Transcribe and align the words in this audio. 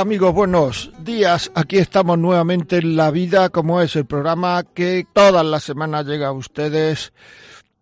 Amigos, 0.00 0.34
buenos 0.34 0.92
días. 1.00 1.50
Aquí 1.54 1.78
estamos 1.78 2.18
nuevamente 2.18 2.76
en 2.76 2.96
La 2.96 3.10
Vida 3.10 3.48
como 3.48 3.80
es 3.80 3.96
el 3.96 4.04
programa 4.04 4.62
que 4.62 5.06
todas 5.10 5.44
las 5.44 5.62
semanas 5.62 6.04
llega 6.04 6.28
a 6.28 6.32
ustedes. 6.32 7.14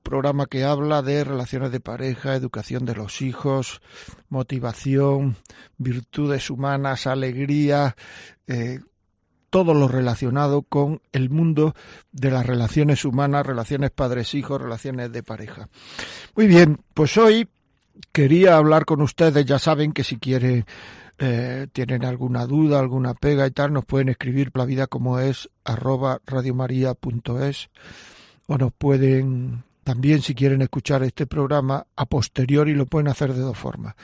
Programa 0.04 0.46
que 0.46 0.62
habla 0.62 1.02
de 1.02 1.24
relaciones 1.24 1.72
de 1.72 1.80
pareja, 1.80 2.36
educación 2.36 2.84
de 2.84 2.94
los 2.94 3.20
hijos, 3.20 3.82
motivación, 4.28 5.36
virtudes 5.76 6.50
humanas, 6.50 7.08
alegría, 7.08 7.96
eh, 8.46 8.78
todo 9.50 9.74
lo 9.74 9.88
relacionado 9.88 10.62
con 10.62 11.02
el 11.10 11.30
mundo 11.30 11.74
de 12.12 12.30
las 12.30 12.46
relaciones 12.46 13.04
humanas, 13.04 13.44
relaciones 13.44 13.90
padres-hijos, 13.90 14.62
relaciones 14.62 15.10
de 15.10 15.24
pareja. 15.24 15.68
Muy 16.36 16.46
bien, 16.46 16.78
pues 16.94 17.16
hoy 17.16 17.48
quería 18.12 18.56
hablar 18.56 18.84
con 18.84 19.02
ustedes, 19.02 19.44
ya 19.44 19.58
saben 19.58 19.92
que 19.92 20.04
si 20.04 20.16
quieren 20.16 20.64
eh, 21.18 21.66
tienen 21.72 22.04
alguna 22.04 22.46
duda, 22.46 22.80
alguna 22.80 23.14
pega 23.14 23.46
y 23.46 23.50
tal, 23.50 23.72
nos 23.72 23.84
pueden 23.84 24.08
escribir 24.08 24.50
la 24.54 24.64
vida 24.64 24.86
como 24.86 25.18
es 25.20 25.48
arroba 25.64 26.20
radiomaria.es 26.26 27.70
o 28.46 28.58
nos 28.58 28.72
pueden 28.72 29.64
también 29.84 30.22
si 30.22 30.34
quieren 30.34 30.62
escuchar 30.62 31.02
este 31.02 31.26
programa 31.26 31.86
a 31.94 32.06
posteriori 32.06 32.74
lo 32.74 32.86
pueden 32.86 33.08
hacer 33.08 33.34
de 33.34 33.40
dos 33.40 33.56
formas. 33.56 33.94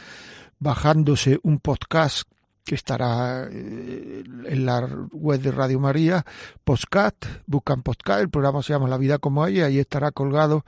Bajándose 0.58 1.41
un 1.42 1.58
podcast 1.58 2.28
que 2.64 2.75
estará 2.75 3.48
eh, 3.50 4.22
en 4.47 4.67
la 4.67 4.86
web 5.11 5.41
de 5.41 5.50
Radio 5.50 5.80
María, 5.80 6.24
podcast, 6.62 7.24
buscan 7.47 7.83
podcast, 7.83 8.20
el 8.20 8.28
programa 8.28 8.62
se 8.62 8.74
llama 8.74 8.89
La 8.89 8.98
vida 8.98 9.19
como 9.19 9.42
hay, 9.42 9.62
ahí 9.62 9.78
estará 9.78 10.12
colgado 10.12 10.64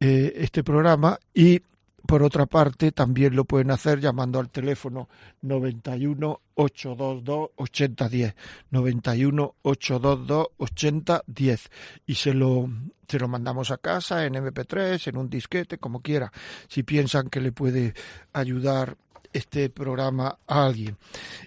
eh, 0.00 0.32
este 0.36 0.62
programa 0.64 1.18
y 1.32 1.62
por 2.08 2.22
otra 2.22 2.46
parte, 2.46 2.90
también 2.90 3.36
lo 3.36 3.44
pueden 3.44 3.70
hacer 3.70 4.00
llamando 4.00 4.40
al 4.40 4.48
teléfono 4.48 5.10
91 5.42 6.40
822 6.54 7.50
8010, 7.54 8.34
91 8.70 9.54
822 9.60 10.46
8010 10.56 11.70
y 12.06 12.14
se 12.14 12.32
lo 12.32 12.66
se 13.06 13.18
lo 13.18 13.28
mandamos 13.28 13.70
a 13.70 13.76
casa 13.76 14.24
en 14.24 14.36
MP3, 14.36 15.08
en 15.08 15.18
un 15.18 15.28
disquete, 15.28 15.76
como 15.76 16.00
quiera, 16.00 16.32
si 16.68 16.82
piensan 16.82 17.28
que 17.28 17.42
le 17.42 17.52
puede 17.52 17.92
ayudar 18.32 18.96
este 19.32 19.70
programa 19.70 20.38
a 20.46 20.66
alguien. 20.66 20.96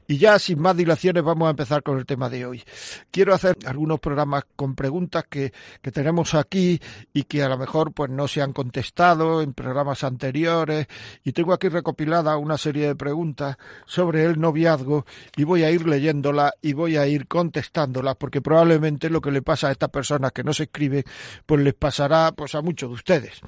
Y 0.08 0.18
ya 0.18 0.40
sin 0.40 0.60
más 0.60 0.76
dilaciones 0.76 1.24
vamos 1.24 1.48
a 1.48 1.52
empezar 1.52 1.84
con 1.84 1.98
el 1.98 2.06
tema 2.06 2.30
de 2.30 2.46
hoy. 2.46 2.64
Quiero 3.12 3.34
hacer 3.34 3.58
algunos 3.66 4.00
programas 4.00 4.44
con 4.56 4.76
preguntas 4.76 5.26
que, 5.30 5.54
que 5.82 5.92
tenemos 5.92 6.34
aquí 6.34 6.80
y 7.14 7.24
que 7.24 7.44
a 7.44 7.50
lo 7.50 7.58
mejor 7.58 7.94
pues 7.94 8.10
no 8.10 8.28
se 8.28 8.42
han 8.42 8.54
contestado 8.54 9.42
en 9.42 9.54
programas 9.54 10.04
anteriores 10.04 10.88
y 11.24 11.32
tengo 11.32 11.54
aquí 11.54 11.70
recopilada 11.70 12.38
una 12.38 12.58
serie 12.58 12.88
de 12.88 12.96
preguntas 12.96 13.58
sobre 13.86 14.26
el 14.26 14.40
noviazgo 14.40 15.06
y 15.36 15.44
voy 15.44 15.64
a 15.64 15.72
ir 15.72 15.88
leyéndolas 15.88 16.54
y 16.62 16.74
voy 16.74 16.98
a 16.98 17.08
ir 17.08 17.28
contestándolas 17.28 18.16
porque 18.16 18.42
probablemente 18.42 19.10
lo 19.10 19.22
que 19.22 19.32
le 19.32 19.42
pasa 19.42 19.70
a 19.70 19.72
estas 19.72 19.90
personas 19.90 20.32
que 20.32 20.44
no 20.44 20.54
se 20.54 20.64
escriben 20.64 21.04
pues 21.46 21.62
les 21.62 21.74
pasará 21.74 22.32
pues 22.32 22.56
a 22.56 22.62
muchos 22.62 22.90
de 22.90 22.96
ustedes. 22.96 23.42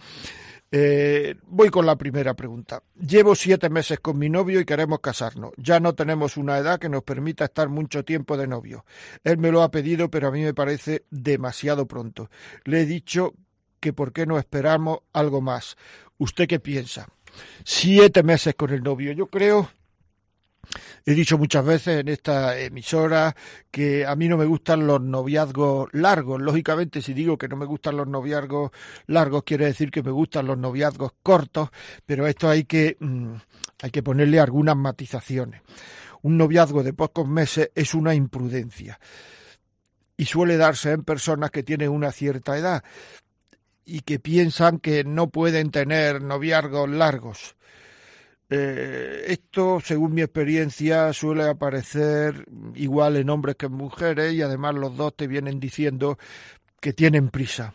Eh, 0.76 1.36
voy 1.46 1.70
con 1.70 1.86
la 1.86 1.96
primera 1.96 2.34
pregunta. 2.34 2.82
Llevo 2.96 3.36
siete 3.36 3.70
meses 3.70 4.00
con 4.00 4.18
mi 4.18 4.28
novio 4.28 4.60
y 4.60 4.66
queremos 4.66 5.02
casarnos. 5.02 5.52
Ya 5.56 5.80
no 5.80 5.94
tenemos 5.94 6.36
una 6.36 6.58
edad 6.58 6.80
que 6.80 6.90
nos 6.90 7.04
permita 7.04 7.46
estar 7.46 7.70
mucho 7.70 8.04
tiempo 8.04 8.38
de 8.38 8.48
novio. 8.48 8.84
Él 9.24 9.38
me 9.38 9.52
lo 9.52 9.62
ha 9.62 9.70
pedido, 9.70 10.10
pero 10.10 10.30
a 10.30 10.32
mí 10.32 10.42
me 10.42 10.56
parece 10.56 11.06
demasiado 11.12 11.88
pronto. 11.88 12.32
Le 12.64 12.82
he 12.82 12.86
dicho 12.88 13.36
que 13.80 13.94
por 13.94 14.14
qué 14.14 14.26
no 14.26 14.40
esperamos 14.40 15.02
algo 15.14 15.42
más. 15.42 15.78
¿Usted 16.18 16.48
qué 16.48 16.60
piensa? 16.60 17.08
Siete 17.64 18.24
meses 18.24 18.56
con 18.56 18.72
el 18.72 18.82
novio. 18.82 19.12
Yo 19.12 19.28
creo 19.28 19.70
He 21.06 21.14
dicho 21.16 21.38
muchas 21.38 21.66
veces 21.66 22.00
en 22.00 22.08
esta 22.08 22.58
emisora 22.58 23.36
que 23.70 24.06
a 24.06 24.16
mí 24.16 24.30
no 24.30 24.38
me 24.38 24.46
gustan 24.46 24.88
los 24.88 25.02
noviazgos 25.02 25.90
largos. 25.92 26.42
Lógicamente, 26.42 27.02
si 27.02 27.14
digo 27.14 27.38
que 27.38 27.50
no 27.50 27.58
me 27.58 27.66
gustan 27.66 27.98
los 27.98 28.08
noviazgos 28.08 28.72
largos, 29.08 29.44
quiere 29.44 29.66
decir 29.66 29.92
que 29.92 30.02
me 30.02 30.12
gustan 30.12 30.48
los 30.48 30.58
noviazgos 30.58 31.12
cortos, 31.22 31.72
pero 32.06 32.26
esto 32.26 32.48
hay 32.50 32.64
que, 32.64 32.96
mm, 33.02 33.34
hay 33.82 33.92
que 33.92 34.02
ponerle 34.02 34.40
algunas 34.40 34.78
matizaciones. 34.78 35.62
Un 36.22 36.38
noviazgo 36.38 36.84
de 36.84 36.94
pocos 36.94 37.28
meses 37.28 37.70
es 37.76 37.94
una 37.94 38.16
imprudencia 38.16 38.98
y 40.16 40.24
suele 40.24 40.56
darse 40.56 40.92
en 40.92 41.04
personas 41.04 41.52
que 41.52 41.64
tienen 41.64 41.90
una 41.90 42.14
cierta 42.14 42.58
edad 42.58 42.82
y 43.84 44.02
que 44.02 44.20
piensan 44.20 44.80
que 44.80 45.04
no 45.04 45.28
pueden 45.28 45.70
tener 45.70 46.22
noviazgos 46.22 46.90
largos 46.90 47.58
eh, 48.56 49.26
esto, 49.30 49.80
según 49.84 50.14
mi 50.14 50.22
experiencia, 50.22 51.12
suele 51.12 51.50
aparecer 51.50 52.46
igual 52.76 53.18
en 53.18 53.32
hombres 53.32 53.56
que 53.56 53.66
en 53.66 53.72
mujeres 53.72 54.32
y 54.32 54.44
además 54.44 54.76
los 54.76 54.96
dos 54.96 55.16
te 55.16 55.26
vienen 55.26 55.60
diciendo 55.60 56.20
que 56.80 56.94
tienen 56.94 57.30
prisa. 57.30 57.74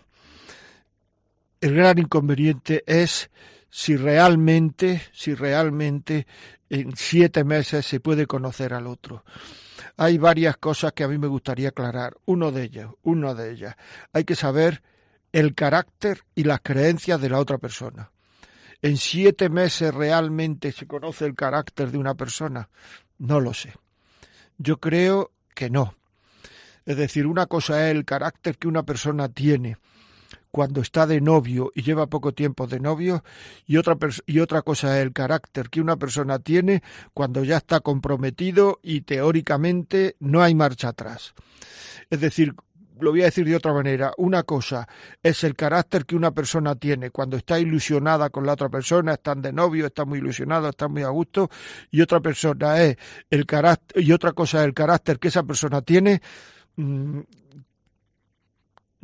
El 1.60 1.74
gran 1.74 1.98
inconveniente 1.98 2.84
es 2.86 3.28
si 3.68 3.96
realmente, 3.96 5.02
si 5.12 5.34
realmente 5.34 6.28
en 6.70 6.94
siete 6.94 7.42
meses 7.42 7.84
se 7.84 7.98
puede 7.98 8.28
conocer 8.28 8.72
al 8.72 8.86
otro. 8.86 9.24
Hay 9.96 10.16
varias 10.16 10.58
cosas 10.58 10.92
que 10.92 11.02
a 11.02 11.08
mí 11.08 11.18
me 11.18 11.26
gustaría 11.26 11.70
aclarar. 11.70 12.16
Uno 12.24 12.52
de 12.52 12.62
ellas, 12.62 12.88
una 13.02 13.34
de 13.34 13.50
ellas, 13.50 13.74
hay 14.12 14.22
que 14.22 14.36
saber 14.36 14.80
el 15.32 15.56
carácter 15.56 16.22
y 16.36 16.44
las 16.44 16.60
creencias 16.60 17.20
de 17.20 17.30
la 17.30 17.40
otra 17.40 17.58
persona. 17.58 18.12
¿En 18.80 18.96
siete 18.96 19.48
meses 19.48 19.92
realmente 19.92 20.72
se 20.72 20.86
conoce 20.86 21.26
el 21.26 21.34
carácter 21.34 21.90
de 21.90 21.98
una 21.98 22.14
persona? 22.14 22.68
No 23.18 23.40
lo 23.40 23.52
sé. 23.52 23.74
Yo 24.56 24.78
creo 24.78 25.32
que 25.54 25.68
no. 25.68 25.94
Es 26.86 26.96
decir, 26.96 27.26
una 27.26 27.46
cosa 27.46 27.86
es 27.86 27.94
el 27.94 28.04
carácter 28.04 28.56
que 28.56 28.68
una 28.68 28.84
persona 28.84 29.28
tiene 29.28 29.76
cuando 30.50 30.80
está 30.80 31.06
de 31.06 31.20
novio 31.20 31.70
y 31.74 31.82
lleva 31.82 32.06
poco 32.06 32.32
tiempo 32.32 32.66
de 32.66 32.80
novio 32.80 33.22
y 33.66 33.76
otra, 33.76 33.96
y 34.26 34.38
otra 34.40 34.62
cosa 34.62 34.96
es 34.96 35.02
el 35.02 35.12
carácter 35.12 35.68
que 35.68 35.80
una 35.80 35.96
persona 35.96 36.38
tiene 36.38 36.82
cuando 37.12 37.44
ya 37.44 37.58
está 37.58 37.80
comprometido 37.80 38.78
y 38.82 39.02
teóricamente 39.02 40.16
no 40.20 40.42
hay 40.42 40.54
marcha 40.54 40.88
atrás. 40.88 41.34
Es 42.10 42.20
decir, 42.20 42.54
lo 43.00 43.10
voy 43.10 43.22
a 43.22 43.26
decir 43.26 43.47
de 43.47 43.56
otra 43.56 43.72
manera, 43.72 44.12
una 44.19 44.42
cosa 44.42 44.86
es 45.22 45.44
el 45.44 45.54
carácter 45.54 46.04
que 46.04 46.16
una 46.16 46.31
persona 46.31 46.75
tiene 46.75 47.10
cuando 47.10 47.36
está 47.36 47.59
ilusionada 47.59 48.31
con 48.31 48.47
la 48.47 48.53
otra 48.53 48.69
persona, 48.69 49.14
están 49.14 49.42
de 49.42 49.53
novio, 49.53 49.86
están 49.86 50.09
muy 50.09 50.19
ilusionados, 50.19 50.70
están 50.70 50.92
muy 50.92 51.03
a 51.03 51.08
gusto, 51.08 51.50
y 51.91 52.00
otra 52.00 52.20
persona 52.20 52.82
es 52.82 52.97
el 53.31 53.47
carácter, 53.47 54.03
y 54.03 54.12
otra 54.12 54.32
cosa 54.32 54.61
es 54.61 54.67
el 54.67 54.75
carácter 54.75 55.19
que 55.19 55.28
esa 55.28 55.43
persona 55.43 55.82
tiene 55.82 56.20
mm, 56.76 57.20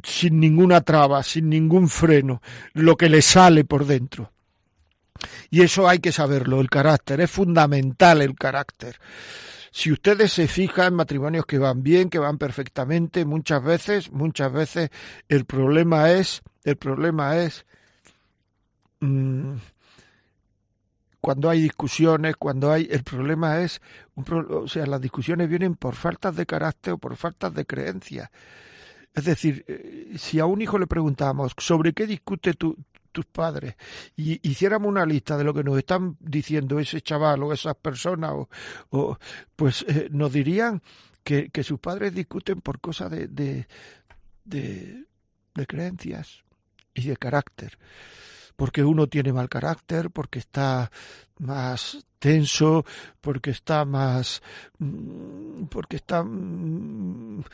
sin 0.02 0.40
ninguna 0.40 0.80
traba, 0.82 1.22
sin 1.22 1.48
ningún 1.48 1.88
freno, 1.88 2.42
lo 2.74 2.96
que 2.96 3.08
le 3.08 3.22
sale 3.22 3.64
por 3.64 3.86
dentro. 3.86 4.32
Y 5.50 5.62
eso 5.62 5.88
hay 5.88 6.00
que 6.00 6.12
saberlo, 6.12 6.60
el 6.60 6.68
carácter, 6.68 7.20
es 7.20 7.30
fundamental 7.30 8.20
el 8.22 8.34
carácter. 8.34 8.98
Si 9.76 9.90
ustedes 9.90 10.32
se 10.32 10.46
fijan 10.46 10.86
en 10.86 10.94
matrimonios 10.94 11.46
que 11.46 11.58
van 11.58 11.82
bien, 11.82 12.08
que 12.08 12.20
van 12.20 12.38
perfectamente, 12.38 13.24
muchas 13.24 13.60
veces, 13.60 14.12
muchas 14.12 14.52
veces 14.52 14.90
el 15.28 15.46
problema 15.46 16.12
es, 16.12 16.42
el 16.62 16.76
problema 16.76 17.38
es 17.38 17.66
mm, 19.00 19.54
cuando 21.20 21.50
hay 21.50 21.62
discusiones, 21.62 22.36
cuando 22.36 22.70
hay, 22.70 22.86
el 22.88 23.02
problema 23.02 23.62
es, 23.62 23.82
o 24.14 24.68
sea, 24.68 24.86
las 24.86 25.00
discusiones 25.00 25.48
vienen 25.48 25.74
por 25.74 25.96
faltas 25.96 26.36
de 26.36 26.46
carácter 26.46 26.92
o 26.92 26.98
por 26.98 27.16
faltas 27.16 27.52
de 27.52 27.66
creencia. 27.66 28.30
Es 29.12 29.24
decir, 29.24 29.64
eh, 29.66 30.14
si 30.18 30.38
a 30.38 30.46
un 30.46 30.62
hijo 30.62 30.78
le 30.78 30.86
preguntamos 30.86 31.52
sobre 31.58 31.92
qué 31.94 32.06
discute 32.06 32.54
tu, 32.54 32.76
tus 33.14 33.26
padres 33.26 33.76
y 34.16 34.46
hiciéramos 34.46 34.88
una 34.88 35.06
lista 35.06 35.38
de 35.38 35.44
lo 35.44 35.54
que 35.54 35.62
nos 35.62 35.78
están 35.78 36.16
diciendo 36.18 36.80
ese 36.80 37.00
chaval 37.00 37.44
o 37.44 37.52
esas 37.52 37.76
personas, 37.76 38.32
o, 38.90 39.18
pues 39.54 39.84
eh, 39.88 40.08
nos 40.10 40.32
dirían 40.32 40.82
que, 41.22 41.48
que, 41.50 41.62
sus 41.62 41.78
padres 41.78 42.12
discuten 42.12 42.60
por 42.60 42.80
cosas 42.80 43.12
de, 43.12 43.28
de, 43.28 43.66
de, 44.44 45.66
creencias 45.66 46.42
y 46.92 47.06
de 47.06 47.16
carácter. 47.16 47.78
porque 48.56 48.84
uno 48.84 49.06
tiene 49.06 49.32
mal 49.32 49.48
carácter, 49.48 50.10
porque 50.10 50.40
está 50.40 50.90
más 51.38 52.04
tenso, 52.18 52.84
porque 53.20 53.50
está 53.50 53.84
más, 53.84 54.42
mm, 54.78 55.64
porque 55.66 55.96
está 55.96 56.22
mm, 56.22 57.44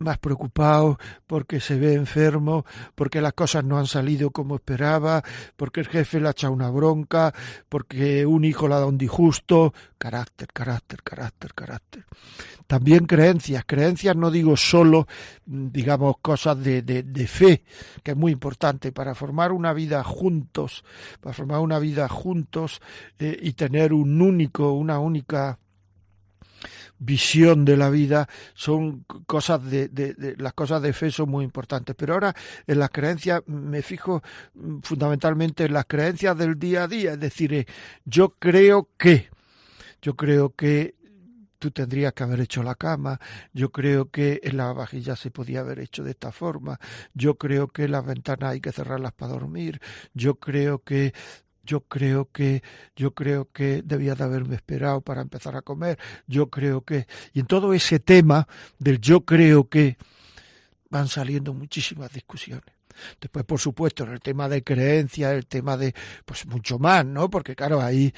más 0.00 0.18
preocupado 0.18 0.98
porque 1.26 1.60
se 1.60 1.78
ve 1.78 1.94
enfermo, 1.94 2.64
porque 2.94 3.20
las 3.20 3.34
cosas 3.34 3.64
no 3.64 3.78
han 3.78 3.86
salido 3.86 4.30
como 4.30 4.56
esperaba, 4.56 5.22
porque 5.56 5.80
el 5.80 5.88
jefe 5.88 6.20
le 6.20 6.28
ha 6.28 6.32
echado 6.32 6.52
una 6.52 6.70
bronca, 6.70 7.32
porque 7.68 8.26
un 8.26 8.44
hijo 8.44 8.66
le 8.66 8.74
ha 8.74 8.78
dado 8.78 8.88
un 8.88 8.98
disgusto. 8.98 9.72
Carácter, 9.98 10.48
carácter, 10.52 11.02
carácter, 11.02 11.54
carácter. 11.54 12.06
También 12.66 13.06
creencias. 13.06 13.64
Creencias 13.66 14.16
no 14.16 14.30
digo 14.30 14.56
solo, 14.56 15.06
digamos, 15.44 16.16
cosas 16.22 16.62
de, 16.62 16.82
de, 16.82 17.26
fe, 17.26 17.64
que 18.02 18.12
es 18.12 18.16
muy 18.16 18.32
importante 18.32 18.92
para 18.92 19.14
formar 19.14 19.52
una 19.52 19.72
vida 19.72 20.02
juntos, 20.04 20.84
para 21.20 21.34
formar 21.34 21.60
una 21.60 21.78
vida 21.78 22.08
juntos 22.08 22.80
eh, 23.18 23.38
y 23.42 23.52
tener 23.52 23.92
un 23.92 24.22
único, 24.22 24.72
una 24.72 24.98
única 24.98 25.58
visión 26.98 27.64
de 27.64 27.76
la 27.76 27.90
vida 27.90 28.28
son 28.54 29.04
cosas 29.26 29.62
de, 29.70 30.36
las 30.38 30.52
cosas 30.52 30.82
de 30.82 30.92
fe 30.92 31.10
son 31.10 31.30
muy 31.30 31.44
importantes. 31.44 31.94
Pero 31.96 32.14
ahora 32.14 32.34
en 32.66 32.78
las 32.78 32.90
creencias 32.90 33.42
me 33.46 33.82
fijo 33.82 34.22
mm, 34.54 34.80
fundamentalmente 34.82 35.64
en 35.64 35.72
las 35.72 35.86
creencias 35.86 36.36
del 36.36 36.58
día 36.58 36.84
a 36.84 36.88
día. 36.88 37.12
Es 37.12 37.20
decir 37.20 37.54
eh, 37.54 37.66
yo 38.04 38.30
creo 38.38 38.88
que 38.96 39.28
yo 40.02 40.16
creo 40.16 40.54
que 40.54 40.94
tú 41.58 41.70
tendrías 41.70 42.14
que 42.14 42.22
haber 42.24 42.40
hecho 42.40 42.62
la 42.62 42.74
cama, 42.74 43.20
yo 43.52 43.70
creo 43.70 44.10
que 44.10 44.40
la 44.52 44.72
vajilla 44.72 45.14
se 45.14 45.30
podía 45.30 45.60
haber 45.60 45.78
hecho 45.78 46.02
de 46.02 46.12
esta 46.12 46.32
forma, 46.32 46.80
yo 47.12 47.36
creo 47.36 47.68
que 47.68 47.86
las 47.86 48.04
ventanas 48.04 48.52
hay 48.52 48.60
que 48.60 48.72
cerrarlas 48.72 49.12
para 49.12 49.32
dormir, 49.32 49.78
yo 50.14 50.36
creo 50.36 50.82
que 50.82 51.12
yo 51.62 51.80
creo 51.82 52.30
que, 52.30 52.62
yo 52.96 53.14
creo 53.14 53.50
que 53.52 53.82
debía 53.82 54.14
de 54.14 54.24
haberme 54.24 54.56
esperado 54.56 55.00
para 55.00 55.22
empezar 55.22 55.56
a 55.56 55.62
comer, 55.62 55.98
yo 56.26 56.50
creo 56.50 56.82
que, 56.82 57.06
y 57.32 57.40
en 57.40 57.46
todo 57.46 57.74
ese 57.74 58.00
tema 58.00 58.46
del 58.78 59.00
yo 59.00 59.24
creo 59.24 59.68
que 59.68 59.96
van 60.88 61.08
saliendo 61.08 61.54
muchísimas 61.54 62.12
discusiones. 62.12 62.74
Después, 63.20 63.44
por 63.44 63.58
supuesto, 63.58 64.04
en 64.04 64.12
el 64.12 64.20
tema 64.20 64.48
de 64.48 64.62
creencia, 64.62 65.32
el 65.32 65.46
tema 65.46 65.76
de, 65.76 65.94
pues 66.24 66.46
mucho 66.46 66.78
más, 66.78 67.04
¿no? 67.06 67.30
Porque 67.30 67.54
claro, 67.54 67.80
ahí 67.80 68.12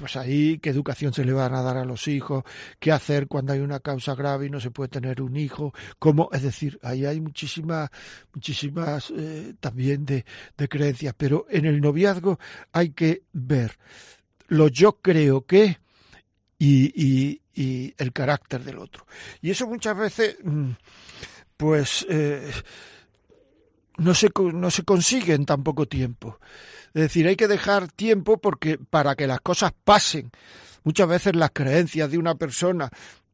pues 0.00 0.16
ahí 0.16 0.58
qué 0.60 0.70
educación 0.70 1.12
se 1.12 1.26
le 1.26 1.34
van 1.34 1.54
a 1.54 1.60
dar 1.60 1.76
a 1.76 1.84
los 1.84 2.08
hijos, 2.08 2.42
qué 2.78 2.90
hacer 2.90 3.28
cuando 3.28 3.52
hay 3.52 3.60
una 3.60 3.80
causa 3.80 4.14
grave 4.14 4.46
y 4.46 4.50
no 4.50 4.58
se 4.58 4.70
puede 4.70 4.88
tener 4.88 5.20
un 5.20 5.36
hijo, 5.36 5.74
cómo, 5.98 6.30
es 6.32 6.42
decir, 6.42 6.78
ahí 6.82 7.04
hay 7.04 7.20
muchísimas, 7.20 7.90
muchísimas 8.32 9.12
eh, 9.14 9.52
también 9.60 10.06
de, 10.06 10.24
de 10.56 10.68
creencias, 10.70 11.12
pero 11.14 11.44
en 11.50 11.66
el 11.66 11.82
noviazgo 11.82 12.38
hay 12.72 12.92
que 12.92 13.24
ver 13.34 13.76
lo 14.48 14.68
yo 14.68 15.00
creo 15.02 15.44
que 15.44 15.76
y, 16.58 16.92
y, 16.94 17.42
y 17.54 17.94
el 17.98 18.14
carácter 18.14 18.64
del 18.64 18.78
otro. 18.78 19.06
Y 19.42 19.50
eso 19.50 19.66
muchas 19.66 19.98
veces, 19.98 20.38
mm, 20.42 20.70
pues, 21.58 22.06
eh, 22.08 22.50
no 24.00 24.14
se, 24.14 24.30
no 24.54 24.70
se 24.70 24.82
consigue 24.82 25.34
en 25.34 25.44
tan 25.44 25.62
poco 25.62 25.86
tiempo. 25.86 26.38
Es 26.94 27.02
decir, 27.02 27.26
hay 27.26 27.36
que 27.36 27.48
dejar 27.48 27.92
tiempo 27.92 28.38
porque 28.38 28.78
para 28.78 29.14
que 29.14 29.26
las 29.26 29.40
cosas 29.40 29.72
pasen. 29.84 30.30
Muchas 30.82 31.06
veces 31.06 31.36
las 31.36 31.50
creencias 31.52 32.10
de 32.10 32.16
una 32.16 32.34
persona, 32.34 32.88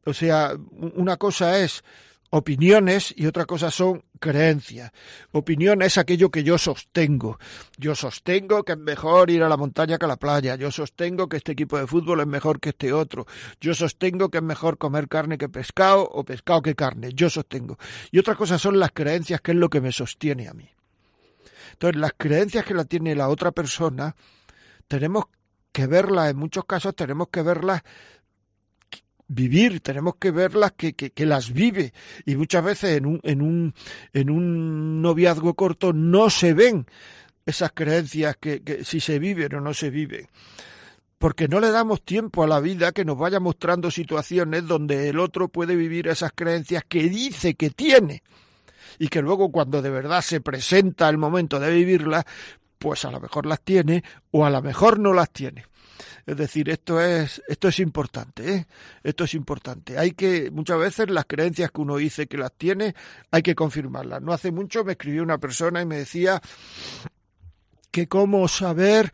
o 0.05 0.13
sea, 0.13 0.51
una 0.95 1.15
cosa 1.15 1.57
es 1.59 1.83
opiniones 2.29 3.13
y 3.15 3.25
otra 3.25 3.45
cosa 3.45 3.71
son 3.71 4.03
creencias. 4.19 4.91
Opinión 5.31 5.81
es 5.81 5.97
aquello 5.97 6.29
que 6.29 6.43
yo 6.43 6.57
sostengo. 6.57 7.39
Yo 7.77 7.95
sostengo 7.95 8.63
que 8.63 8.73
es 8.73 8.77
mejor 8.77 9.29
ir 9.29 9.43
a 9.43 9.49
la 9.49 9.57
montaña 9.57 9.97
que 9.97 10.05
a 10.05 10.09
la 10.09 10.17
playa. 10.17 10.55
Yo 10.55 10.71
sostengo 10.71 11.29
que 11.29 11.37
este 11.37 11.53
equipo 11.53 11.77
de 11.77 11.87
fútbol 11.87 12.21
es 12.21 12.27
mejor 12.27 12.59
que 12.59 12.69
este 12.69 12.91
otro. 12.91 13.25
Yo 13.61 13.73
sostengo 13.73 14.29
que 14.29 14.39
es 14.39 14.43
mejor 14.43 14.77
comer 14.77 15.07
carne 15.07 15.37
que 15.37 15.49
pescado 15.49 16.07
o 16.11 16.23
pescado 16.23 16.61
que 16.61 16.75
carne. 16.75 17.11
Yo 17.13 17.29
sostengo. 17.29 17.77
Y 18.11 18.19
otra 18.19 18.35
cosa 18.35 18.57
son 18.57 18.79
las 18.79 18.91
creencias, 18.91 19.41
que 19.41 19.51
es 19.51 19.57
lo 19.57 19.69
que 19.69 19.81
me 19.81 19.91
sostiene 19.91 20.47
a 20.47 20.53
mí. 20.53 20.69
Entonces, 21.71 21.99
las 21.99 22.13
creencias 22.17 22.65
que 22.65 22.73
la 22.73 22.85
tiene 22.85 23.15
la 23.15 23.29
otra 23.29 23.51
persona, 23.51 24.15
tenemos 24.87 25.25
que 25.71 25.85
verlas, 25.85 26.31
en 26.31 26.37
muchos 26.37 26.65
casos 26.65 26.95
tenemos 26.95 27.27
que 27.29 27.43
verlas 27.43 27.83
vivir, 29.27 29.81
tenemos 29.81 30.15
que 30.15 30.31
verlas 30.31 30.73
que, 30.75 30.93
que, 30.93 31.25
las 31.25 31.51
vive. 31.51 31.93
Y 32.25 32.35
muchas 32.35 32.63
veces 32.63 32.97
en 32.97 33.05
un, 33.05 33.19
en, 33.23 33.41
un, 33.41 33.73
en 34.13 34.29
un 34.29 35.01
noviazgo 35.01 35.53
corto 35.53 35.93
no 35.93 36.29
se 36.29 36.53
ven 36.53 36.85
esas 37.45 37.71
creencias 37.71 38.37
que, 38.37 38.61
que 38.61 38.83
si 38.83 38.99
se 38.99 39.19
viven 39.19 39.55
o 39.55 39.61
no 39.61 39.73
se 39.73 39.89
viven 39.89 40.27
porque 41.17 41.47
no 41.47 41.59
le 41.59 41.71
damos 41.71 42.03
tiempo 42.03 42.43
a 42.43 42.47
la 42.47 42.59
vida 42.59 42.91
que 42.91 43.05
nos 43.05 43.17
vaya 43.17 43.39
mostrando 43.39 43.89
situaciones 43.89 44.67
donde 44.67 45.09
el 45.09 45.19
otro 45.19 45.47
puede 45.47 45.75
vivir 45.75 46.07
esas 46.07 46.31
creencias 46.33 46.83
que 46.87 47.09
dice 47.09 47.55
que 47.55 47.71
tiene 47.71 48.21
y 48.99 49.07
que 49.07 49.21
luego 49.21 49.51
cuando 49.51 49.81
de 49.81 49.89
verdad 49.89 50.21
se 50.21 50.41
presenta 50.41 51.09
el 51.09 51.17
momento 51.17 51.59
de 51.59 51.71
vivirlas, 51.71 52.25
pues 52.77 53.05
a 53.05 53.11
lo 53.11 53.19
mejor 53.19 53.45
las 53.45 53.61
tiene 53.61 54.03
o 54.31 54.45
a 54.45 54.49
lo 54.49 54.61
mejor 54.61 54.99
no 54.99 55.13
las 55.13 55.31
tiene. 55.31 55.65
Es 56.25 56.37
decir, 56.37 56.69
esto 56.69 57.01
es, 57.01 57.41
esto 57.47 57.67
es 57.67 57.79
importante, 57.79 58.53
¿eh? 58.53 58.67
Esto 59.03 59.23
es 59.23 59.33
importante. 59.33 59.97
Hay 59.97 60.11
que, 60.11 60.51
muchas 60.51 60.79
veces 60.79 61.09
las 61.09 61.25
creencias 61.25 61.71
que 61.71 61.81
uno 61.81 61.97
dice 61.97 62.27
que 62.27 62.37
las 62.37 62.53
tiene, 62.53 62.95
hay 63.31 63.41
que 63.41 63.55
confirmarlas. 63.55 64.21
No 64.21 64.33
hace 64.33 64.51
mucho 64.51 64.83
me 64.83 64.93
escribió 64.93 65.23
una 65.23 65.37
persona 65.37 65.81
y 65.81 65.85
me 65.85 65.97
decía 65.97 66.41
que 67.91 68.07
cómo 68.07 68.47
saber 68.47 69.11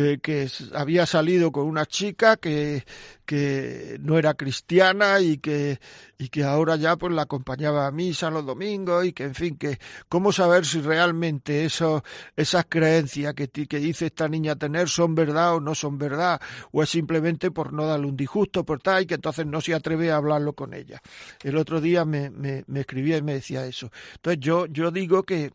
eh, 0.00 0.20
que 0.22 0.48
había 0.74 1.06
salido 1.06 1.50
con 1.50 1.66
una 1.66 1.84
chica 1.84 2.36
que, 2.36 2.84
que 3.26 3.98
no 4.00 4.16
era 4.16 4.34
cristiana 4.34 5.18
y 5.18 5.38
que, 5.38 5.80
y 6.18 6.28
que 6.28 6.44
ahora 6.44 6.76
ya 6.76 6.94
pues 6.94 7.12
la 7.12 7.22
acompañaba 7.22 7.84
a 7.84 7.90
misa 7.90 8.30
los 8.30 8.46
domingos 8.46 9.04
y 9.04 9.12
que 9.12 9.24
en 9.24 9.34
fin, 9.34 9.56
que 9.58 9.80
cómo 10.08 10.30
saber 10.30 10.64
si 10.64 10.82
realmente 10.82 11.64
eso, 11.64 12.04
esas 12.36 12.66
creencias 12.68 13.34
que, 13.34 13.48
que 13.48 13.78
dice 13.80 14.06
esta 14.06 14.28
niña 14.28 14.54
tener 14.54 14.88
son 14.88 15.16
verdad 15.16 15.56
o 15.56 15.60
no 15.60 15.74
son 15.74 15.98
verdad, 15.98 16.40
o 16.70 16.80
es 16.80 16.90
simplemente 16.90 17.50
por 17.50 17.72
no 17.72 17.84
darle 17.84 18.06
un 18.06 18.16
disgusto, 18.16 18.64
por 18.64 18.80
tal, 18.80 19.02
y 19.02 19.06
que 19.06 19.14
entonces 19.14 19.46
no 19.46 19.60
se 19.60 19.74
atreve 19.74 20.12
a 20.12 20.16
hablarlo 20.18 20.52
con 20.52 20.74
ella. 20.74 21.02
El 21.42 21.56
otro 21.56 21.80
día 21.80 22.04
me, 22.04 22.30
me, 22.30 22.62
me 22.68 22.80
escribía 22.82 23.16
y 23.16 23.22
me 23.22 23.34
decía 23.34 23.66
eso. 23.66 23.90
Entonces 24.14 24.38
yo, 24.38 24.66
yo 24.66 24.92
digo 24.92 25.24
que 25.24 25.50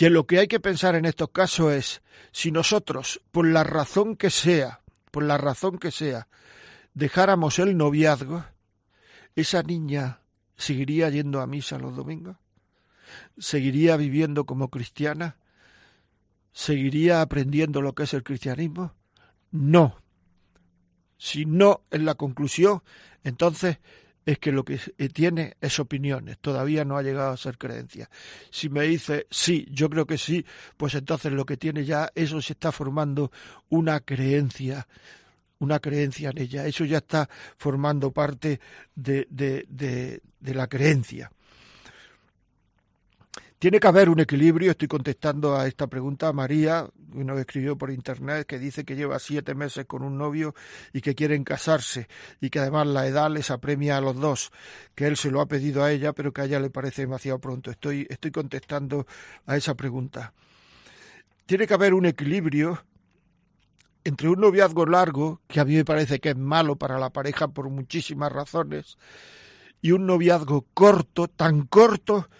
que 0.00 0.08
lo 0.08 0.26
que 0.26 0.38
hay 0.38 0.48
que 0.48 0.60
pensar 0.60 0.94
en 0.94 1.04
estos 1.04 1.28
casos 1.28 1.74
es 1.74 2.02
si 2.32 2.50
nosotros, 2.50 3.20
por 3.32 3.46
la 3.46 3.64
razón 3.64 4.16
que 4.16 4.30
sea, 4.30 4.80
por 5.10 5.22
la 5.22 5.36
razón 5.36 5.78
que 5.78 5.90
sea, 5.90 6.26
dejáramos 6.94 7.58
el 7.58 7.76
noviazgo, 7.76 8.46
esa 9.36 9.62
niña 9.62 10.22
seguiría 10.56 11.10
yendo 11.10 11.42
a 11.42 11.46
misa 11.46 11.78
los 11.78 11.94
domingos, 11.94 12.38
seguiría 13.36 13.98
viviendo 13.98 14.46
como 14.46 14.70
cristiana, 14.70 15.36
seguiría 16.50 17.20
aprendiendo 17.20 17.82
lo 17.82 17.94
que 17.94 18.04
es 18.04 18.14
el 18.14 18.22
cristianismo. 18.22 18.94
No. 19.50 19.98
Si 21.18 21.44
no 21.44 21.82
es 21.90 22.00
la 22.00 22.14
conclusión, 22.14 22.82
entonces 23.22 23.80
es 24.26 24.38
que 24.38 24.52
lo 24.52 24.64
que 24.64 24.78
eh, 24.98 25.08
tiene 25.08 25.56
es 25.60 25.78
opiniones, 25.78 26.38
todavía 26.38 26.84
no 26.84 26.96
ha 26.96 27.02
llegado 27.02 27.32
a 27.32 27.36
ser 27.36 27.58
creencia. 27.58 28.08
Si 28.50 28.68
me 28.68 28.82
dice 28.82 29.26
sí, 29.30 29.66
yo 29.70 29.88
creo 29.88 30.06
que 30.06 30.18
sí, 30.18 30.44
pues 30.76 30.94
entonces 30.94 31.32
lo 31.32 31.44
que 31.44 31.56
tiene 31.56 31.84
ya, 31.84 32.10
eso 32.14 32.40
se 32.40 32.52
está 32.52 32.72
formando 32.72 33.30
una 33.68 34.00
creencia, 34.00 34.86
una 35.58 35.78
creencia 35.80 36.30
en 36.30 36.38
ella, 36.38 36.66
eso 36.66 36.84
ya 36.84 36.98
está 36.98 37.28
formando 37.56 38.12
parte 38.12 38.60
de, 38.94 39.26
de, 39.30 39.66
de, 39.68 40.22
de 40.38 40.54
la 40.54 40.66
creencia. 40.68 41.30
Tiene 43.60 43.78
que 43.78 43.88
haber 43.88 44.08
un 44.08 44.18
equilibrio, 44.20 44.70
estoy 44.70 44.88
contestando 44.88 45.54
a 45.54 45.66
esta 45.66 45.86
pregunta 45.86 46.28
a 46.28 46.32
María, 46.32 46.88
nos 47.12 47.38
escribió 47.38 47.76
por 47.76 47.90
internet, 47.90 48.46
que 48.46 48.58
dice 48.58 48.86
que 48.86 48.96
lleva 48.96 49.18
siete 49.18 49.54
meses 49.54 49.84
con 49.84 50.02
un 50.02 50.16
novio 50.16 50.54
y 50.94 51.02
que 51.02 51.14
quieren 51.14 51.44
casarse 51.44 52.08
y 52.40 52.48
que 52.48 52.58
además 52.58 52.86
la 52.86 53.06
edad 53.06 53.30
les 53.30 53.50
apremia 53.50 53.98
a 53.98 54.00
los 54.00 54.16
dos, 54.16 54.50
que 54.94 55.06
él 55.06 55.18
se 55.18 55.30
lo 55.30 55.42
ha 55.42 55.46
pedido 55.46 55.84
a 55.84 55.92
ella, 55.92 56.14
pero 56.14 56.32
que 56.32 56.40
a 56.40 56.44
ella 56.46 56.58
le 56.58 56.70
parece 56.70 57.02
demasiado 57.02 57.38
pronto. 57.38 57.70
Estoy, 57.70 58.06
estoy 58.08 58.30
contestando 58.30 59.06
a 59.44 59.58
esa 59.58 59.74
pregunta. 59.74 60.32
Tiene 61.44 61.66
que 61.66 61.74
haber 61.74 61.92
un 61.92 62.06
equilibrio 62.06 62.82
entre 64.04 64.30
un 64.30 64.40
noviazgo 64.40 64.86
largo, 64.86 65.42
que 65.46 65.60
a 65.60 65.66
mí 65.66 65.74
me 65.74 65.84
parece 65.84 66.18
que 66.18 66.30
es 66.30 66.36
malo 66.36 66.76
para 66.76 66.98
la 66.98 67.10
pareja 67.10 67.48
por 67.48 67.68
muchísimas 67.68 68.32
razones, 68.32 68.96
y 69.82 69.92
un 69.92 70.06
noviazgo 70.06 70.64
corto, 70.72 71.28
tan 71.28 71.66
corto, 71.66 72.30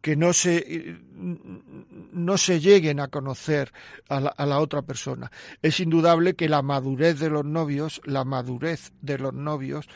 que 0.00 0.16
no 0.16 0.32
se, 0.32 0.98
no 1.12 2.38
se 2.38 2.60
lleguen 2.60 3.00
a 3.00 3.08
conocer 3.08 3.72
a 4.08 4.20
la, 4.20 4.30
a 4.30 4.46
la, 4.46 4.60
otra 4.60 4.82
persona. 4.82 5.30
Es 5.62 5.80
indudable 5.80 6.34
que 6.34 6.48
la 6.48 6.62
madurez 6.62 7.18
de 7.18 7.30
los 7.30 7.44
novios, 7.44 8.00
la 8.04 8.24
madurez 8.24 8.92
de 9.02 9.18
los 9.18 9.34
novios, 9.34 9.88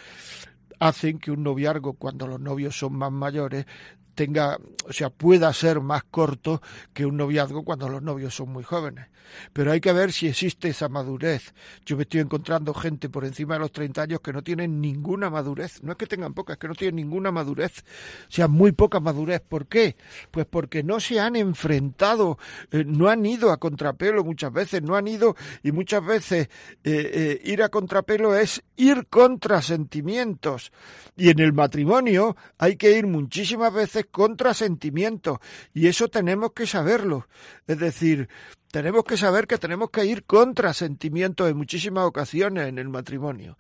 hacen 0.79 1.19
que 1.19 1.31
un 1.31 1.43
noviazgo, 1.43 1.95
cuando 1.95 2.27
los 2.27 2.41
novios 2.41 2.79
son 2.79 2.95
más 2.95 3.13
mayores, 3.13 3.67
tenga, 4.15 4.59
o 4.89 4.93
sea, 4.93 5.11
pueda 5.11 5.53
ser 5.53 5.81
más 5.81 6.05
corto 6.05 6.63
que 6.93 7.07
un 7.07 7.17
noviazgo 7.17 7.65
cuando 7.65 7.89
los 7.89 8.03
novios 8.03 8.35
son 8.35 8.51
muy 8.51 8.65
jóvenes. 8.65 9.09
Pero 9.53 9.73
hay 9.73 9.81
que 9.81 9.93
ver 9.93 10.13
si 10.13 10.29
existe 10.29 10.69
esa 10.69 10.89
madurez. 10.89 11.55
Yo 11.85 11.97
me 11.97 12.03
estoy 12.03 12.21
encontrando 12.21 12.75
gente 12.75 13.09
por 13.09 13.25
encima 13.25 13.55
de 13.55 13.61
los 13.61 13.73
30 13.73 14.03
años 14.03 14.21
que 14.21 14.33
no 14.33 14.43
tienen 14.43 14.81
ninguna 14.81 15.31
madurez. 15.31 15.83
No 15.83 15.93
es 15.93 15.99
que 15.99 16.07
tengan 16.07 16.35
poca, 16.35 16.55
es 16.55 16.59
que 16.59 16.69
no 16.69 16.75
tienen 16.75 16.97
ninguna 16.97 17.31
madurez. 17.31 17.85
O 18.29 18.31
sea, 18.31 18.49
muy 18.49 18.73
poca 18.73 19.01
madurez. 19.01 19.41
¿Por 19.41 19.67
qué? 19.67 19.97
Pues 20.31 20.47
porque 20.47 20.83
no 20.83 21.01
se 21.01 21.21
han 21.21 21.37
enfrentado, 21.37 22.39
eh, 22.71 22.85
no 22.87 23.09
han 23.09 23.25
ido 23.25 23.51
a 23.51 23.59
contrapelo 23.59 24.25
muchas 24.25 24.53
veces, 24.53 24.83
no 24.83 24.97
han 24.97 25.09
ido 25.09 25.37
y 25.63 25.73
muchas 25.73 26.05
veces 26.05 26.49
eh, 26.85 27.11
eh, 27.13 27.41
ir 27.45 27.63
a 27.63 27.69
contrapelo 27.69 28.35
es 28.37 28.63
ir 28.77 29.07
contra 29.09 29.63
sentimientos. 29.63 30.73
Y 31.17 31.31
en 31.31 31.41
el 31.41 31.53
matrimonio 31.53 32.37
hay 32.59 32.77
que 32.77 32.97
ir 32.99 33.07
muchísimas 33.07 33.73
veces 33.73 34.04
contra 34.07 34.55
sentimientos. 34.55 35.39
Y 35.73 35.87
eso 35.89 36.09
tenemos 36.09 36.53
que 36.53 36.67
saberlo. 36.67 37.29
Es 37.67 37.79
decir, 37.79 38.29
tenemos 38.71 39.05
que 39.05 39.17
saber 39.17 39.47
que 39.47 39.59
tenemos 39.59 39.91
que 39.91 40.05
ir 40.05 40.25
contra 40.25 40.75
sentimientos 40.75 41.49
en 41.49 41.57
muchísimas 41.57 42.05
ocasiones 42.05 42.69
en 42.69 42.79
el 42.79 42.89
matrimonio. 42.89 43.57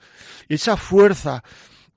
Esa 0.49 0.77
fuerza, 0.77 1.45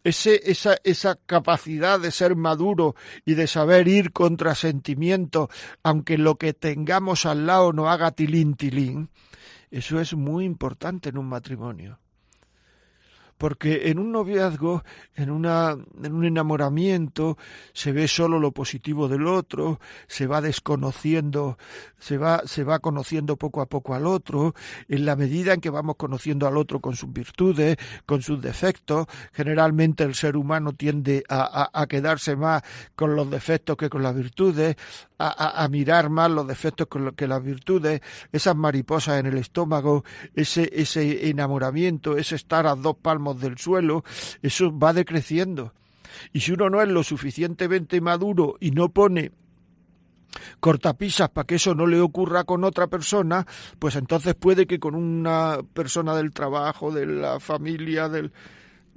ese, 0.04 0.42
esa, 0.50 0.78
esa 0.84 1.16
capacidad 1.26 2.00
de 2.00 2.12
ser 2.12 2.36
maduro 2.36 2.96
y 3.26 3.34
de 3.34 3.48
saber 3.48 3.88
ir 3.88 4.12
contra 4.12 4.56
sentimientos, 4.56 5.50
aunque 5.84 6.18
lo 6.18 6.36
que 6.36 6.54
tengamos 6.54 7.26
al 7.26 7.48
lado 7.48 7.74
no 7.74 7.90
haga 7.90 8.12
tilín 8.12 8.56
tilín, 8.56 9.10
eso 9.72 10.00
es 10.00 10.14
muy 10.14 10.46
importante 10.46 11.10
en 11.10 11.18
un 11.18 11.28
matrimonio 11.28 12.00
porque 13.38 13.90
en 13.90 14.00
un 14.00 14.12
noviazgo, 14.12 14.84
en, 15.16 15.30
una, 15.30 15.78
en 16.04 16.14
un 16.14 16.26
enamoramiento, 16.26 17.38
se 17.74 17.92
ve 17.92 18.08
solo 18.08 18.40
lo 18.40 18.52
positivo 18.52 19.08
del 19.08 19.28
otro, 19.28 19.80
se 20.08 20.28
va 20.28 20.42
desconociendo, 20.42 21.58
se 22.00 22.18
va, 22.18 22.42
se 22.46 22.64
va 22.64 22.80
conociendo 22.80 23.38
poco 23.38 23.62
a 23.62 23.68
poco 23.68 23.94
al 23.94 24.08
otro, 24.08 24.56
en 24.88 25.06
la 25.06 25.16
medida 25.16 25.54
en 25.54 25.62
que 25.62 25.70
vamos 25.70 25.96
conociendo 25.98 26.48
al 26.48 26.58
otro 26.58 26.80
con 26.80 26.96
sus 26.96 27.12
virtudes, 27.12 27.78
con 28.06 28.22
sus 28.22 28.42
defectos, 28.42 29.08
generalmente 29.34 30.04
el 30.04 30.16
ser 30.16 30.36
humano 30.36 30.74
tiende 30.74 31.24
a, 31.30 31.70
a, 31.74 31.88
quedarse 31.88 32.36
más 32.36 32.64
con 32.96 33.16
los 33.16 33.30
defectos 33.30 33.78
que 33.78 33.90
con 33.90 34.04
las 34.04 34.16
virtudes, 34.16 34.76
a, 35.20 35.64
a 35.64 35.68
mirar 35.68 36.10
más 36.10 36.30
los 36.30 36.48
defectos 36.48 36.88
que 37.16 37.28
las 37.28 37.44
virtudes, 37.44 38.02
esas 38.32 38.56
mariposas 38.56 39.20
en 39.20 39.28
el 39.28 39.38
estómago, 39.38 40.04
ese, 40.36 40.70
ese 40.74 41.30
enamoramiento, 41.30 42.18
ese 42.18 42.36
estar 42.36 42.68
a 42.68 42.76
dos 42.76 42.98
palmos 43.02 43.27
del 43.34 43.58
suelo, 43.58 44.04
eso 44.42 44.78
va 44.78 44.94
decreciendo. 44.94 45.74
Y 46.34 46.42
si 46.42 46.52
uno 46.52 46.70
no 46.70 46.82
es 46.82 46.90
lo 46.90 47.04
suficientemente 47.04 48.02
maduro 48.02 48.56
y 48.60 48.72
no 48.72 48.90
pone 48.90 49.32
cortapisas 50.60 51.30
para 51.30 51.46
que 51.46 51.56
eso 51.56 51.74
no 51.74 51.88
le 51.88 52.00
ocurra 52.00 52.44
con 52.44 52.64
otra 52.64 52.88
persona, 52.88 53.46
pues 53.80 53.96
entonces 53.96 54.36
puede 54.36 54.68
que 54.68 54.80
con 54.80 54.96
una 54.96 55.60
persona 55.74 56.16
del 56.16 56.32
trabajo, 56.32 56.92
de 56.92 57.06
la 57.06 57.40
familia, 57.40 58.10
del, 58.10 58.32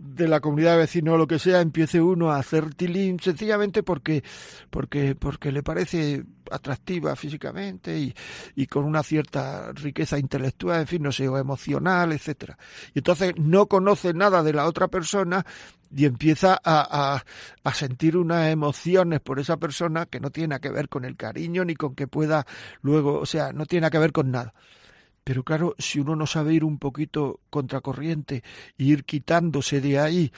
de 0.03 0.29
la 0.29 0.41
comunidad 0.41 0.73
de 0.73 0.79
vecinos 0.79 1.15
o 1.15 1.19
lo 1.19 1.27
que 1.27 1.39
sea, 1.39 1.61
empiece 1.61 2.01
uno 2.01 2.31
a 2.31 2.39
hacer 2.39 2.75
tilín 2.75 3.21
sencillamente 3.21 3.83
porque, 3.83 4.25
porque, 4.71 5.15
porque 5.15 5.53
le 5.53 5.63
parece 5.63 6.25
atractiva 6.51 7.15
físicamente 7.17 7.99
y, 7.99 8.15
y, 8.57 8.67
con 8.67 8.85
una 8.85 9.03
cierta 9.03 9.73
riqueza 9.73 10.19
intelectual, 10.19 10.81
en 10.81 10.87
fin, 10.87 11.03
no 11.03 11.13
sé, 11.13 11.29
o 11.29 11.39
emocional, 11.39 12.13
etcétera. 12.13 12.59
Y 12.95 13.01
entonces 13.01 13.35
no 13.37 13.67
conoce 13.67 14.15
nada 14.15 14.43
de 14.43 14.53
la 14.53 14.67
otra 14.67 14.89
persona 14.89 15.45
y 15.95 16.07
empieza 16.07 16.55
a, 16.55 17.15
a, 17.15 17.25
a, 17.63 17.75
sentir 17.75 18.17
unas 18.17 18.51
emociones 18.51 19.21
por 19.21 19.39
esa 19.39 19.59
persona 19.59 20.07
que 20.07 20.21
no 20.21 20.31
tiene 20.31 20.59
que 20.61 20.71
ver 20.71 20.89
con 20.89 21.05
el 21.05 21.17
cariño 21.17 21.65
ni 21.65 21.75
con 21.75 21.95
que 21.95 22.09
pueda 22.09 22.47
luego, 22.83 23.19
o 23.19 23.27
sea, 23.27 23.53
no 23.53 23.67
tiene 23.67 23.91
que 23.91 23.99
ver 23.99 24.13
con 24.13 24.31
nada. 24.31 24.55
Pero 25.31 25.45
claro, 25.45 25.77
si 25.79 26.01
uno 26.01 26.17
no 26.17 26.27
sabe 26.27 26.55
ir 26.55 26.65
un 26.65 26.81
poquito 26.81 27.39
contracorriente 27.51 28.43
ir 28.79 29.05
quitándose 29.05 29.81
de 29.81 30.01
ahí 30.01 30.33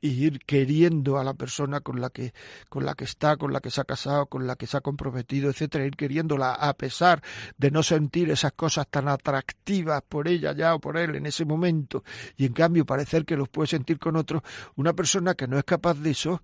y 0.00 0.08
ir 0.08 0.40
queriendo 0.44 1.16
a 1.16 1.22
la 1.22 1.34
persona 1.34 1.78
con 1.78 2.00
la 2.00 2.10
que 2.10 2.34
con 2.68 2.84
la 2.84 2.96
que 2.96 3.04
está, 3.04 3.36
con 3.36 3.52
la 3.52 3.60
que 3.60 3.70
se 3.70 3.80
ha 3.80 3.84
casado, 3.84 4.26
con 4.26 4.48
la 4.48 4.56
que 4.56 4.66
se 4.66 4.76
ha 4.76 4.80
comprometido, 4.80 5.48
etcétera, 5.48 5.86
ir 5.86 5.94
queriéndola 5.94 6.54
a 6.54 6.74
pesar 6.74 7.22
de 7.56 7.70
no 7.70 7.84
sentir 7.84 8.32
esas 8.32 8.50
cosas 8.54 8.88
tan 8.90 9.06
atractivas 9.06 10.02
por 10.08 10.26
ella 10.26 10.52
ya 10.56 10.74
o 10.74 10.80
por 10.80 10.96
él 10.96 11.14
en 11.14 11.26
ese 11.26 11.44
momento 11.44 12.02
y 12.36 12.44
en 12.44 12.52
cambio 12.52 12.84
parecer 12.84 13.24
que 13.24 13.36
los 13.36 13.48
puede 13.48 13.68
sentir 13.68 14.00
con 14.00 14.16
otros, 14.16 14.42
una 14.74 14.92
persona 14.92 15.36
que 15.36 15.46
no 15.46 15.56
es 15.56 15.62
capaz 15.62 15.94
de 15.98 16.10
eso, 16.10 16.42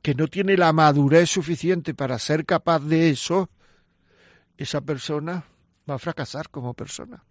que 0.00 0.14
no 0.14 0.28
tiene 0.28 0.56
la 0.56 0.72
madurez 0.72 1.28
suficiente 1.28 1.92
para 1.92 2.18
ser 2.18 2.46
capaz 2.46 2.78
de 2.78 3.10
eso, 3.10 3.50
esa 4.56 4.80
persona 4.80 5.44
va 5.88 5.94
a 5.94 5.98
fracasar 5.98 6.50
como 6.50 6.74
persona. 6.74 7.24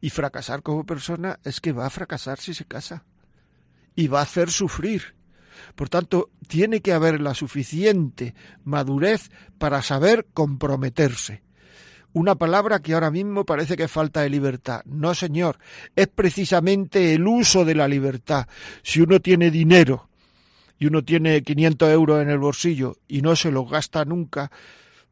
Y 0.00 0.10
fracasar 0.10 0.62
como 0.62 0.84
persona 0.84 1.38
es 1.44 1.60
que 1.60 1.72
va 1.72 1.86
a 1.86 1.90
fracasar 1.90 2.38
si 2.38 2.54
se 2.54 2.64
casa. 2.64 3.04
Y 3.94 4.06
va 4.06 4.20
a 4.20 4.22
hacer 4.22 4.50
sufrir. 4.50 5.16
Por 5.74 5.88
tanto, 5.88 6.30
tiene 6.46 6.80
que 6.80 6.92
haber 6.92 7.20
la 7.20 7.34
suficiente 7.34 8.34
madurez 8.64 9.30
para 9.58 9.82
saber 9.82 10.26
comprometerse. 10.32 11.42
Una 12.12 12.36
palabra 12.36 12.80
que 12.80 12.94
ahora 12.94 13.10
mismo 13.10 13.44
parece 13.44 13.76
que 13.76 13.86
falta 13.86 14.22
de 14.22 14.30
libertad. 14.30 14.82
No, 14.86 15.14
señor, 15.14 15.58
es 15.94 16.08
precisamente 16.08 17.14
el 17.14 17.26
uso 17.26 17.64
de 17.64 17.74
la 17.74 17.86
libertad. 17.86 18.46
Si 18.82 19.00
uno 19.00 19.20
tiene 19.20 19.50
dinero 19.50 20.08
y 20.78 20.86
uno 20.86 21.04
tiene 21.04 21.42
500 21.42 21.90
euros 21.90 22.22
en 22.22 22.30
el 22.30 22.38
bolsillo 22.38 22.96
y 23.08 23.20
no 23.20 23.36
se 23.36 23.50
los 23.50 23.68
gasta 23.68 24.04
nunca, 24.04 24.50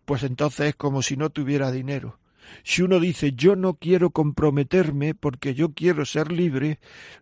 pues 0.07 0.23
entonces 0.23 0.69
es 0.69 0.77
como 0.77 1.03
si 1.03 1.17
no 1.19 1.29
tuviera 1.29 1.71
dinero. 1.71 2.19
Si 2.63 2.83
uno 2.83 3.01
dice 3.01 3.33
yo 3.33 3.57
no 3.57 3.75
quiero 3.75 4.11
comprometerme 4.11 5.15
porque 5.15 5.55
yo 5.55 5.73
quiero 5.73 6.05
ser 6.05 6.33
libre, 6.33 6.79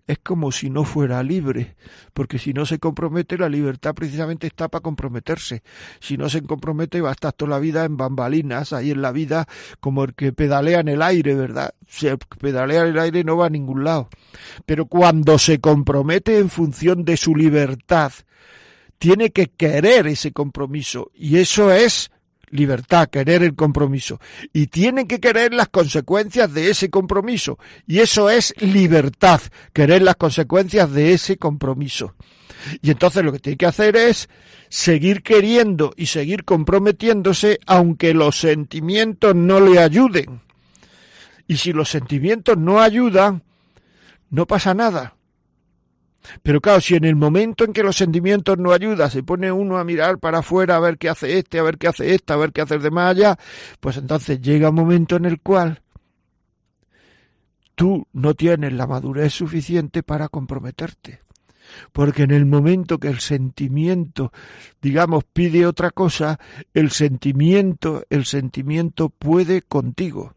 es 0.07 0.19
como 0.19 0.53
si 0.53 0.71
no 0.71 0.85
fuera 0.85 1.23
libre, 1.23 1.77
porque 2.13 2.39
si 2.39 2.53
no 2.53 2.67
se 2.67 2.79
compromete 2.79 3.39
la 3.39 3.49
libertad 3.49 3.95
precisamente 3.95 4.47
está 4.47 4.69
para 4.69 4.83
comprometerse. 4.83 5.63
Si 6.01 6.17
no 6.17 6.29
se 6.29 6.43
compromete 6.43 7.01
va 7.01 7.11
a 7.11 7.13
estar 7.13 7.33
toda 7.33 7.53
la 7.53 7.59
vida 7.59 7.85
en 7.85 7.97
bambalinas, 7.97 8.73
ahí 8.73 8.91
en 8.91 9.03
la 9.03 9.13
vida 9.13 9.47
como 9.81 10.05
el 10.05 10.15
que 10.15 10.33
pedalea 10.33 10.81
en 10.81 10.89
el 10.89 11.03
aire, 11.03 11.35
¿verdad? 11.35 11.75
Si 11.89 12.07
pedalea 12.39 12.83
en 12.83 12.89
el 12.89 12.99
aire 12.99 13.25
no 13.25 13.37
va 13.37 13.47
a 13.47 13.51
ningún 13.51 13.85
lado. 13.85 14.09
Pero 14.67 14.87
cuando 14.87 15.39
se 15.39 15.61
compromete 15.61 16.39
en 16.39 16.51
función 16.51 17.05
de 17.05 17.17
su 17.17 17.35
libertad, 17.35 18.13
tiene 18.99 19.31
que 19.31 19.49
querer 19.49 20.07
ese 20.07 20.33
compromiso 20.33 21.11
y 21.15 21.39
eso 21.39 21.71
es 21.71 22.11
libertad, 22.55 23.09
querer 23.09 23.43
el 23.43 23.55
compromiso. 23.55 24.21
Y 24.53 24.69
tienen 24.69 25.07
que 25.07 25.21
querer 25.21 25.53
las 25.53 25.69
consecuencias 25.69 26.53
de 26.55 26.71
ese 26.71 26.89
compromiso. 26.89 27.59
Y 27.87 27.99
eso 27.99 28.31
es 28.31 28.55
libertad, 28.61 29.41
querer 29.73 30.03
las 30.03 30.17
consecuencias 30.17 30.91
de 30.93 31.13
ese 31.13 31.37
compromiso. 31.37 32.15
Y 32.81 32.91
entonces 32.91 33.25
lo 33.25 33.33
que 33.33 33.41
tiene 33.41 33.57
que 33.57 33.67
hacer 33.67 33.97
es 33.97 34.29
seguir 34.69 35.23
queriendo 35.23 35.93
y 35.97 36.07
seguir 36.07 36.45
comprometiéndose 36.45 37.59
aunque 37.67 38.15
los 38.15 38.39
sentimientos 38.39 39.35
no 39.35 39.61
le 39.61 39.81
ayuden. 39.81 40.41
Y 41.47 41.57
si 41.57 41.73
los 41.73 41.91
sentimientos 41.91 42.57
no 42.57 42.81
ayudan, 42.81 43.43
no 44.31 44.47
pasa 44.47 44.73
nada. 44.73 45.15
Pero 46.43 46.61
claro, 46.61 46.81
si 46.81 46.95
en 46.95 47.05
el 47.05 47.17
momento 47.17 47.65
en 47.65 47.73
que 47.73 47.83
los 47.83 47.97
sentimientos 47.97 48.59
no 48.59 48.73
ayudan, 48.73 49.11
se 49.11 49.23
pone 49.23 49.53
uno 49.53 49.79
a 49.79 49.85
mirar 49.85 50.19
para 50.19 50.39
afuera 50.39 50.77
a 50.77 50.81
ver 50.81 50.99
qué 50.99 51.09
hace 51.09 51.39
este, 51.39 51.59
a 51.59 51.63
ver 51.63 51.79
qué 51.79 51.89
hace 51.89 52.15
esta, 52.15 52.35
a 52.35 52.37
ver 52.39 52.53
qué 52.53 52.63
hace 52.63 52.77
el 52.77 52.83
demás 52.83 53.11
allá, 53.11 53.39
pues 53.81 53.97
entonces 53.97 54.41
llega 54.41 54.71
un 54.71 54.77
momento 54.77 55.17
en 55.17 55.27
el 55.27 55.41
cual 55.41 55.83
tú 57.75 58.07
no 58.13 58.35
tienes 58.35 58.73
la 58.73 58.87
madurez 58.87 59.33
suficiente 59.33 60.03
para 60.03 60.29
comprometerte. 60.29 61.21
Porque 61.93 62.23
en 62.23 62.31
el 62.31 62.47
momento 62.47 62.99
que 62.99 63.09
el 63.09 63.21
sentimiento, 63.21 64.33
digamos, 64.81 65.25
pide 65.25 65.67
otra 65.67 65.91
cosa, 65.91 66.39
el 66.75 66.91
sentimiento, 66.91 68.05
el 68.11 68.27
sentimiento 68.27 69.09
puede 69.09 69.63
contigo. 69.63 70.35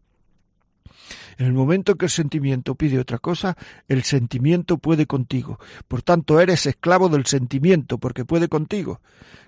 En 1.38 1.46
el 1.46 1.52
momento 1.52 1.94
que 1.96 2.06
el 2.06 2.10
sentimiento 2.10 2.74
pide 2.74 2.98
otra 2.98 3.18
cosa, 3.18 3.56
el 3.86 4.02
sentimiento 4.02 4.78
puede 4.78 5.06
contigo. 5.06 5.58
Por 5.86 6.02
tanto, 6.02 6.40
eres 6.40 6.66
esclavo 6.66 7.08
del 7.08 7.26
sentimiento, 7.26 7.98
porque 7.98 8.24
puede 8.24 8.48
contigo. 8.48 9.00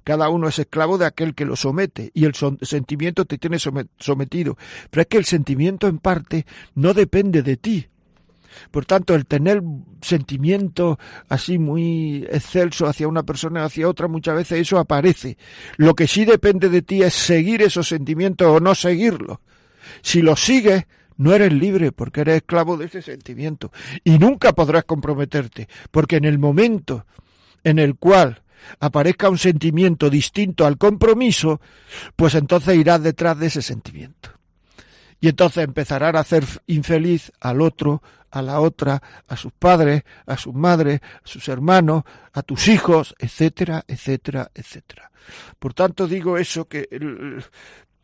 Cada 0.04 0.28
uno 0.28 0.48
es 0.48 0.58
esclavo 0.58 0.98
de 0.98 1.06
aquel 1.06 1.34
que 1.34 1.44
lo 1.44 1.56
somete, 1.56 2.12
y 2.14 2.24
el 2.24 2.34
sentimiento 2.62 3.24
te 3.24 3.38
tiene 3.38 3.58
sometido. 3.58 4.56
Pero 4.90 5.02
es 5.02 5.08
que 5.08 5.18
el 5.18 5.24
sentimiento 5.24 5.88
en 5.88 5.98
parte 5.98 6.46
no 6.74 6.94
depende 6.94 7.42
de 7.42 7.56
ti, 7.56 7.86
por 8.70 8.86
tanto, 8.86 9.14
el 9.14 9.26
tener 9.26 9.62
sentimiento 10.00 10.98
así 11.28 11.58
muy 11.58 12.26
excelso 12.30 12.86
hacia 12.86 13.08
una 13.08 13.22
persona, 13.22 13.64
hacia 13.64 13.88
otra, 13.88 14.08
muchas 14.08 14.36
veces 14.36 14.60
eso 14.60 14.78
aparece. 14.78 15.36
Lo 15.76 15.94
que 15.94 16.06
sí 16.06 16.24
depende 16.24 16.68
de 16.68 16.82
ti 16.82 17.02
es 17.02 17.14
seguir 17.14 17.62
esos 17.62 17.88
sentimientos 17.88 18.48
o 18.48 18.60
no 18.60 18.74
seguirlos. 18.74 19.38
Si 20.02 20.22
los 20.22 20.40
sigues, 20.40 20.86
no 21.20 21.34
eres 21.34 21.52
libre 21.52 21.92
porque 21.92 22.22
eres 22.22 22.36
esclavo 22.36 22.78
de 22.78 22.86
ese 22.86 23.02
sentimiento 23.02 23.70
y 24.04 24.18
nunca 24.18 24.54
podrás 24.54 24.84
comprometerte 24.84 25.68
porque 25.90 26.16
en 26.16 26.24
el 26.24 26.38
momento 26.38 27.04
en 27.62 27.78
el 27.78 27.96
cual 27.96 28.42
aparezca 28.78 29.28
un 29.28 29.36
sentimiento 29.36 30.08
distinto 30.08 30.64
al 30.64 30.78
compromiso, 30.78 31.60
pues 32.16 32.34
entonces 32.34 32.74
irás 32.76 33.02
detrás 33.02 33.38
de 33.38 33.48
ese 33.48 33.60
sentimiento. 33.60 34.30
Y 35.20 35.28
entonces 35.28 35.62
empezarán 35.62 36.16
a 36.16 36.20
hacer 36.20 36.42
infeliz 36.66 37.30
al 37.40 37.60
otro, 37.60 38.02
a 38.30 38.40
la 38.40 38.60
otra, 38.60 39.02
a 39.28 39.36
sus 39.36 39.52
padres, 39.52 40.04
a 40.24 40.38
sus 40.38 40.54
madres, 40.54 41.00
a 41.02 41.28
sus 41.28 41.48
hermanos, 41.48 42.04
a 42.32 42.42
tus 42.42 42.66
hijos, 42.68 43.14
etcétera, 43.18 43.84
etcétera, 43.86 44.50
etcétera. 44.54 45.10
Por 45.58 45.74
tanto, 45.74 46.06
digo 46.06 46.38
eso 46.38 46.66
que, 46.66 46.88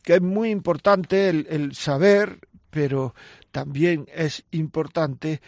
que 0.02 0.14
es 0.14 0.22
muy 0.22 0.50
importante 0.50 1.30
el 1.30 1.74
saber, 1.74 2.38
pero 2.76 3.14
también 3.52 4.06
es 4.14 4.44
importante 4.50 5.40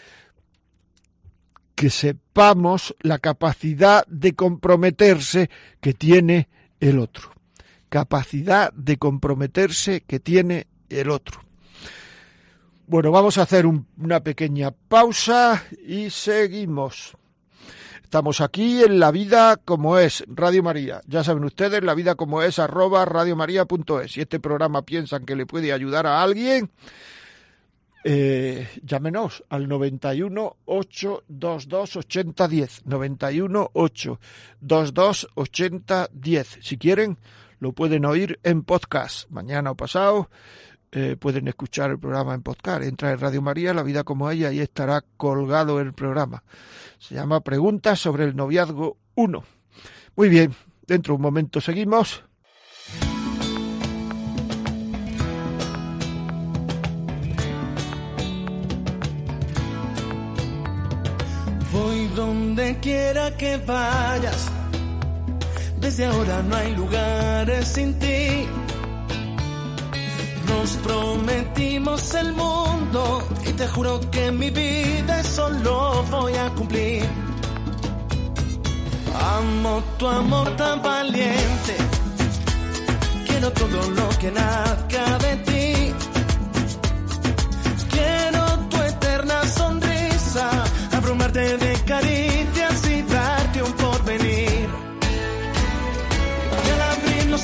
que 1.74 1.90
sepamos 1.90 2.96
la 3.00 3.18
capacidad 3.18 4.06
de 4.06 4.34
comprometerse 4.34 5.50
que 5.82 5.92
tiene 5.92 6.48
el 6.80 6.98
otro. 6.98 7.30
Capacidad 7.90 8.72
de 8.72 8.96
comprometerse 8.96 10.04
que 10.06 10.20
tiene 10.20 10.68
el 10.88 11.10
otro. 11.10 11.42
Bueno, 12.86 13.10
vamos 13.10 13.36
a 13.36 13.42
hacer 13.42 13.66
una 13.66 14.20
pequeña 14.20 14.70
pausa 14.70 15.64
y 15.86 16.08
seguimos. 16.08 17.14
Estamos 18.08 18.40
aquí 18.40 18.82
en 18.82 18.98
La 19.00 19.10
Vida 19.10 19.58
como 19.62 19.98
es, 19.98 20.24
Radio 20.28 20.62
María. 20.62 21.02
Ya 21.06 21.22
saben 21.22 21.44
ustedes, 21.44 21.84
La 21.84 21.92
Vida 21.92 22.14
como 22.14 22.40
es, 22.40 22.58
arroba 22.58 23.04
radiomaria.es. 23.04 24.12
Si 24.12 24.22
este 24.22 24.40
programa 24.40 24.80
piensan 24.80 25.26
que 25.26 25.36
le 25.36 25.44
puede 25.44 25.74
ayudar 25.74 26.06
a 26.06 26.22
alguien, 26.22 26.70
eh, 28.04 28.68
llámenos 28.82 29.44
al 29.48 29.68
91 29.68 30.56
822 30.64 31.96
8010. 31.96 32.86
91 32.86 33.70
822 33.72 35.28
8010. 35.34 36.58
Si 36.60 36.78
quieren, 36.78 37.18
lo 37.60 37.72
pueden 37.72 38.04
oír 38.04 38.38
en 38.42 38.62
podcast. 38.62 39.28
Mañana 39.30 39.72
o 39.72 39.74
pasado 39.74 40.30
eh, 40.90 41.16
pueden 41.18 41.48
escuchar 41.48 41.90
el 41.90 41.98
programa 41.98 42.34
en 42.34 42.42
podcast. 42.42 42.82
Entra 42.82 43.12
en 43.12 43.18
Radio 43.18 43.42
María, 43.42 43.74
La 43.74 43.82
Vida 43.82 44.04
como 44.04 44.30
ella, 44.30 44.52
y 44.52 44.60
estará 44.60 45.04
colgado 45.16 45.80
el 45.80 45.92
programa. 45.92 46.42
Se 46.98 47.14
llama 47.14 47.40
Preguntas 47.40 48.00
sobre 48.00 48.24
el 48.24 48.36
noviazgo 48.36 48.96
1. 49.14 49.44
Muy 50.16 50.28
bien, 50.28 50.54
dentro 50.86 51.12
de 51.12 51.16
un 51.16 51.22
momento 51.22 51.60
seguimos. 51.60 52.27
Quiera 62.88 63.26
que 63.36 63.52
vayas. 63.58 64.42
Desde 65.82 66.06
ahora 66.06 66.36
no 66.48 66.56
hay 66.56 66.70
lugares 66.74 67.64
sin 67.74 67.90
ti. 68.02 68.20
Nos 70.50 70.70
prometimos 70.88 72.14
el 72.22 72.30
mundo 72.32 73.00
y 73.48 73.52
te 73.60 73.66
juro 73.74 74.00
que 74.14 74.24
mi 74.40 74.50
vida 74.50 75.20
eso 75.20 75.50
lo 75.66 76.02
voy 76.14 76.34
a 76.44 76.46
cumplir. 76.58 77.06
Amo 79.36 79.82
tu 79.98 80.06
amor 80.20 80.46
tan 80.56 80.76
valiente. 80.82 81.74
Quiero 83.26 83.48
todo 83.60 83.80
lo 83.98 84.08
que 84.20 84.30
nazca 84.40 85.04
de 85.26 85.32
ti. 85.48 85.68
Quiero 87.94 88.42
tu 88.70 88.76
eterna 88.92 89.38
sonrisa, 89.60 90.46
abrumarte 90.98 91.46
de 91.64 91.72
caricias 91.92 92.77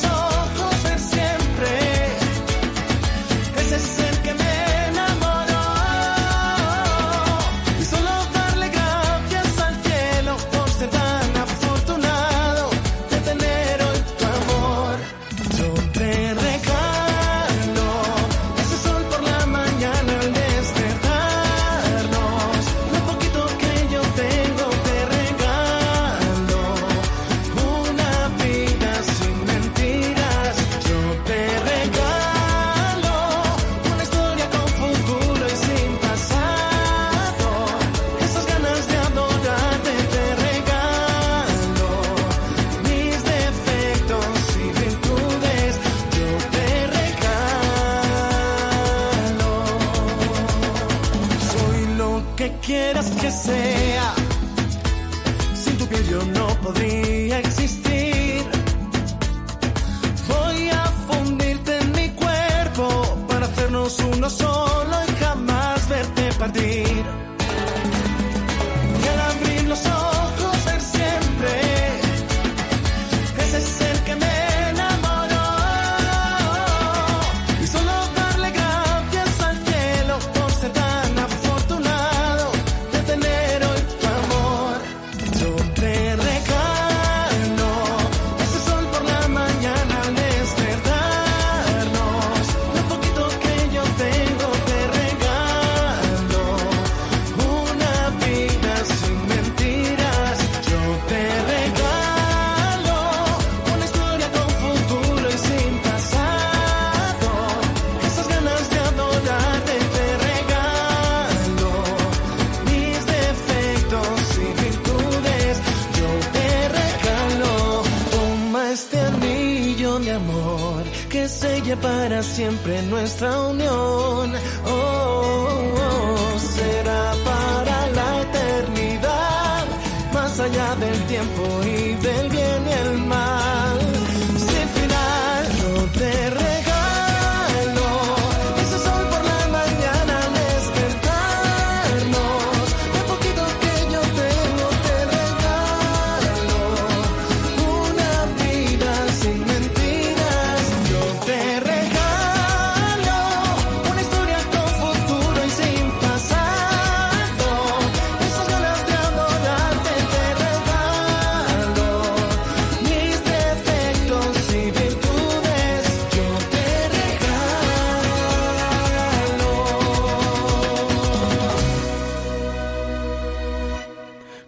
los 0.03 0.24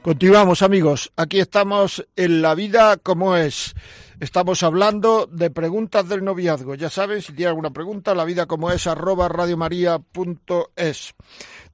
Continuamos 0.06 0.62
amigos, 0.62 1.12
aquí 1.16 1.40
estamos 1.40 2.06
en 2.14 2.40
la 2.40 2.54
vida 2.54 2.96
como 2.96 3.34
es. 3.34 3.74
Estamos 4.20 4.62
hablando 4.62 5.26
de 5.26 5.50
preguntas 5.50 6.08
del 6.08 6.22
noviazgo. 6.22 6.76
Ya 6.76 6.90
saben, 6.90 7.20
si 7.22 7.32
tienen 7.32 7.48
alguna 7.48 7.72
pregunta, 7.72 8.14
la 8.14 8.24
vida 8.24 8.46
como 8.46 8.70
es 8.70 8.86
arroba 8.86 9.26
radiomaria.es. 9.26 11.14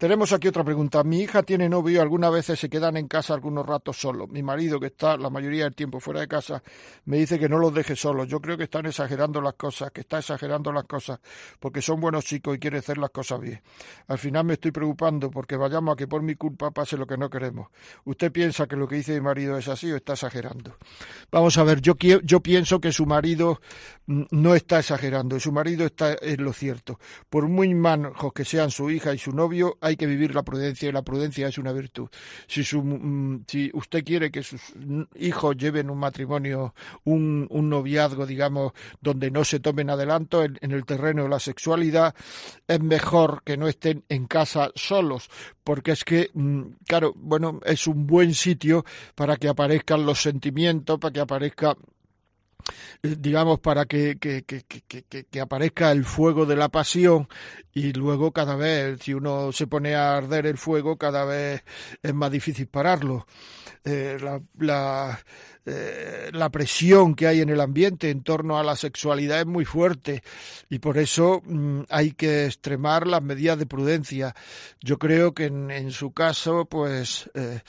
Tenemos 0.03 0.33
aquí 0.33 0.49
otra 0.49 0.65
pregunta. 0.65 1.05
Mi 1.05 1.21
hija 1.21 1.45
tiene 1.45 1.69
novio 1.69 1.95
y 1.95 1.99
algunas 2.01 2.33
veces 2.33 2.59
se 2.59 2.69
quedan 2.69 2.97
en 2.97 3.07
casa 3.07 3.35
algunos 3.35 3.65
ratos 3.65 4.01
solos. 4.01 4.29
Mi 4.31 4.43
marido, 4.43 4.81
que 4.81 4.87
está 4.87 5.17
la 5.17 5.31
mayoría 5.31 5.63
del 5.63 5.77
tiempo 5.77 6.01
fuera 6.01 6.19
de 6.19 6.27
casa, 6.27 6.61
me 7.05 7.19
dice 7.19 7.39
que 7.39 7.49
no 7.49 7.57
los 7.57 7.73
deje 7.73 7.95
solos. 7.95 8.27
Yo 8.27 8.41
creo 8.41 8.59
que 8.59 8.65
están 8.65 8.85
exagerando 8.87 9.41
las 9.41 9.55
cosas, 9.55 9.93
que 9.93 10.01
está 10.01 10.19
exagerando 10.19 10.73
las 10.73 10.87
cosas, 10.87 11.21
porque 11.61 11.81
son 11.81 12.01
buenos 12.01 12.25
chicos 12.25 12.57
y 12.57 12.59
quieren 12.59 12.81
hacer 12.81 12.99
las 12.99 13.11
cosas 13.11 13.39
bien. 13.39 13.63
Al 14.09 14.19
final 14.19 14.45
me 14.45 14.55
estoy 14.55 14.73
preocupando 14.73 15.31
porque 15.31 15.55
vayamos 15.55 15.93
a 15.93 15.97
que 15.97 16.09
por 16.09 16.21
mi 16.21 16.35
culpa 16.35 16.73
pase 16.73 16.97
lo 16.97 17.07
que 17.07 17.17
no 17.17 17.31
queremos. 17.31 17.69
¿Usted 18.05 18.33
piensa 18.33 18.67
que 18.67 18.75
lo 18.75 18.89
que 18.89 18.97
dice 18.97 19.15
mi 19.15 19.21
marido 19.21 19.57
es 19.57 19.69
así 19.69 19.93
o 19.93 19.95
está 19.95 20.15
exagerando? 20.15 20.79
Vamos 21.31 21.57
a 21.59 21.63
ver, 21.63 21.81
yo, 21.81 21.95
yo 22.25 22.41
pienso 22.41 22.81
que 22.81 22.91
su 22.91 23.07
marido 23.07 23.61
mm, 24.07 24.23
no 24.33 24.57
está 24.57 24.81
exagerando, 24.81 25.39
su 25.39 25.53
marido 25.53 25.87
está 25.87 26.17
en 26.21 26.43
lo 26.43 26.53
cierto. 26.53 26.99
Por 27.31 27.47
muy 27.47 27.73
manjos 27.73 28.33
que 28.33 28.45
sean 28.45 28.73
su 28.73 28.91
hija 28.91 29.15
y 29.15 29.19
su 29.19 29.31
novio, 29.31 29.79
hay 29.81 29.92
que 29.97 30.07
vivir 30.07 30.35
la 30.35 30.43
prudencia 30.43 30.89
y 30.89 30.93
la 30.93 31.03
prudencia 31.03 31.49
es 31.49 31.59
una 31.59 31.73
virtud. 31.73 32.09
Si, 32.47 32.65
su, 32.65 32.83
mm, 32.83 33.45
si 33.47 33.71
usted 33.75 34.05
quiere 34.05 34.31
que 34.31 34.43
sus 34.43 34.61
hijos 35.17 35.57
lleven 35.57 35.91
un 35.91 35.99
matrimonio, 35.99 36.75
un, 37.05 37.47
un 37.51 37.69
noviazgo, 37.69 38.27
digamos, 38.27 38.73
donde 39.01 39.31
no 39.31 39.45
se 39.45 39.61
tomen 39.61 39.91
adelanto 39.91 40.45
en, 40.45 40.59
en 40.61 40.73
el 40.73 40.85
terreno 40.85 41.25
de 41.25 41.29
la 41.29 41.41
sexualidad, 41.41 42.15
es 42.67 42.81
mejor 42.81 43.43
que 43.45 43.57
no 43.57 43.69
estén 43.69 44.05
en 44.09 44.27
casa 44.27 44.71
solos, 44.75 45.29
porque 45.65 45.93
es 45.93 46.05
que, 46.05 46.31
mm, 46.33 46.63
claro, 46.87 47.13
bueno, 47.17 47.61
es 47.65 47.87
un 47.87 48.07
buen 48.07 48.35
sitio 48.35 48.85
para 49.15 49.37
que 49.37 49.49
aparezcan 49.49 50.07
los 50.07 50.21
sentimientos, 50.23 50.99
para 50.99 51.13
que 51.13 51.21
aparezca 51.21 51.77
eh, 53.03 53.17
digamos, 53.19 53.59
para 53.61 53.87
que, 53.87 54.19
que, 54.19 54.45
que, 54.45 54.63
que, 54.63 55.41
aparezca 55.41 55.91
el 55.91 56.05
fuego 56.05 56.47
de 56.47 56.57
la 56.57 56.69
pasión 56.69 57.29
y 57.75 57.93
luego 57.93 58.33
cada 58.33 58.57
vez, 58.57 59.01
si 59.03 59.15
uno 59.15 59.53
se 59.53 59.67
pone 59.67 59.95
a 59.95 60.17
arder 60.17 60.47
el 60.47 60.59
fuego, 60.59 60.97
cada 60.97 61.25
vez 61.25 61.63
es 62.03 62.15
más 62.15 62.31
difícil 62.31 62.67
pararlo. 62.67 63.27
Eh, 63.85 64.19
la, 64.59 65.19
eh, 65.65 66.31
la 66.33 66.51
presión 66.51 67.15
que 67.15 67.29
hay 67.29 67.41
en 67.41 67.49
el 67.49 67.61
ambiente 67.61 68.11
en 68.11 68.25
torno 68.25 68.59
a 68.59 68.65
la 68.65 68.75
sexualidad 68.75 69.41
es 69.41 69.47
muy 69.47 69.65
fuerte 69.65 70.25
y 70.69 70.81
por 70.81 70.99
eso 70.99 71.41
mm, 71.45 71.83
hay 71.89 72.13
que 72.13 72.47
extremar 72.47 73.07
las 73.07 73.23
medidas 73.23 73.59
de 73.59 73.67
prudencia. 73.67 74.35
Yo 74.81 74.99
creo 74.99 75.35
que 75.35 75.45
en, 75.47 75.91
su 75.93 76.13
caso, 76.13 76.65
pues 76.65 77.31
eh, 77.35 77.61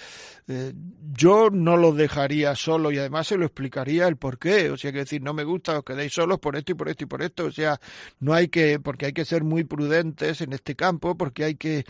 yo 1.13 1.49
no 1.51 1.77
lo 1.77 1.93
dejaría 1.93 2.55
solo 2.55 2.91
y 2.91 2.97
además 2.97 3.27
se 3.27 3.37
lo 3.37 3.45
explicaría 3.45 4.07
el 4.07 4.17
por 4.17 4.39
qué. 4.39 4.71
O 4.71 4.77
sea, 4.77 4.91
que 4.91 4.99
decir, 4.99 5.21
no 5.21 5.33
me 5.33 5.43
gusta, 5.43 5.77
os 5.77 5.85
quedéis 5.85 6.13
solos 6.13 6.39
por 6.39 6.55
esto 6.55 6.71
y 6.71 6.75
por 6.75 6.89
esto 6.89 7.03
y 7.03 7.07
por 7.07 7.21
esto. 7.21 7.45
O 7.45 7.51
sea, 7.51 7.79
no 8.19 8.33
hay 8.33 8.47
que, 8.49 8.79
porque 8.79 9.07
hay 9.07 9.13
que 9.13 9.25
ser 9.25 9.43
muy 9.43 9.63
en 9.99 10.53
este 10.53 10.75
campo, 10.75 11.15
porque 11.15 11.43
hay 11.43 11.55
que 11.55 11.85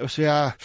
o 0.00 0.08
sea, 0.08 0.56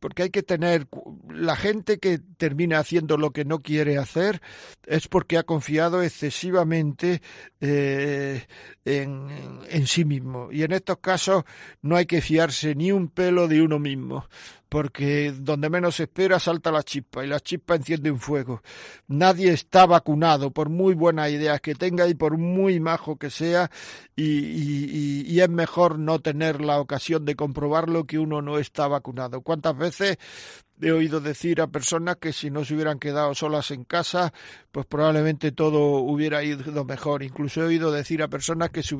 porque 0.00 0.24
hay 0.24 0.30
que 0.30 0.42
tener 0.42 0.86
la 1.28 1.56
gente 1.56 1.98
que 1.98 2.18
termina 2.18 2.78
haciendo 2.78 3.16
lo 3.16 3.30
que 3.30 3.44
no 3.44 3.60
quiere 3.60 3.98
hacer 3.98 4.40
es 4.86 5.08
porque 5.08 5.38
ha 5.38 5.42
confiado 5.42 6.02
excesivamente 6.02 7.22
eh, 7.60 8.46
en, 8.84 9.60
en 9.68 9.86
sí 9.86 10.04
mismo. 10.04 10.50
Y 10.50 10.62
en 10.62 10.72
estos 10.72 10.98
casos 10.98 11.44
no 11.82 11.96
hay 11.96 12.06
que 12.06 12.20
fiarse 12.20 12.74
ni 12.74 12.92
un 12.92 13.08
pelo 13.08 13.48
de 13.48 13.62
uno 13.62 13.78
mismo 13.78 14.26
porque 14.72 15.34
donde 15.36 15.68
menos 15.68 15.96
se 15.96 16.04
espera 16.04 16.38
salta 16.38 16.72
la 16.72 16.82
chispa 16.82 17.22
y 17.22 17.28
la 17.28 17.40
chispa 17.40 17.74
enciende 17.74 18.10
un 18.10 18.18
fuego. 18.18 18.62
Nadie 19.06 19.52
está 19.52 19.84
vacunado, 19.84 20.50
por 20.50 20.70
muy 20.70 20.94
buenas 20.94 21.30
ideas 21.30 21.60
que 21.60 21.74
tenga 21.74 22.08
y 22.08 22.14
por 22.14 22.38
muy 22.38 22.80
majo 22.80 23.16
que 23.16 23.28
sea, 23.28 23.70
y, 24.16 25.26
y, 25.30 25.40
es 25.40 25.48
mejor 25.50 25.98
no 25.98 26.20
tener 26.20 26.62
la 26.62 26.80
ocasión 26.80 27.26
de 27.26 27.36
comprobarlo 27.36 28.06
que 28.06 28.18
uno 28.18 28.40
no 28.40 28.56
está 28.58 28.88
vacunado. 28.88 29.42
¿Cuántas 29.42 29.76
veces 29.76 30.16
he 30.80 30.90
oído 30.90 31.20
decir 31.20 31.60
a 31.60 31.68
personas 31.68 32.16
que 32.16 32.32
si 32.32 32.50
no 32.50 32.64
se 32.64 32.74
hubieran 32.74 32.98
quedado 32.98 33.34
solas 33.34 33.70
en 33.70 33.84
casa, 33.84 34.32
pues 34.70 34.86
probablemente 34.86 35.52
todo 35.52 36.00
hubiera 36.00 36.42
ido 36.42 36.84
mejor. 36.84 37.22
Incluso 37.22 37.60
he 37.60 37.66
oído 37.66 37.92
decir 37.92 38.22
a 38.22 38.28
personas 38.28 38.70
que 38.70 38.82
si 38.82 38.96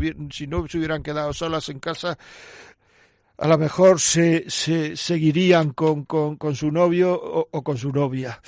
no 0.46 0.68
se 0.68 0.78
hubieran 0.78 1.02
quedado 1.02 1.32
solas 1.32 1.68
en 1.68 1.80
casa, 1.80 2.18
a 3.42 3.48
lo 3.48 3.58
mejor 3.58 3.98
se, 3.98 4.48
se 4.48 4.96
seguirían 4.96 5.72
con, 5.72 6.04
con, 6.04 6.54
su 6.54 6.70
novio 6.70 7.12
o, 7.12 7.48
o, 7.50 7.64
con 7.64 7.76
su 7.76 7.90
novia. 7.90 8.40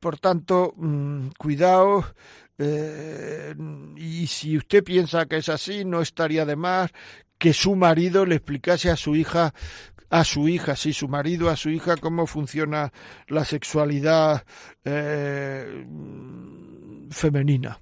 Por 0.00 0.18
tanto, 0.18 0.72
mmm, 0.74 1.28
cuidado. 1.36 2.06
Eh, 2.56 3.54
y 3.96 4.26
si 4.26 4.56
usted 4.56 4.82
piensa 4.82 5.26
que 5.26 5.36
es 5.36 5.50
así, 5.50 5.84
no 5.84 6.00
estaría 6.00 6.46
de 6.46 6.56
más 6.56 6.90
que 7.36 7.52
su 7.52 7.76
marido 7.76 8.24
le 8.24 8.36
explicase 8.36 8.90
a 8.90 8.96
su 8.96 9.14
hija 9.14 9.52
a 10.08 10.24
su 10.24 10.48
hija, 10.48 10.74
sí, 10.74 10.92
su 10.92 11.06
marido, 11.06 11.50
a 11.50 11.56
su 11.56 11.70
hija, 11.70 11.96
cómo 11.96 12.26
funciona 12.26 12.92
la 13.28 13.44
sexualidad 13.44 14.44
eh, 14.82 15.86
femenina 17.10 17.78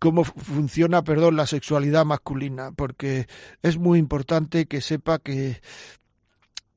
cómo 0.00 0.24
funciona, 0.24 1.04
perdón, 1.04 1.36
la 1.36 1.46
sexualidad 1.46 2.04
masculina, 2.04 2.72
porque 2.72 3.28
es 3.62 3.78
muy 3.78 4.00
importante 4.00 4.66
que 4.66 4.80
sepa 4.80 5.20
que 5.20 5.60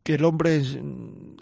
que 0.03 0.15
el 0.15 0.25
hombre 0.25 0.57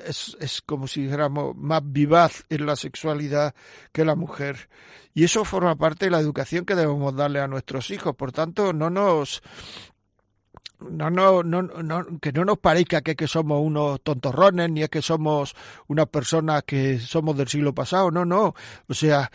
es, 0.05 0.37
es, 0.39 0.61
como 0.61 0.87
si 0.87 1.01
dijéramos 1.01 1.55
más 1.55 1.81
vivaz 1.83 2.45
en 2.49 2.67
la 2.67 2.75
sexualidad 2.75 3.55
que 3.91 4.05
la 4.05 4.15
mujer. 4.15 4.69
Y 5.15 5.23
eso 5.23 5.43
forma 5.43 5.75
parte 5.75 6.05
de 6.05 6.11
la 6.11 6.19
educación 6.19 6.63
que 6.63 6.75
debemos 6.75 7.15
darle 7.15 7.41
a 7.41 7.47
nuestros 7.47 7.89
hijos. 7.89 8.15
Por 8.15 8.31
tanto, 8.31 8.71
no 8.71 8.91
nos 8.91 9.41
no, 10.79 11.09
no, 11.09 11.43
no, 11.43 11.61
no, 11.61 12.19
que 12.19 12.31
no 12.31 12.45
nos 12.45 12.57
parezca 12.57 13.01
que, 13.01 13.15
que 13.15 13.27
somos 13.27 13.61
unos 13.61 14.01
tontorrones, 14.01 14.69
ni 14.69 14.83
es 14.83 14.89
que 14.89 15.01
somos 15.01 15.55
unas 15.87 16.07
personas 16.07 16.63
que 16.63 16.99
somos 16.99 17.37
del 17.37 17.47
siglo 17.47 17.73
pasado, 17.73 18.11
no, 18.11 18.25
no. 18.25 18.53
O 18.87 18.93
sea, 18.93 19.31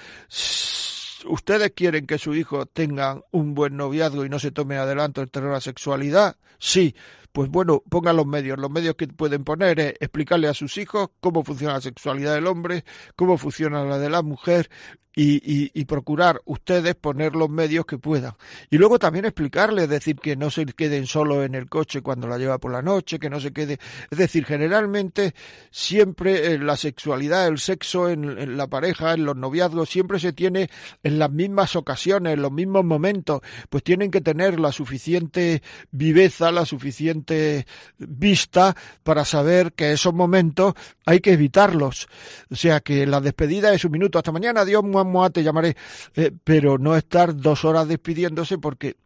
¿Ustedes 1.28 1.72
quieren 1.74 2.06
que 2.06 2.18
su 2.18 2.34
hijo 2.34 2.66
tenga 2.66 3.22
un 3.30 3.54
buen 3.54 3.76
noviazgo 3.76 4.24
y 4.24 4.28
no 4.28 4.38
se 4.38 4.50
tome 4.50 4.76
adelante 4.76 5.20
el 5.20 5.30
terror 5.30 5.50
a 5.50 5.54
la 5.54 5.60
sexualidad? 5.60 6.36
Sí, 6.58 6.94
pues 7.32 7.50
bueno, 7.50 7.82
pongan 7.88 8.16
los 8.16 8.26
medios. 8.26 8.58
Los 8.58 8.70
medios 8.70 8.94
que 8.96 9.08
pueden 9.08 9.44
poner 9.44 9.78
es 9.78 9.94
explicarle 10.00 10.48
a 10.48 10.54
sus 10.54 10.78
hijos 10.78 11.10
cómo 11.20 11.44
funciona 11.44 11.74
la 11.74 11.80
sexualidad 11.80 12.34
del 12.34 12.46
hombre, 12.46 12.84
cómo 13.14 13.36
funciona 13.36 13.84
la 13.84 13.98
de 13.98 14.08
la 14.08 14.22
mujer 14.22 14.70
y, 15.18 15.70
y, 15.72 15.84
procurar 15.86 16.42
ustedes 16.44 16.94
poner 16.94 17.34
los 17.34 17.48
medios 17.48 17.86
que 17.86 17.96
puedan. 17.96 18.34
Y 18.68 18.76
luego 18.76 18.98
también 18.98 19.24
explicarles, 19.24 19.88
decir 19.88 20.16
que 20.16 20.36
no 20.36 20.50
se 20.50 20.66
queden 20.66 21.06
solo 21.06 21.42
en 21.42 21.54
el 21.54 21.70
coche 21.70 22.02
cuando 22.02 22.28
la 22.28 22.36
lleva 22.36 22.58
por 22.58 22.70
la 22.70 22.82
noche, 22.82 23.18
que 23.18 23.30
no 23.30 23.40
se 23.40 23.50
quede. 23.50 23.78
Es 24.10 24.18
decir, 24.18 24.44
generalmente 24.44 25.34
siempre 25.70 26.52
en 26.52 26.66
la 26.66 26.76
sexualidad, 26.76 27.48
el 27.48 27.58
sexo 27.58 28.10
en, 28.10 28.58
la 28.58 28.66
pareja, 28.66 29.14
en 29.14 29.24
los 29.24 29.36
noviazgos, 29.36 29.88
siempre 29.88 30.20
se 30.20 30.34
tiene 30.34 30.68
en 31.02 31.18
las 31.18 31.30
mismas 31.30 31.76
ocasiones, 31.76 32.34
en 32.34 32.42
los 32.42 32.52
mismos 32.52 32.84
momentos, 32.84 33.40
pues 33.70 33.82
tienen 33.84 34.10
que 34.10 34.20
tener 34.20 34.60
la 34.60 34.70
suficiente 34.70 35.62
viveza, 35.90 36.52
la 36.52 36.66
suficiente 36.66 37.66
vista 37.96 38.76
para 39.02 39.24
saber 39.24 39.72
que 39.72 39.92
esos 39.92 40.12
momentos 40.12 40.74
hay 41.06 41.20
que 41.20 41.32
evitarlos. 41.32 42.06
O 42.50 42.54
sea 42.54 42.80
que 42.80 43.06
la 43.06 43.22
despedida 43.22 43.72
es 43.72 43.82
un 43.86 43.92
minuto. 43.92 44.18
Hasta 44.18 44.30
mañana, 44.30 44.60
adiós, 44.60 44.84
te 45.32 45.42
llamaré, 45.42 45.76
eh, 46.14 46.30
pero 46.44 46.78
no 46.78 46.96
estar 46.96 47.36
dos 47.36 47.64
horas 47.64 47.88
despidiéndose 47.88 48.58
porque 48.58 48.96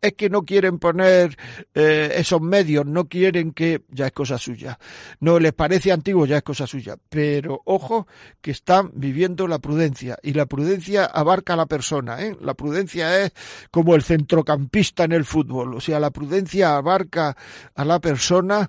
es 0.00 0.14
que 0.14 0.30
no 0.30 0.44
quieren 0.44 0.78
poner 0.78 1.36
eh, 1.74 2.12
esos 2.16 2.40
medios, 2.40 2.86
no 2.86 3.06
quieren 3.06 3.52
que 3.52 3.82
ya 3.90 4.06
es 4.06 4.12
cosa 4.12 4.38
suya. 4.38 4.78
No 5.20 5.38
les 5.38 5.52
parece 5.52 5.92
antiguo, 5.92 6.26
ya 6.26 6.38
es 6.38 6.42
cosa 6.42 6.66
suya. 6.66 6.96
Pero 7.08 7.60
ojo 7.64 8.06
que 8.40 8.50
están 8.50 8.90
viviendo 8.94 9.46
la 9.46 9.58
prudencia 9.58 10.18
y 10.22 10.32
la 10.32 10.46
prudencia 10.46 11.04
abarca 11.04 11.52
a 11.54 11.56
la 11.56 11.66
persona. 11.66 12.22
¿eh? 12.22 12.36
La 12.40 12.54
prudencia 12.54 13.24
es 13.24 13.32
como 13.70 13.94
el 13.94 14.02
centrocampista 14.02 15.04
en 15.04 15.12
el 15.12 15.24
fútbol, 15.24 15.74
o 15.74 15.80
sea, 15.80 16.00
la 16.00 16.10
prudencia 16.10 16.76
abarca 16.76 17.36
a 17.74 17.84
la 17.84 18.00
persona. 18.00 18.68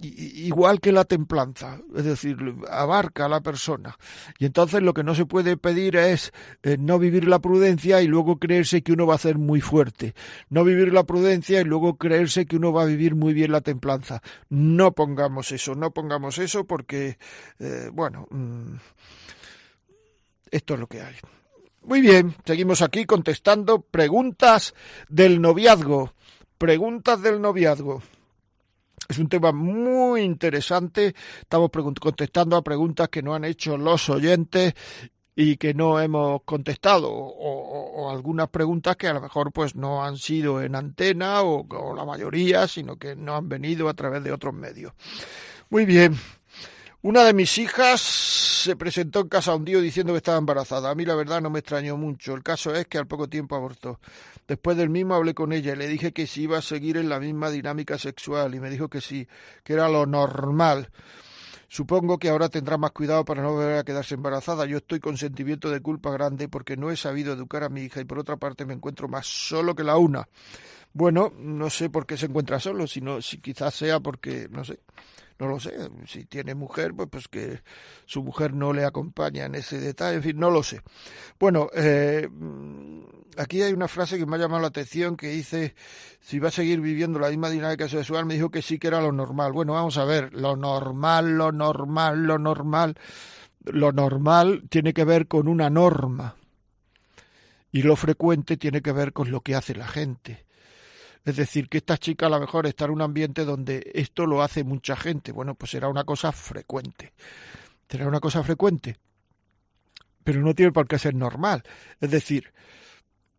Igual 0.00 0.80
que 0.80 0.92
la 0.92 1.04
templanza, 1.04 1.80
es 1.96 2.04
decir, 2.04 2.36
abarca 2.70 3.26
a 3.26 3.28
la 3.28 3.40
persona. 3.40 3.96
Y 4.38 4.46
entonces 4.46 4.82
lo 4.82 4.94
que 4.94 5.02
no 5.02 5.14
se 5.14 5.26
puede 5.26 5.56
pedir 5.56 5.96
es 5.96 6.32
eh, 6.62 6.76
no 6.78 6.98
vivir 6.98 7.26
la 7.26 7.40
prudencia 7.40 8.00
y 8.00 8.06
luego 8.06 8.38
creerse 8.38 8.82
que 8.82 8.92
uno 8.92 9.06
va 9.06 9.16
a 9.16 9.18
ser 9.18 9.38
muy 9.38 9.60
fuerte. 9.60 10.14
No 10.48 10.64
vivir 10.64 10.92
la 10.92 11.04
prudencia 11.04 11.60
y 11.60 11.64
luego 11.64 11.96
creerse 11.96 12.46
que 12.46 12.56
uno 12.56 12.72
va 12.72 12.82
a 12.82 12.86
vivir 12.86 13.14
muy 13.14 13.34
bien 13.34 13.52
la 13.52 13.60
templanza. 13.60 14.22
No 14.48 14.92
pongamos 14.92 15.50
eso, 15.52 15.74
no 15.74 15.90
pongamos 15.90 16.38
eso 16.38 16.64
porque, 16.64 17.18
eh, 17.58 17.90
bueno, 17.92 18.26
mmm, 18.30 18.76
esto 20.50 20.74
es 20.74 20.80
lo 20.80 20.86
que 20.86 21.02
hay. 21.02 21.16
Muy 21.82 22.00
bien, 22.00 22.34
seguimos 22.44 22.82
aquí 22.82 23.04
contestando 23.04 23.80
preguntas 23.80 24.74
del 25.08 25.40
noviazgo. 25.40 26.12
Preguntas 26.58 27.22
del 27.22 27.40
noviazgo. 27.40 28.02
Es 29.08 29.18
un 29.18 29.28
tema 29.30 29.52
muy 29.52 30.20
interesante. 30.20 31.14
Estamos 31.40 31.70
contestando 31.98 32.56
a 32.56 32.62
preguntas 32.62 33.08
que 33.08 33.22
nos 33.22 33.36
han 33.36 33.46
hecho 33.46 33.78
los 33.78 34.10
oyentes 34.10 34.74
y 35.34 35.56
que 35.56 35.72
no 35.72 35.98
hemos 35.98 36.42
contestado 36.42 37.10
o, 37.10 38.10
algunas 38.10 38.48
preguntas 38.48 38.96
que 38.96 39.08
a 39.08 39.14
lo 39.14 39.20
mejor 39.20 39.52
pues 39.52 39.74
no 39.74 40.04
han 40.04 40.18
sido 40.18 40.60
en 40.60 40.74
antena 40.74 41.42
o, 41.42 41.66
o 41.68 41.94
la 41.94 42.04
mayoría 42.04 42.66
sino 42.66 42.96
que 42.96 43.14
no 43.14 43.36
han 43.36 43.48
venido 43.48 43.88
a 43.88 43.94
través 43.94 44.24
de 44.24 44.32
otros 44.32 44.52
medios. 44.52 44.92
Muy 45.70 45.84
bien, 45.84 46.16
una 47.02 47.24
de 47.24 47.32
mis 47.32 47.58
hijas 47.58 48.00
se 48.00 48.74
presentó 48.74 49.20
en 49.20 49.28
casa 49.28 49.54
un 49.54 49.64
día 49.64 49.78
diciendo 49.78 50.12
que 50.12 50.18
estaba 50.18 50.38
embarazada. 50.38 50.90
A 50.90 50.94
mí 50.94 51.04
la 51.04 51.14
verdad 51.14 51.40
no 51.40 51.48
me 51.48 51.60
extrañó 51.60 51.96
mucho. 51.96 52.34
El 52.34 52.42
caso 52.42 52.74
es 52.74 52.86
que 52.86 52.98
al 52.98 53.06
poco 53.06 53.28
tiempo 53.28 53.54
abortó. 53.54 54.00
Después 54.48 54.76
del 54.76 54.90
mismo 54.90 55.14
hablé 55.14 55.32
con 55.32 55.52
ella 55.52 55.74
y 55.74 55.76
le 55.76 55.86
dije 55.86 56.12
que 56.12 56.26
si 56.26 56.42
iba 56.42 56.58
a 56.58 56.62
seguir 56.62 56.96
en 56.96 57.08
la 57.08 57.20
misma 57.20 57.50
dinámica 57.50 57.98
sexual 57.98 58.54
y 58.54 58.60
me 58.60 58.68
dijo 58.68 58.88
que 58.88 59.00
sí, 59.00 59.28
que 59.62 59.74
era 59.74 59.88
lo 59.88 60.06
normal. 60.06 60.90
Supongo 61.68 62.18
que 62.18 62.30
ahora 62.30 62.48
tendrá 62.48 62.78
más 62.78 62.92
cuidado 62.92 63.24
para 63.24 63.42
no 63.42 63.52
volver 63.52 63.78
a 63.78 63.84
quedarse 63.84 64.14
embarazada. 64.14 64.64
Yo 64.64 64.78
estoy 64.78 65.00
con 65.00 65.16
sentimiento 65.18 65.70
de 65.70 65.80
culpa 65.80 66.10
grande 66.10 66.48
porque 66.48 66.76
no 66.76 66.90
he 66.90 66.96
sabido 66.96 67.32
educar 67.34 67.62
a 67.62 67.68
mi 67.68 67.82
hija 67.82 68.00
y 68.00 68.04
por 68.04 68.18
otra 68.18 68.38
parte 68.38 68.64
me 68.64 68.74
encuentro 68.74 69.06
más 69.06 69.26
solo 69.26 69.74
que 69.74 69.84
la 69.84 69.98
una. 69.98 70.26
Bueno, 70.94 71.32
no 71.38 71.70
sé 71.70 71.90
por 71.90 72.06
qué 72.06 72.16
se 72.16 72.26
encuentra 72.26 72.58
solo, 72.58 72.86
sino 72.86 73.20
si 73.20 73.38
quizás 73.38 73.74
sea 73.74 74.00
porque, 74.00 74.48
no 74.50 74.64
sé, 74.64 74.80
no 75.38 75.46
lo 75.46 75.60
sé, 75.60 75.72
si 76.06 76.24
tiene 76.24 76.54
mujer, 76.54 76.94
pues, 76.94 77.08
pues 77.10 77.28
que 77.28 77.62
su 78.06 78.22
mujer 78.22 78.54
no 78.54 78.72
le 78.72 78.84
acompaña 78.84 79.44
en 79.44 79.54
ese 79.54 79.78
detalle, 79.78 80.16
en 80.16 80.22
fin, 80.22 80.38
no 80.38 80.50
lo 80.50 80.62
sé. 80.62 80.82
Bueno, 81.38 81.68
eh, 81.74 82.28
aquí 83.36 83.62
hay 83.62 83.72
una 83.72 83.88
frase 83.88 84.18
que 84.18 84.26
me 84.26 84.36
ha 84.36 84.40
llamado 84.40 84.62
la 84.62 84.68
atención 84.68 85.16
que 85.16 85.28
dice, 85.28 85.74
si 86.20 86.38
va 86.38 86.48
a 86.48 86.52
seguir 86.52 86.80
viviendo 86.80 87.18
la 87.18 87.30
misma 87.30 87.50
dinámica 87.50 87.88
sexual, 87.88 88.26
me 88.26 88.34
dijo 88.34 88.50
que 88.50 88.62
sí 88.62 88.78
que 88.78 88.88
era 88.88 89.00
lo 89.00 89.12
normal. 89.12 89.52
Bueno, 89.52 89.74
vamos 89.74 89.96
a 89.96 90.04
ver, 90.04 90.34
lo 90.34 90.56
normal, 90.56 91.36
lo 91.36 91.52
normal, 91.52 92.26
lo 92.26 92.38
normal, 92.38 92.96
lo 93.64 93.92
normal 93.92 94.64
tiene 94.68 94.92
que 94.92 95.04
ver 95.04 95.28
con 95.28 95.46
una 95.46 95.70
norma 95.70 96.34
y 97.70 97.82
lo 97.82 97.96
frecuente 97.96 98.56
tiene 98.56 98.82
que 98.82 98.92
ver 98.92 99.12
con 99.12 99.30
lo 99.30 99.42
que 99.42 99.54
hace 99.54 99.74
la 99.74 99.86
gente. 99.86 100.47
Es 101.24 101.36
decir, 101.36 101.68
que 101.68 101.78
esta 101.78 101.98
chica 101.98 102.26
a 102.26 102.30
lo 102.30 102.40
mejor 102.40 102.66
está 102.66 102.86
en 102.86 102.92
un 102.92 103.02
ambiente 103.02 103.44
donde 103.44 103.90
esto 103.94 104.26
lo 104.26 104.42
hace 104.42 104.64
mucha 104.64 104.96
gente. 104.96 105.32
Bueno, 105.32 105.54
pues 105.54 105.72
será 105.72 105.88
una 105.88 106.04
cosa 106.04 106.32
frecuente. 106.32 107.12
Será 107.88 108.06
una 108.06 108.20
cosa 108.20 108.42
frecuente. 108.42 108.96
Pero 110.24 110.42
no 110.42 110.54
tiene 110.54 110.72
por 110.72 110.86
qué 110.86 110.98
ser 110.98 111.14
normal. 111.14 111.62
Es 112.00 112.10
decir, 112.10 112.52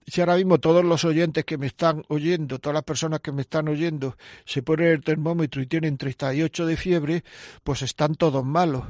si 0.09 0.21
ahora 0.21 0.35
mismo 0.37 0.59
todos 0.59 0.83
los 0.83 1.05
oyentes 1.05 1.45
que 1.45 1.57
me 1.57 1.67
están 1.67 2.03
oyendo, 2.07 2.59
todas 2.59 2.73
las 2.73 2.83
personas 2.83 3.19
que 3.19 3.31
me 3.31 3.43
están 3.43 3.67
oyendo, 3.67 4.17
se 4.45 4.63
ponen 4.63 4.87
el 4.87 5.03
termómetro 5.03 5.61
y 5.61 5.67
tienen 5.67 5.97
38 5.97 6.65
de 6.65 6.77
fiebre, 6.77 7.23
pues 7.63 7.81
están 7.83 8.15
todos 8.15 8.43
malos. 8.43 8.85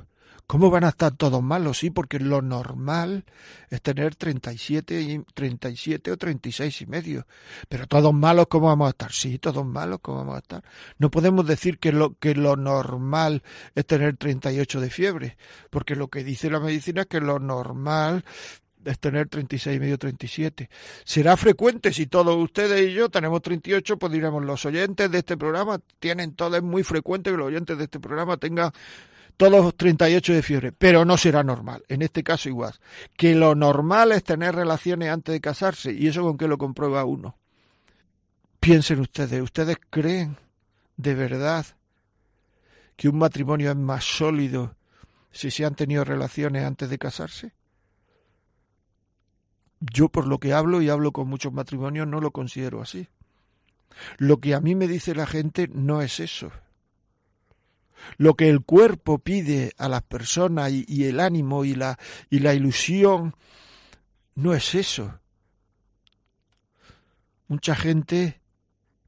¿Cómo 0.49 0.71
van 0.71 0.83
a 0.83 0.89
estar 0.89 1.15
todos 1.15 1.43
malos? 1.43 1.77
Sí, 1.77 1.91
porque 1.91 2.17
lo 2.17 2.41
normal 2.41 3.23
es 3.69 3.83
tener 3.83 4.15
37, 4.15 4.99
y, 4.99 5.19
37 5.35 6.11
o 6.11 6.17
36 6.17 6.81
y 6.81 6.85
medio. 6.87 7.27
Pero 7.67 7.85
todos 7.85 8.11
malos, 8.15 8.47
¿cómo 8.49 8.65
vamos 8.65 8.87
a 8.87 8.89
estar? 8.89 9.11
Sí, 9.11 9.37
todos 9.37 9.63
malos, 9.63 9.99
¿cómo 10.01 10.17
vamos 10.17 10.37
a 10.37 10.39
estar? 10.39 10.63
No 10.97 11.11
podemos 11.11 11.45
decir 11.45 11.77
que 11.77 11.91
lo, 11.91 12.15
que 12.15 12.33
lo 12.33 12.55
normal 12.55 13.43
es 13.75 13.85
tener 13.85 14.17
38 14.17 14.81
de 14.81 14.89
fiebre, 14.89 15.37
porque 15.69 15.95
lo 15.95 16.07
que 16.07 16.23
dice 16.23 16.49
la 16.49 16.59
medicina 16.59 17.01
es 17.01 17.07
que 17.07 17.21
lo 17.21 17.37
normal 17.37 18.25
es 18.85 18.97
tener 18.97 19.29
36 19.29 19.77
y 19.77 19.79
medio, 19.79 19.99
37. 19.99 20.67
Será 21.03 21.37
frecuente 21.37 21.93
si 21.93 22.07
todos 22.07 22.35
ustedes 22.35 22.89
y 22.89 22.93
yo 22.93 23.09
tenemos 23.09 23.43
38, 23.43 23.99
pues 23.99 24.11
diremos, 24.11 24.43
los 24.43 24.65
oyentes 24.65 25.11
de 25.11 25.19
este 25.19 25.37
programa 25.37 25.79
tienen 25.99 26.33
todo, 26.33 26.55
es 26.55 26.63
muy 26.63 26.81
frecuente 26.81 27.29
que 27.29 27.37
los 27.37 27.47
oyentes 27.47 27.77
de 27.77 27.83
este 27.83 27.99
programa 27.99 28.37
tengan 28.37 28.71
todos 29.39 29.73
38 29.77 30.33
de 30.33 30.43
fiebre, 30.43 30.71
pero 30.73 31.05
no 31.05 31.15
será 31.15 31.45
normal. 31.45 31.85
En 31.87 32.01
este 32.01 32.23
caso 32.23 32.49
igual. 32.49 32.73
Que 33.15 33.35
lo 33.35 33.55
normal 33.55 34.11
es 34.11 34.21
tener 34.25 34.53
relaciones 34.53 35.09
antes 35.09 35.31
de 35.31 35.39
casarse. 35.39 35.93
¿Y 35.93 36.07
eso 36.07 36.23
con 36.23 36.37
qué 36.37 36.45
lo 36.45 36.57
comprueba 36.57 37.05
uno? 37.05 37.37
Piensen 38.59 38.99
ustedes, 38.99 39.41
¿ustedes 39.41 39.77
creen 39.89 40.35
de 40.97 41.15
verdad 41.15 41.65
que 42.97 43.07
un 43.07 43.17
matrimonio 43.17 43.69
es 43.71 43.77
más 43.77 44.03
sólido 44.03 44.75
si 45.31 45.51
se 45.51 45.63
han 45.63 45.75
tenido 45.75 46.03
relaciones 46.03 46.65
antes 46.65 46.89
de 46.89 46.97
casarse? 46.97 47.53
Yo 49.79 50.09
por 50.09 50.27
lo 50.27 50.39
que 50.39 50.51
hablo 50.51 50.81
y 50.81 50.89
hablo 50.89 51.13
con 51.13 51.29
muchos 51.29 51.53
matrimonios 51.53 52.05
no 52.09 52.19
lo 52.19 52.31
considero 52.31 52.81
así. 52.81 53.07
Lo 54.17 54.41
que 54.41 54.53
a 54.53 54.59
mí 54.59 54.75
me 54.75 54.89
dice 54.89 55.15
la 55.15 55.27
gente 55.27 55.69
no 55.71 56.01
es 56.01 56.19
eso 56.19 56.51
lo 58.17 58.35
que 58.35 58.49
el 58.49 58.61
cuerpo 58.61 59.19
pide 59.19 59.73
a 59.77 59.89
las 59.89 60.01
personas 60.03 60.71
y, 60.71 61.05
el 61.05 61.19
ánimo 61.19 61.65
y 61.65 61.75
la, 61.75 61.97
y 62.29 62.39
la 62.39 62.53
ilusión, 62.53 63.35
no 64.35 64.53
es 64.53 64.75
eso. 64.75 65.19
Mucha 67.47 67.75
gente 67.75 68.41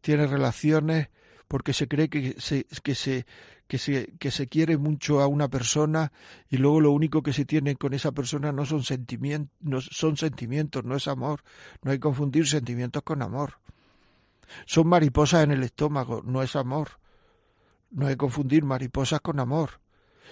tiene 0.02 0.28
relaciones 0.28 1.10
porque 1.48 1.74
se 1.74 1.88
cree 1.88 2.10
que 2.10 2.36
se, 2.40 2.66
que 2.84 2.96
se, 2.96 3.26
que 3.68 3.78
se, 3.78 4.14
que 4.20 4.32
se 4.32 4.48
quiere 4.48 4.78
mucho 4.78 5.22
a 5.22 5.28
una 5.28 5.50
persona 5.50 6.12
y 6.50 6.58
luego 6.58 6.82
lo 6.82 6.92
único 6.92 7.22
que 7.22 7.34
se 7.34 7.46
tiene 7.46 7.76
con 7.76 7.94
esa 7.94 8.12
persona 8.12 8.52
no 8.52 8.66
son 8.66 8.84
sentimientos, 8.84 9.52
no 9.60 9.82
son 9.82 10.18
sentimientos, 10.18 10.84
no 10.84 10.96
es 10.96 11.08
amor. 11.08 11.44
No 11.82 11.92
hay 11.92 11.98
que 11.98 12.02
confundir 12.02 12.48
sentimientos 12.48 13.04
con 13.04 13.22
amor. 13.22 13.60
Son 14.66 14.88
mariposas 14.88 15.44
en 15.44 15.52
el 15.52 15.64
estómago, 15.64 16.22
no 16.26 16.42
es 16.42 16.56
amor. 16.56 17.01
No 17.92 18.08
hay 18.08 18.14
que 18.14 18.18
confundir 18.18 18.64
mariposas 18.64 19.22
con 19.22 19.40
amor. 19.40 19.82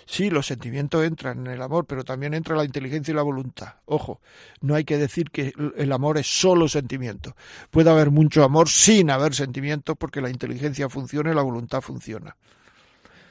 Sí, 0.05 0.29
los 0.29 0.47
sentimientos 0.47 1.05
entran 1.05 1.45
en 1.45 1.53
el 1.53 1.61
amor, 1.61 1.85
pero 1.85 2.03
también 2.03 2.33
entra 2.33 2.55
la 2.55 2.63
inteligencia 2.63 3.11
y 3.11 3.15
la 3.15 3.21
voluntad. 3.21 3.75
Ojo, 3.85 4.21
no 4.61 4.75
hay 4.75 4.83
que 4.83 4.97
decir 4.97 5.29
que 5.29 5.53
el 5.77 5.91
amor 5.91 6.17
es 6.17 6.27
solo 6.27 6.67
sentimiento. 6.67 7.35
Puede 7.69 7.89
haber 7.91 8.09
mucho 8.09 8.43
amor 8.43 8.69
sin 8.69 9.11
haber 9.11 9.35
sentimientos 9.35 9.95
porque 9.97 10.21
la 10.21 10.29
inteligencia 10.29 10.89
funciona 10.89 11.31
y 11.31 11.35
la 11.35 11.41
voluntad 11.41 11.81
funciona. 11.81 12.35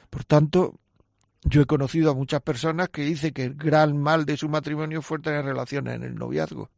Por 0.09 0.25
tanto, 0.25 0.79
yo 1.43 1.63
he 1.63 1.67
conocido 1.67 2.11
a 2.11 2.15
muchas 2.15 2.43
personas 2.43 2.89
que 2.91 3.03
dicen 3.03 3.33
que 3.33 3.45
el 3.45 3.55
gran 3.55 3.97
mal 4.01 4.25
de 4.25 4.37
su 4.37 4.49
matrimonio 4.49 5.03
fue 5.03 5.19
tener 5.19 5.45
relaciones 5.45 5.95
en 5.97 6.05
el 6.05 6.15
noviazgo. 6.15 6.71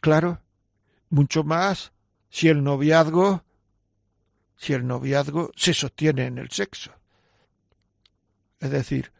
Claro, 0.00 0.40
mucho 1.10 1.44
más 1.44 1.92
si 2.28 2.48
el 2.48 2.64
noviazgo 2.64 3.44
si 4.62 4.74
el 4.74 4.86
noviazgo 4.86 5.50
se 5.56 5.74
sostiene 5.74 6.26
en 6.26 6.38
el 6.38 6.48
sexo. 6.50 6.92
Es 8.60 8.70
decir, 8.70 9.10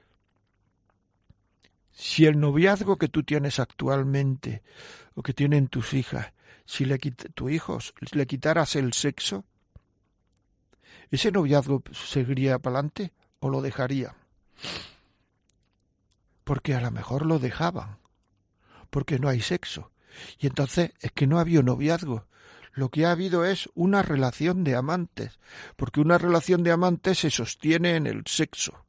si 1.91 2.27
el 2.27 2.39
noviazgo 2.39 2.97
que 2.97 3.09
tú 3.09 3.25
tienes 3.25 3.59
actualmente 3.59 4.63
o 5.17 5.23
que 5.25 5.35
tienen 5.35 5.67
tus 5.67 5.95
hijas, 5.95 6.33
si 6.65 6.85
le 6.85 6.97
tu 6.99 7.49
hijos 7.49 7.93
le 8.13 8.25
quitaras 8.29 8.77
el 8.77 8.93
sexo, 8.93 9.45
ese 11.11 11.33
noviazgo 11.33 11.83
seguiría 11.91 12.61
para 12.61 12.77
adelante 12.77 13.13
o 13.41 13.49
lo 13.49 13.63
dejaría. 13.63 14.15
Porque 16.45 16.77
a 16.77 16.81
lo 16.81 16.93
mejor 16.93 17.27
lo 17.27 17.41
dejaban, 17.41 17.99
porque 18.91 19.19
no 19.19 19.29
hay 19.29 19.41
sexo. 19.41 19.91
Y 20.39 20.47
entonces 20.47 20.93
es 21.01 21.11
que 21.11 21.27
no 21.27 21.41
había 21.41 21.63
noviazgo, 21.63 22.29
lo 22.73 22.91
que 22.91 23.05
ha 23.05 23.13
habido 23.13 23.45
es 23.45 23.69
una 23.75 24.03
relación 24.03 24.65
de 24.65 24.77
amantes, 24.77 25.39
porque 25.77 26.01
una 26.01 26.19
relación 26.19 26.63
de 26.63 26.73
amantes 26.73 27.19
se 27.19 27.31
sostiene 27.31 27.97
en 27.97 28.07
el 28.07 28.23
sexo. 28.27 28.85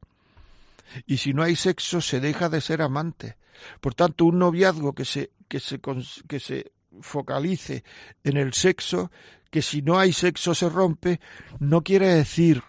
Y 1.05 1.17
si 1.17 1.33
no 1.33 1.43
hay 1.43 1.55
sexo, 1.55 2.01
se 2.01 2.19
deja 2.19 2.49
de 2.49 2.61
ser 2.61 2.81
amante. 2.81 3.35
Por 3.81 3.93
tanto, 3.93 4.25
un 4.25 4.39
noviazgo 4.39 4.93
que 4.93 5.05
se, 5.05 5.31
que 5.47 5.59
se, 5.59 5.79
que 6.27 6.39
se 6.39 6.71
focalice 7.01 7.83
en 8.23 8.37
el 8.37 8.53
sexo, 8.53 9.11
que 9.49 9.61
si 9.61 9.81
no 9.81 9.99
hay 9.99 10.13
sexo 10.13 10.55
se 10.55 10.69
rompe, 10.69 11.19
no 11.59 11.83
quiere 11.83 12.07
decir 12.07 12.63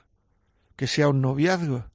que 0.76 0.86
sea 0.86 1.08
un 1.08 1.20
noviazgo. 1.20 1.86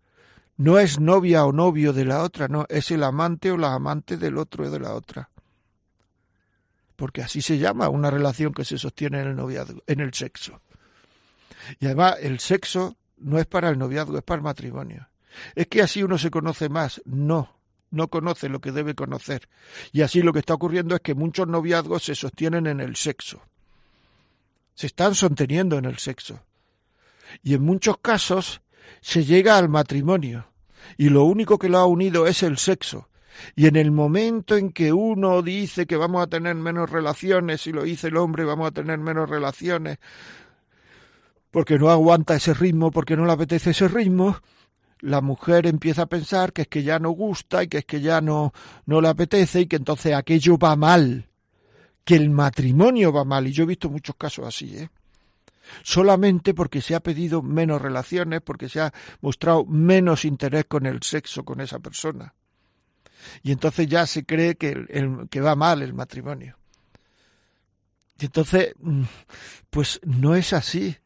No 0.56 0.78
es 0.78 1.00
novia 1.00 1.46
o 1.46 1.54
novio 1.54 1.94
de 1.94 2.06
la 2.06 2.22
otra, 2.22 2.48
no, 2.48 2.66
es 2.70 2.92
el 2.92 3.04
amante 3.04 3.52
o 3.52 3.58
la 3.58 3.74
amante 3.74 4.18
del 4.18 4.38
otro 4.38 4.66
o 4.66 4.70
de 4.70 4.80
la 4.80 4.94
otra 4.94 5.30
porque 7.00 7.22
así 7.22 7.42
se 7.42 7.58
llama 7.58 7.88
una 7.88 8.12
relación 8.12 8.54
que 8.54 8.66
se 8.66 8.78
sostiene 8.78 9.22
en 9.22 9.30
el 9.30 9.36
noviazgo, 9.38 9.82
en 9.88 10.02
el 10.02 10.14
sexo. 10.14 10.62
Y 11.80 11.86
además 11.86 12.18
el 12.20 12.40
sexo 12.42 12.98
no 13.18 13.40
es 13.40 13.46
para 13.46 13.70
el 13.70 13.80
noviazgo, 13.80 14.18
es 14.18 14.24
para 14.24 14.40
el 14.40 14.44
matrimonio. 14.44 15.08
Es 15.56 15.68
que 15.68 15.82
así 15.82 16.04
uno 16.04 16.18
se 16.18 16.30
conoce 16.30 16.68
más. 16.68 17.02
No, 17.06 17.56
no 17.90 18.10
conoce 18.10 18.50
lo 18.50 18.60
que 18.60 18.74
debe 18.74 18.96
conocer. 18.96 19.48
Y 19.94 20.02
así 20.02 20.22
lo 20.22 20.34
que 20.34 20.40
está 20.40 20.54
ocurriendo 20.54 20.94
es 20.94 21.00
que 21.00 21.16
muchos 21.16 21.48
noviazgos 21.48 22.04
se 22.04 22.16
sostienen 22.16 22.68
en 22.68 22.82
el 22.82 22.98
sexo. 22.98 23.42
Se 24.76 24.88
están 24.88 25.16
sosteniendo 25.16 25.78
en 25.78 25.86
el 25.86 26.00
sexo. 26.00 26.44
Y 27.44 27.54
en 27.54 27.62
muchos 27.62 27.98
casos 28.00 28.62
se 29.00 29.24
llega 29.24 29.58
al 29.58 29.70
matrimonio. 29.70 30.52
Y 30.98 31.08
lo 31.10 31.24
único 31.24 31.58
que 31.58 31.70
lo 31.70 31.78
ha 31.78 31.86
unido 31.86 32.28
es 32.28 32.44
el 32.44 32.58
sexo. 32.58 33.09
Y 33.56 33.68
en 33.68 33.76
el 33.76 33.92
momento 33.92 34.58
en 34.58 34.72
que 34.72 34.94
uno 34.94 35.42
dice 35.42 35.86
que 35.86 35.96
vamos 35.96 36.24
a 36.24 36.28
tener 36.28 36.56
menos 36.56 36.90
relaciones, 36.90 37.62
si 37.62 37.72
lo 37.72 37.84
dice 37.84 38.08
el 38.08 38.18
hombre, 38.18 38.44
vamos 38.44 38.68
a 38.68 38.72
tener 38.72 38.98
menos 38.98 39.30
relaciones, 39.30 40.00
porque 41.52 41.80
no 41.80 41.90
aguanta 41.90 42.36
ese 42.36 42.54
ritmo, 42.54 42.92
porque 42.92 43.16
no 43.16 43.26
le 43.26 43.34
apetece 43.34 43.72
ese 43.72 43.88
ritmo, 43.88 44.38
la 45.02 45.22
mujer 45.22 45.66
empieza 45.66 46.04
a 46.04 46.08
pensar 46.08 46.54
que 46.54 46.64
es 46.64 46.68
que 46.68 46.84
ya 46.84 47.00
no 47.00 47.12
gusta 47.12 47.64
y 47.64 47.68
que 47.68 47.80
es 47.80 47.86
que 47.86 48.02
ya 48.02 48.22
no, 48.22 48.54
no 48.86 49.02
le 49.02 49.08
apetece 49.08 49.62
y 49.62 49.68
que 49.68 49.78
entonces 49.78 50.14
aquello 50.14 50.58
va 50.58 50.76
mal, 50.76 51.30
que 52.04 52.16
el 52.16 52.30
matrimonio 52.30 53.14
va 53.14 53.24
mal. 53.24 53.48
Y 53.48 53.52
yo 53.52 53.64
he 53.64 53.68
visto 53.68 53.90
muchos 53.90 54.16
casos 54.16 54.46
así, 54.46 54.78
¿eh? 54.78 54.90
Solamente 55.84 56.54
porque 56.54 56.82
se 56.82 56.96
ha 56.96 57.00
pedido 57.00 57.42
menos 57.44 57.82
relaciones, 57.82 58.42
porque 58.42 58.70
se 58.70 58.82
ha 58.82 58.94
mostrado 59.22 59.66
menos 59.66 60.26
interés 60.26 60.66
con 60.66 60.86
el 60.86 61.04
sexo 61.04 61.46
con 61.46 61.62
esa 61.62 61.80
persona. 61.80 62.34
Y 63.44 63.52
entonces 63.52 63.88
ya 63.88 64.06
se 64.06 64.26
cree 64.26 64.56
que, 64.56 64.70
el, 64.70 65.28
que 65.30 65.42
va 65.42 65.56
mal 65.56 65.82
el 65.82 65.94
matrimonio. 65.94 66.58
Y 68.20 68.26
entonces, 68.26 68.74
mm, 68.80 69.04
pues 69.70 70.00
no 70.04 70.36
es 70.36 70.54
así. 70.54 70.98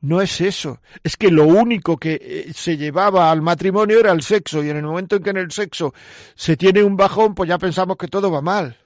No 0.00 0.20
es 0.20 0.40
eso. 0.40 0.80
Es 1.02 1.16
que 1.16 1.30
lo 1.30 1.46
único 1.46 1.96
que 1.96 2.20
eh, 2.20 2.52
se 2.54 2.76
llevaba 2.76 3.30
al 3.30 3.42
matrimonio 3.42 3.98
era 3.98 4.12
el 4.12 4.22
sexo. 4.22 4.62
Y 4.62 4.70
en 4.70 4.76
el 4.76 4.84
momento 4.84 5.16
en 5.16 5.22
que 5.22 5.30
en 5.30 5.38
el 5.38 5.50
sexo 5.50 5.94
se 6.34 6.56
tiene 6.56 6.82
un 6.84 6.96
bajón, 6.96 7.34
pues 7.34 7.48
ya 7.48 7.58
pensamos 7.58 7.96
que 7.96 8.08
todo 8.08 8.30
va 8.30 8.42
mal. 8.42 8.76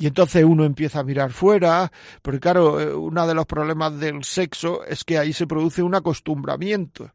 Y 0.00 0.06
entonces 0.06 0.44
uno 0.44 0.64
empieza 0.64 1.00
a 1.00 1.04
mirar 1.04 1.32
fuera, 1.32 1.90
porque 2.22 2.38
claro, 2.38 2.80
eh, 2.80 2.94
uno 2.94 3.26
de 3.26 3.34
los 3.34 3.46
problemas 3.46 3.98
del 3.98 4.22
sexo 4.22 4.84
es 4.84 5.02
que 5.02 5.18
ahí 5.18 5.32
se 5.32 5.48
produce 5.48 5.82
un 5.82 5.96
acostumbramiento. 5.96 7.10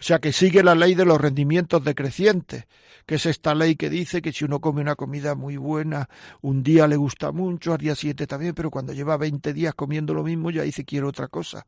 O 0.00 0.02
sea, 0.02 0.20
que 0.20 0.32
sigue 0.32 0.62
la 0.62 0.76
ley 0.76 0.94
de 0.94 1.04
los 1.04 1.20
rendimientos 1.20 1.82
decrecientes, 1.82 2.66
que 3.04 3.16
es 3.16 3.26
esta 3.26 3.54
ley 3.54 3.74
que 3.74 3.90
dice 3.90 4.22
que 4.22 4.32
si 4.32 4.44
uno 4.44 4.60
come 4.60 4.80
una 4.80 4.94
comida 4.94 5.34
muy 5.34 5.56
buena, 5.56 6.08
un 6.40 6.62
día 6.62 6.86
le 6.86 6.96
gusta 6.96 7.32
mucho, 7.32 7.72
al 7.72 7.78
día 7.78 7.96
siguiente 7.96 8.26
también, 8.26 8.54
pero 8.54 8.70
cuando 8.70 8.92
lleva 8.92 9.16
20 9.16 9.52
días 9.52 9.74
comiendo 9.74 10.14
lo 10.14 10.22
mismo 10.22 10.50
ya 10.50 10.62
dice 10.62 10.84
quiero 10.84 11.08
otra 11.08 11.26
cosa. 11.26 11.66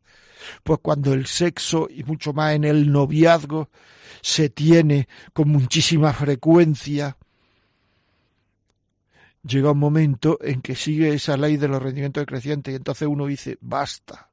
Pues 0.63 0.79
cuando 0.81 1.13
el 1.13 1.27
sexo, 1.27 1.89
y 1.91 2.05
mucho 2.05 2.33
más 2.33 2.55
en 2.55 2.65
el 2.65 2.93
noviazgo, 2.93 3.69
se 4.23 4.49
tiene 4.51 5.09
con 5.33 5.49
muchísima 5.49 6.13
frecuencia, 6.13 7.17
llega 9.43 9.73
un 9.73 9.79
momento 9.79 10.39
en 10.41 10.63
que 10.63 10.77
sigue 10.77 11.15
esa 11.15 11.37
ley 11.37 11.57
de 11.57 11.69
los 11.69 11.83
rendimientos 11.83 12.23
decrecientes 12.23 12.73
y 12.73 12.77
entonces 12.77 13.09
uno 13.09 13.27
dice 13.27 13.59
basta 13.61 14.30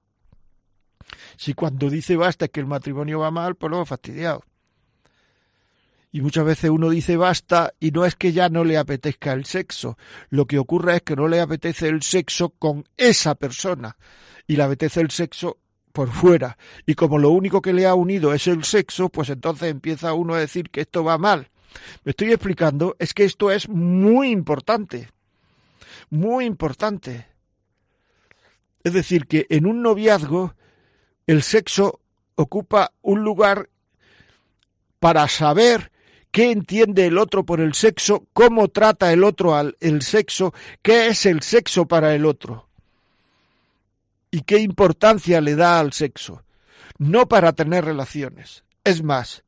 si 1.35 1.53
cuando 1.53 1.89
dice 1.89 2.15
basta 2.15 2.47
que 2.47 2.59
el 2.59 2.65
matrimonio 2.65 3.19
va 3.19 3.31
mal, 3.31 3.55
pues 3.55 3.71
lo 3.71 3.85
fastidiado. 3.85 4.43
Y 6.11 6.21
muchas 6.21 6.45
veces 6.45 6.69
uno 6.69 6.89
dice 6.89 7.17
basta 7.17 7.73
y 7.79 7.91
no 7.91 8.05
es 8.05 8.15
que 8.15 8.31
ya 8.31 8.49
no 8.49 8.63
le 8.63 8.77
apetezca 8.77 9.33
el 9.33 9.45
sexo. 9.45 9.97
Lo 10.29 10.45
que 10.45 10.57
ocurre 10.57 10.97
es 10.97 11.01
que 11.03 11.15
no 11.15 11.27
le 11.27 11.41
apetece 11.41 11.89
el 11.89 12.01
sexo 12.01 12.49
con 12.49 12.85
esa 12.95 13.35
persona 13.35 13.97
y 14.47 14.55
le 14.55 14.63
apetece 14.63 15.01
el 15.01 15.11
sexo 15.11 15.57
por 15.91 16.09
fuera. 16.09 16.57
Y 16.85 16.95
como 16.95 17.17
lo 17.17 17.31
único 17.31 17.61
que 17.61 17.73
le 17.73 17.85
ha 17.85 17.93
unido 17.93 18.33
es 18.33 18.47
el 18.47 18.63
sexo, 18.63 19.09
pues 19.09 19.29
entonces 19.29 19.69
empieza 19.69 20.13
uno 20.13 20.33
a 20.33 20.39
decir 20.39 20.69
que 20.69 20.81
esto 20.81 21.03
va 21.03 21.17
mal. 21.17 21.49
Me 22.03 22.11
estoy 22.11 22.31
explicando, 22.31 22.95
es 22.99 23.13
que 23.13 23.25
esto 23.25 23.51
es 23.51 23.67
muy 23.67 24.29
importante. 24.29 25.09
Muy 26.09 26.45
importante. 26.45 27.27
Es 28.83 28.93
decir, 28.93 29.27
que 29.27 29.45
en 29.49 29.65
un 29.65 29.81
noviazgo 29.81 30.55
el 31.27 31.43
sexo 31.43 31.99
ocupa 32.35 32.91
un 33.01 33.23
lugar 33.23 33.69
para 34.99 35.27
saber 35.27 35.91
qué 36.31 36.51
entiende 36.51 37.05
el 37.05 37.17
otro 37.17 37.45
por 37.45 37.59
el 37.59 37.73
sexo, 37.73 38.27
cómo 38.33 38.69
trata 38.69 39.11
el 39.13 39.23
otro 39.23 39.55
al 39.55 39.77
el 39.79 40.01
sexo, 40.01 40.53
qué 40.81 41.07
es 41.07 41.25
el 41.25 41.41
sexo 41.41 41.87
para 41.87 42.15
el 42.15 42.25
otro 42.25 42.67
y 44.31 44.41
qué 44.41 44.59
importancia 44.59 45.41
le 45.41 45.55
da 45.55 45.79
al 45.79 45.93
sexo, 45.93 46.43
no 46.97 47.27
para 47.27 47.53
tener 47.53 47.85
relaciones. 47.85 48.63
Es 48.83 49.03
más, 49.03 49.43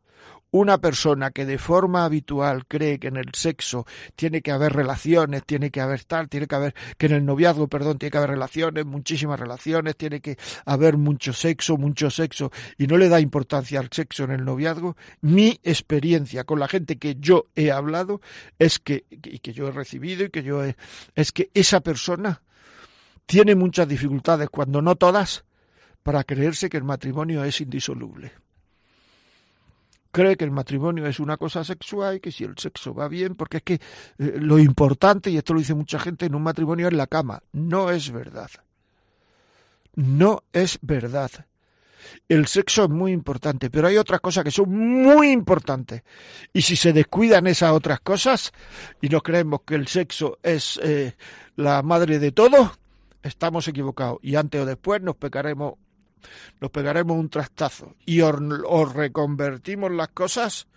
una 0.52 0.80
persona 0.80 1.32
que 1.32 1.46
de 1.46 1.58
forma 1.58 2.06
habitual 2.06 2.66
cree 2.66 3.00
que 3.00 3.08
en 3.08 3.18
el 3.18 3.34
sexo 3.34 3.86
tiene 4.16 4.42
que 4.42 4.52
haber 4.52 4.74
relaciones, 4.74 5.44
tiene 5.46 5.70
que 5.70 5.82
haber 5.82 6.04
tal, 6.06 6.28
tiene 6.28 6.48
que 6.48 6.56
haber, 6.56 6.76
que 6.98 7.06
en 7.06 7.14
el 7.14 7.26
noviazgo, 7.26 7.68
perdón, 7.68 8.00
tiene 8.00 8.12
que 8.12 8.18
haber 8.18 8.32
relaciones, 8.32 8.86
muchísimas 8.86 9.40
relaciones, 9.40 9.96
tiene 9.96 10.22
que 10.22 10.38
haber 10.66 10.98
mucho 10.98 11.34
sexo, 11.34 11.78
mucho 11.78 12.10
sexo, 12.10 12.52
y 12.78 12.88
no 12.88 12.98
le 12.98 13.10
da 13.10 13.20
importancia 13.20 13.80
al 13.80 13.90
sexo 13.92 14.24
en 14.24 14.32
el 14.32 14.46
noviazgo, 14.46 14.96
mi 15.22 15.60
experiencia 15.64 16.44
con 16.44 16.60
la 16.60 16.68
gente 16.68 16.98
que 16.98 17.16
yo 17.20 17.48
he 17.56 17.72
hablado 17.72 18.22
es 18.58 18.80
que, 18.80 19.06
y 19.10 19.40
que 19.40 19.54
yo 19.54 19.68
he 19.68 19.72
recibido 19.72 20.26
y 20.26 20.30
que 20.30 20.44
yo 20.44 20.64
he, 20.64 20.76
es 21.16 21.32
que 21.32 21.52
esa 21.54 21.82
persona 21.82 22.42
tiene 23.28 23.54
muchas 23.54 23.88
dificultades, 23.88 24.50
cuando 24.50 24.82
no 24.82 24.96
todas, 24.96 25.46
para 26.02 26.24
creerse 26.24 26.70
que 26.70 26.78
el 26.78 26.84
matrimonio 26.84 27.44
es 27.44 27.62
indisoluble 27.62 28.32
cree 30.12 30.36
que 30.38 30.46
el 30.46 30.52
matrimonio 30.52 31.06
es 31.08 31.20
una 31.20 31.38
cosa 31.38 31.64
sexual 31.64 32.18
y 32.18 32.20
que 32.20 32.32
si 32.32 32.44
el 32.44 32.58
sexo 32.58 32.94
va 32.94 33.08
bien, 33.08 33.36
porque 33.36 33.58
es 33.58 33.64
que 33.64 33.74
eh, 33.74 33.80
lo 34.18 34.60
importante, 34.60 35.30
y 35.30 35.38
esto 35.38 35.54
lo 35.54 35.60
dice 35.60 35.74
mucha 35.74 36.00
gente, 36.00 36.26
en 36.26 36.36
un 36.36 36.44
matrimonio 36.44 36.88
es 36.88 36.94
la 36.94 37.08
cama. 37.08 37.42
No 37.52 37.92
es 37.92 38.12
verdad. 38.12 38.50
No 39.96 40.44
es 40.54 40.80
verdad. 40.82 41.32
El 42.28 42.48
sexo 42.48 42.86
es 42.86 42.90
muy 42.90 43.12
importante, 43.12 43.70
pero 43.70 43.88
hay 43.88 43.98
otras 43.98 44.22
cosas 44.22 44.44
que 44.44 44.52
son 44.52 44.72
muy 44.72 45.32
importantes. 45.32 46.04
Y 46.54 46.62
si 46.62 46.76
se 46.76 46.94
descuidan 46.94 47.48
esas 47.48 47.72
otras 47.72 48.00
cosas 48.00 48.52
y 49.02 49.10
no 49.10 49.22
creemos 49.22 49.62
que 49.66 49.76
el 49.76 49.88
sexo 49.88 50.40
es 50.42 50.80
eh, 50.84 51.16
la 51.56 51.82
madre 51.84 52.20
de 52.20 52.32
todo, 52.32 52.74
estamos 53.22 53.68
equivocados. 53.68 54.20
Y 54.22 54.36
antes 54.36 54.62
o 54.62 54.66
después 54.66 55.02
nos 55.02 55.16
pecaremos 55.16 55.74
nos 56.60 56.72
pegaremos 56.72 57.18
un 57.18 57.30
trastazo 57.30 57.96
y 58.06 58.22
o, 58.22 58.86
reconvertimos 58.86 59.92
las 59.92 60.10
cosas 60.10 60.68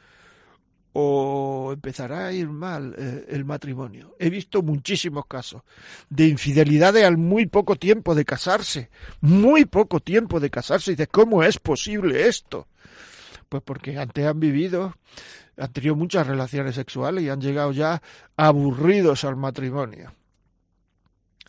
o 0.94 1.70
empezará 1.72 2.26
a 2.26 2.32
ir 2.32 2.48
mal 2.48 2.94
eh, 2.98 3.26
el 3.30 3.44
matrimonio. 3.44 4.14
He 4.18 4.28
visto 4.28 4.62
muchísimos 4.62 5.26
casos 5.26 5.62
de 6.10 6.28
infidelidades 6.28 7.04
al 7.04 7.16
muy 7.16 7.46
poco 7.46 7.76
tiempo 7.76 8.14
de 8.14 8.24
casarse, 8.24 8.90
muy 9.20 9.64
poco 9.64 10.00
tiempo 10.00 10.38
de 10.38 10.50
casarse. 10.50 10.92
Y 10.92 10.94
dices, 10.94 11.08
¿cómo 11.10 11.42
es 11.42 11.58
posible 11.58 12.28
esto? 12.28 12.68
Pues 13.48 13.62
porque 13.62 13.98
antes 13.98 14.26
han 14.26 14.38
vivido, 14.38 14.94
han 15.56 15.72
tenido 15.72 15.96
muchas 15.96 16.26
relaciones 16.26 16.74
sexuales 16.74 17.24
y 17.24 17.30
han 17.30 17.40
llegado 17.40 17.72
ya 17.72 18.02
aburridos 18.36 19.24
al 19.24 19.36
matrimonio. 19.36 20.12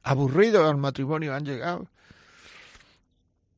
Aburridos 0.03 0.69
al 0.69 0.77
matrimonio 0.77 1.33
han 1.33 1.45
llegado 1.45 1.87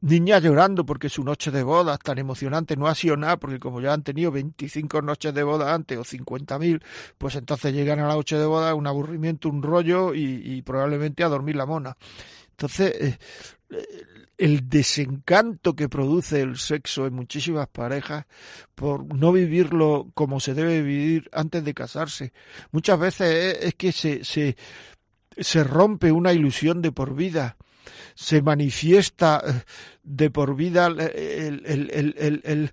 niñas 0.06 0.44
llorando 0.44 0.86
porque 0.86 1.10
su 1.10 1.24
noche 1.24 1.50
de 1.50 1.64
boda 1.64 1.98
tan 1.98 2.20
emocionante 2.20 2.76
no 2.78 2.88
ha 2.88 2.96
sido 2.96 3.18
nada, 3.18 3.38
porque 3.38 3.60
como 3.60 3.82
ya 3.82 3.94
han 3.94 4.04
tenido 4.04 4.32
25 4.32 5.02
noches 5.02 5.34
de 5.34 5.44
boda 5.44 5.74
antes 5.74 5.98
o 5.98 6.04
50.000, 6.04 6.82
pues 7.18 7.36
entonces 7.36 7.74
llegan 7.74 8.00
a 8.00 8.08
la 8.08 8.14
noche 8.14 8.38
de 8.38 8.46
boda 8.46 8.76
un 8.76 8.86
aburrimiento, 8.86 9.50
un 9.50 9.64
rollo 9.64 10.14
y, 10.14 10.62
probablemente 10.62 11.24
a 11.24 11.30
dormir 11.30 11.56
la 11.56 11.66
mona. 11.66 11.98
Entonces, 12.52 12.94
eh, 13.02 13.18
el 14.38 14.70
desencanto 14.70 15.76
que 15.76 15.90
produce 15.90 16.42
el 16.42 16.58
sexo 16.58 17.08
en 17.08 17.14
muchísimas 17.14 17.68
parejas 17.68 18.26
por 18.76 19.12
no 19.16 19.32
vivirlo 19.32 20.12
como 20.14 20.40
se 20.40 20.54
debe 20.54 20.82
vivir 20.82 21.30
antes 21.34 21.64
de 21.64 21.74
casarse. 21.74 22.32
Muchas 22.72 23.00
veces 23.00 23.58
es, 23.62 23.76
que 23.76 23.92
se, 23.92 24.24
se 24.24 25.64
rompe 25.64 26.12
una 26.12 26.32
ilusión 26.34 26.82
de 26.82 26.92
por 26.92 27.16
vida 27.16 27.58
se 28.16 28.42
manifiesta 28.42 29.42
eh, 29.46 29.64
de 30.04 30.30
por 30.30 30.56
vida 30.56 30.94
eh, 30.98 32.70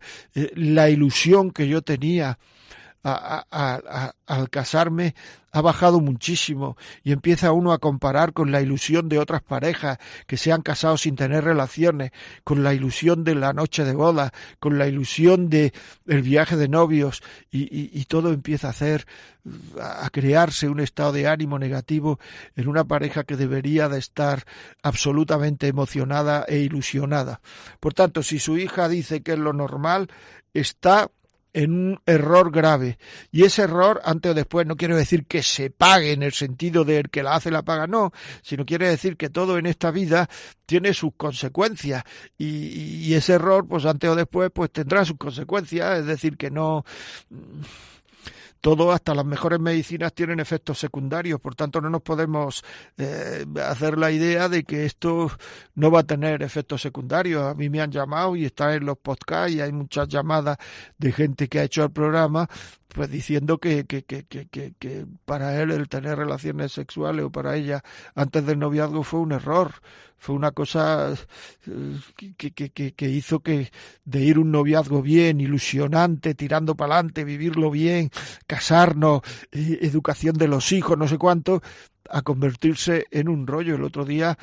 la 0.55 0.91
ilusión 0.91 1.51
que 1.51 1.69
yo 1.69 1.83
tenía 1.83 2.39
al 3.03 4.51
casarme 4.51 5.15
ha 5.51 5.61
bajado 5.61 6.01
muchísimo 6.01 6.77
y 7.03 7.13
empieza 7.13 7.53
uno 7.53 7.73
a 7.73 7.79
comparar 7.79 8.33
con 8.33 8.53
la 8.53 8.63
ilusión 8.63 9.09
de 9.09 9.19
otras 9.19 9.43
parejas 9.43 9.99
que 10.27 10.37
se 10.37 10.51
han 10.51 10.63
casado 10.63 10.97
sin 10.97 11.15
tener 11.15 11.45
relaciones, 11.45 12.13
con 12.43 12.63
la 12.63 12.73
ilusión 12.73 13.23
de 13.25 13.35
la 13.35 13.53
noche 13.53 13.85
de 13.85 13.93
boda, 13.93 14.33
con 14.59 14.79
la 14.79 14.87
ilusión 14.87 15.51
de 15.51 15.73
el 16.07 16.23
viaje 16.23 16.57
de 16.57 16.69
novios 16.69 17.23
y, 17.51 17.91
y 17.99 18.05
todo 18.07 18.33
empieza 18.33 18.69
a 18.69 18.71
hacer 18.71 19.07
a 19.81 20.09
crearse 20.11 20.69
un 20.69 20.81
estado 20.81 21.13
de 21.13 21.27
ánimo 21.27 21.59
negativo 21.59 22.21
en 22.55 22.69
una 22.69 22.85
pareja 22.85 23.25
que 23.25 23.37
debería 23.37 23.89
de 23.89 23.99
estar 23.99 24.45
absolutamente 24.83 25.67
emocionada 25.67 26.45
e 26.47 26.59
ilusionada. 26.59 27.41
Por 27.81 27.93
tanto, 27.93 28.23
si 28.23 28.39
su 28.39 28.57
hija 28.57 28.89
dice 28.89 29.23
que 29.23 29.33
es 29.33 29.39
lo 29.39 29.53
normal, 29.53 30.09
está 30.55 31.11
en 31.53 31.73
un 31.73 32.01
error 32.07 32.51
grave. 32.51 32.99
Y 33.31 33.45
ese 33.45 33.63
error, 33.63 34.01
antes 34.05 34.33
o 34.33 34.35
después, 34.35 34.67
no 34.67 34.77
quiero 34.77 34.97
decir 34.97 35.27
que 35.27 35.43
se 35.43 35.71
pague 35.71 36.13
en 36.13 36.23
el 36.23 36.33
sentido 36.33 36.85
de 36.85 36.99
el 36.99 37.11
que 37.11 37.23
la 37.23 37.35
hace 37.35 37.51
la 37.51 37.63
paga, 37.63 37.87
no, 37.87 38.13
sino 38.43 38.65
quiere 38.65 38.89
decir 38.89 39.17
que 39.17 39.31
todo 39.31 39.59
en 39.59 39.67
esta 39.67 39.91
vida 39.91 40.29
tiene 40.67 40.95
sus 40.95 41.13
consecuencias. 41.17 42.05
Y, 42.39 43.07
y 43.07 43.15
ese 43.15 43.35
error, 43.35 43.67
pues 43.67 43.85
antes 43.85 44.11
o 44.11 44.15
después, 44.15 44.51
pues 44.53 44.71
tendrá 44.71 45.05
sus 45.05 45.19
consecuencias. 45.19 46.01
Es 46.01 46.07
decir, 46.07 46.37
que 46.37 46.51
no 46.51 46.85
todo, 48.63 48.93
hasta 48.93 49.13
las 49.13 49.27
mejores 49.27 49.59
medicinas 49.59 50.15
tienen 50.15 50.39
efectos 50.39 50.79
secundarios, 50.79 51.41
por 51.41 51.57
tanto 51.57 51.81
no 51.81 51.91
nos 51.91 52.01
podemos 52.01 52.65
eh, 52.97 53.45
hacer 53.61 53.99
la 53.99 54.13
idea 54.13 54.49
de 54.49 54.63
que 54.63 54.87
esto 54.87 55.33
no 55.75 55.91
va 55.91 56.01
a 56.01 56.05
tener 56.05 56.43
efectos 56.43 56.81
secundarios. 56.81 57.43
A 57.43 57.55
mí 57.55 57.69
me 57.69 57.81
han 57.81 57.91
llamado 57.91 58.37
y 58.37 58.45
está 58.45 58.75
en 58.75 58.87
los 58.87 58.99
podcasts 58.99 59.53
y 59.53 59.61
hay 59.61 59.73
muchas 59.73 60.09
llamadas 60.09 60.59
de 60.97 61.11
gente 61.11 61.49
que 61.49 61.59
ha 61.59 61.65
hecho 61.65 61.83
el 61.83 61.91
programa 61.91 62.49
pues 62.93 63.11
diciendo 63.11 63.59
que, 63.59 63.85
que, 63.87 64.05
que, 64.05 64.25
que, 64.27 65.07
para 65.25 65.61
él 65.61 65.71
el 65.71 65.89
tener 65.89 66.19
relaciones 66.19 66.73
sexuales 66.73 67.25
o 67.25 67.31
para 67.31 67.57
ella 67.57 67.83
antes 68.15 68.45
del 68.45 68.59
noviazgo 68.59 69.03
fue 69.03 69.21
un 69.21 69.33
error, 69.33 69.73
fue 70.19 70.35
una 70.35 70.53
cosa 70.53 71.15
eh, 71.67 72.33
que 72.37 73.09
hizo 73.09 73.41
que 73.41 73.73
de 74.05 74.21
ir 74.21 74.39
un 74.39 74.53
noviazgo 74.53 75.03
bien, 75.03 75.41
ilusionante, 75.41 76.35
tirando 76.35 76.77
para 76.77 76.95
adelante, 76.95 77.25
vivirlo 77.25 77.71
bien, 77.71 78.11
casarnos, 78.47 79.23
eh, 79.51 79.79
educación 79.83 80.37
de 80.37 80.49
los 80.49 80.71
hijos, 80.73 80.97
no 80.99 81.09
sé 81.09 81.19
cuánto, 81.19 81.63
a 82.09 82.23
convertirse 82.23 83.07
en 83.11 83.29
un 83.29 83.47
rollo. 83.47 83.75
El 83.75 83.85
otro 83.85 84.05
día 84.05 84.37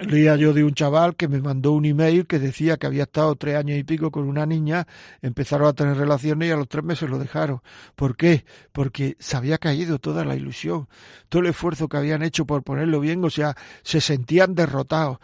Leía 0.00 0.36
yo 0.36 0.54
de 0.54 0.64
un 0.64 0.72
chaval 0.72 1.16
que 1.16 1.28
me 1.28 1.40
mandó 1.40 1.72
un 1.72 1.84
email 1.84 2.26
que 2.26 2.38
decía 2.38 2.78
que 2.78 2.86
había 2.86 3.02
estado 3.02 3.36
tres 3.36 3.56
años 3.56 3.78
y 3.78 3.84
pico 3.84 4.10
con 4.10 4.26
una 4.26 4.46
niña, 4.46 4.86
empezaron 5.20 5.68
a 5.68 5.74
tener 5.74 5.96
relaciones 5.98 6.48
y 6.48 6.50
a 6.50 6.56
los 6.56 6.66
tres 6.66 6.82
meses 6.82 7.10
lo 7.10 7.18
dejaron. 7.18 7.60
¿Por 7.94 8.16
qué? 8.16 8.46
Porque 8.72 9.16
se 9.18 9.36
había 9.36 9.58
caído 9.58 9.98
toda 9.98 10.24
la 10.24 10.34
ilusión, 10.34 10.88
todo 11.28 11.42
el 11.42 11.48
esfuerzo 11.48 11.88
que 11.88 11.98
habían 11.98 12.22
hecho 12.22 12.46
por 12.46 12.62
ponerlo 12.62 13.00
bien, 13.00 13.22
o 13.22 13.28
sea, 13.28 13.54
se 13.82 14.00
sentían 14.00 14.54
derrotados, 14.54 15.18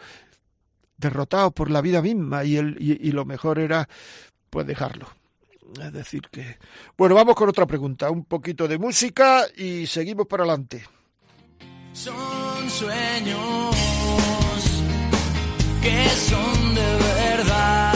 derrotados 0.97 1.51
por 1.51 1.71
la 1.71 1.81
vida 1.81 2.03
misma 2.03 2.43
y, 2.43 2.57
y 2.57 3.11
lo 3.11 3.25
mejor 3.25 3.57
era 3.57 3.89
pues 4.51 4.67
dejarlo. 4.67 5.07
Es 5.81 5.93
decir 5.93 6.21
que... 6.31 6.57
Bueno, 6.95 7.15
vamos 7.15 7.35
con 7.35 7.49
otra 7.49 7.65
pregunta, 7.65 8.11
un 8.11 8.25
poquito 8.25 8.67
de 8.67 8.77
música 8.77 9.45
y 9.57 9.87
seguimos 9.87 10.27
para 10.27 10.43
adelante. 10.43 10.83
Son 11.93 12.69
sueños 12.69 13.98
que 15.81 16.09
son 16.09 16.75
de 16.75 16.81
verdad. 16.81 17.89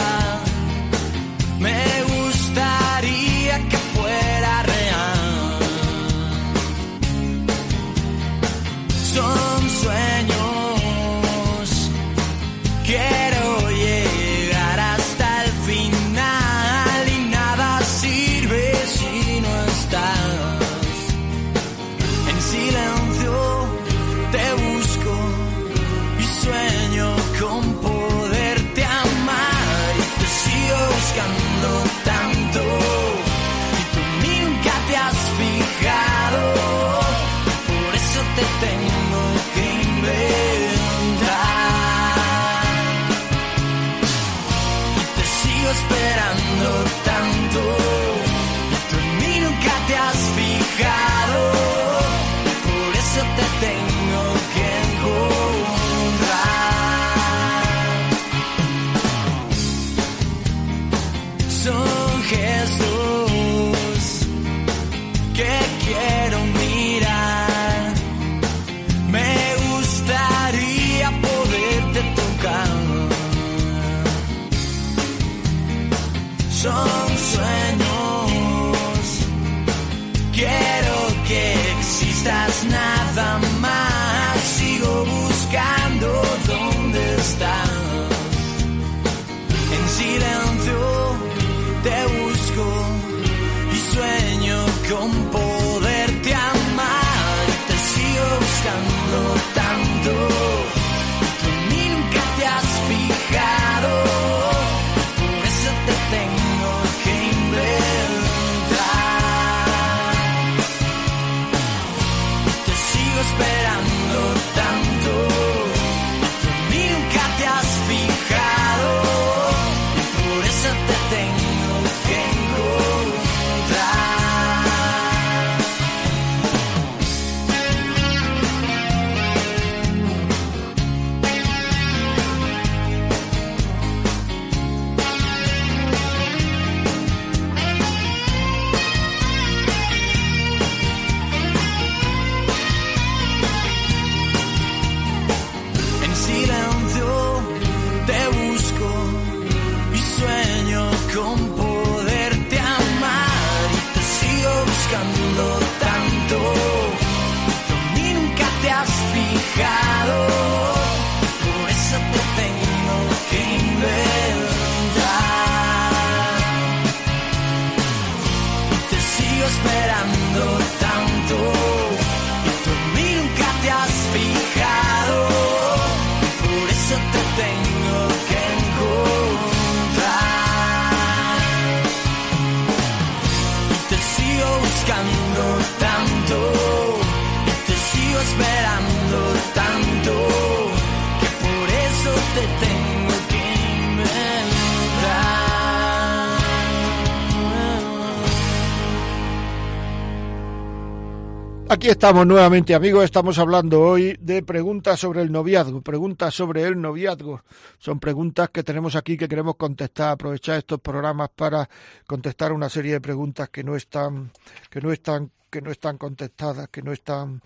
Aquí 201.84 201.90
estamos 201.90 202.26
nuevamente, 202.26 202.74
amigos. 202.74 203.04
Estamos 203.04 203.38
hablando 203.38 203.82
hoy 203.82 204.16
de 204.18 204.42
preguntas 204.42 204.98
sobre 204.98 205.20
el 205.20 205.30
noviazgo, 205.30 205.82
preguntas 205.82 206.32
sobre 206.32 206.62
el 206.62 206.80
noviazgo. 206.80 207.42
Son 207.76 208.00
preguntas 208.00 208.48
que 208.48 208.62
tenemos 208.62 208.96
aquí 208.96 209.18
que 209.18 209.28
queremos 209.28 209.56
contestar, 209.56 210.12
aprovechar 210.12 210.56
estos 210.56 210.80
programas 210.80 211.28
para 211.36 211.68
contestar 212.06 212.54
una 212.54 212.70
serie 212.70 212.92
de 212.92 213.00
preguntas 213.02 213.50
que 213.50 213.62
no 213.62 213.76
están, 213.76 214.30
que 214.70 214.80
no 214.80 214.92
están, 214.92 215.30
que 215.50 215.60
no 215.60 215.70
están 215.70 215.98
contestadas, 215.98 216.68
que 216.68 216.80
no 216.80 216.90
están, 216.90 217.42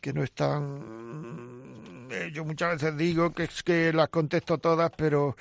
que 0.00 0.10
no 0.14 0.22
están. 0.22 2.08
eh, 2.12 2.30
Yo 2.32 2.46
muchas 2.46 2.80
veces 2.80 2.96
digo 2.96 3.34
que 3.34 3.42
es 3.42 3.62
que 3.62 3.92
las 3.92 4.08
contesto 4.08 4.56
todas, 4.56 4.90
pero 4.96 5.36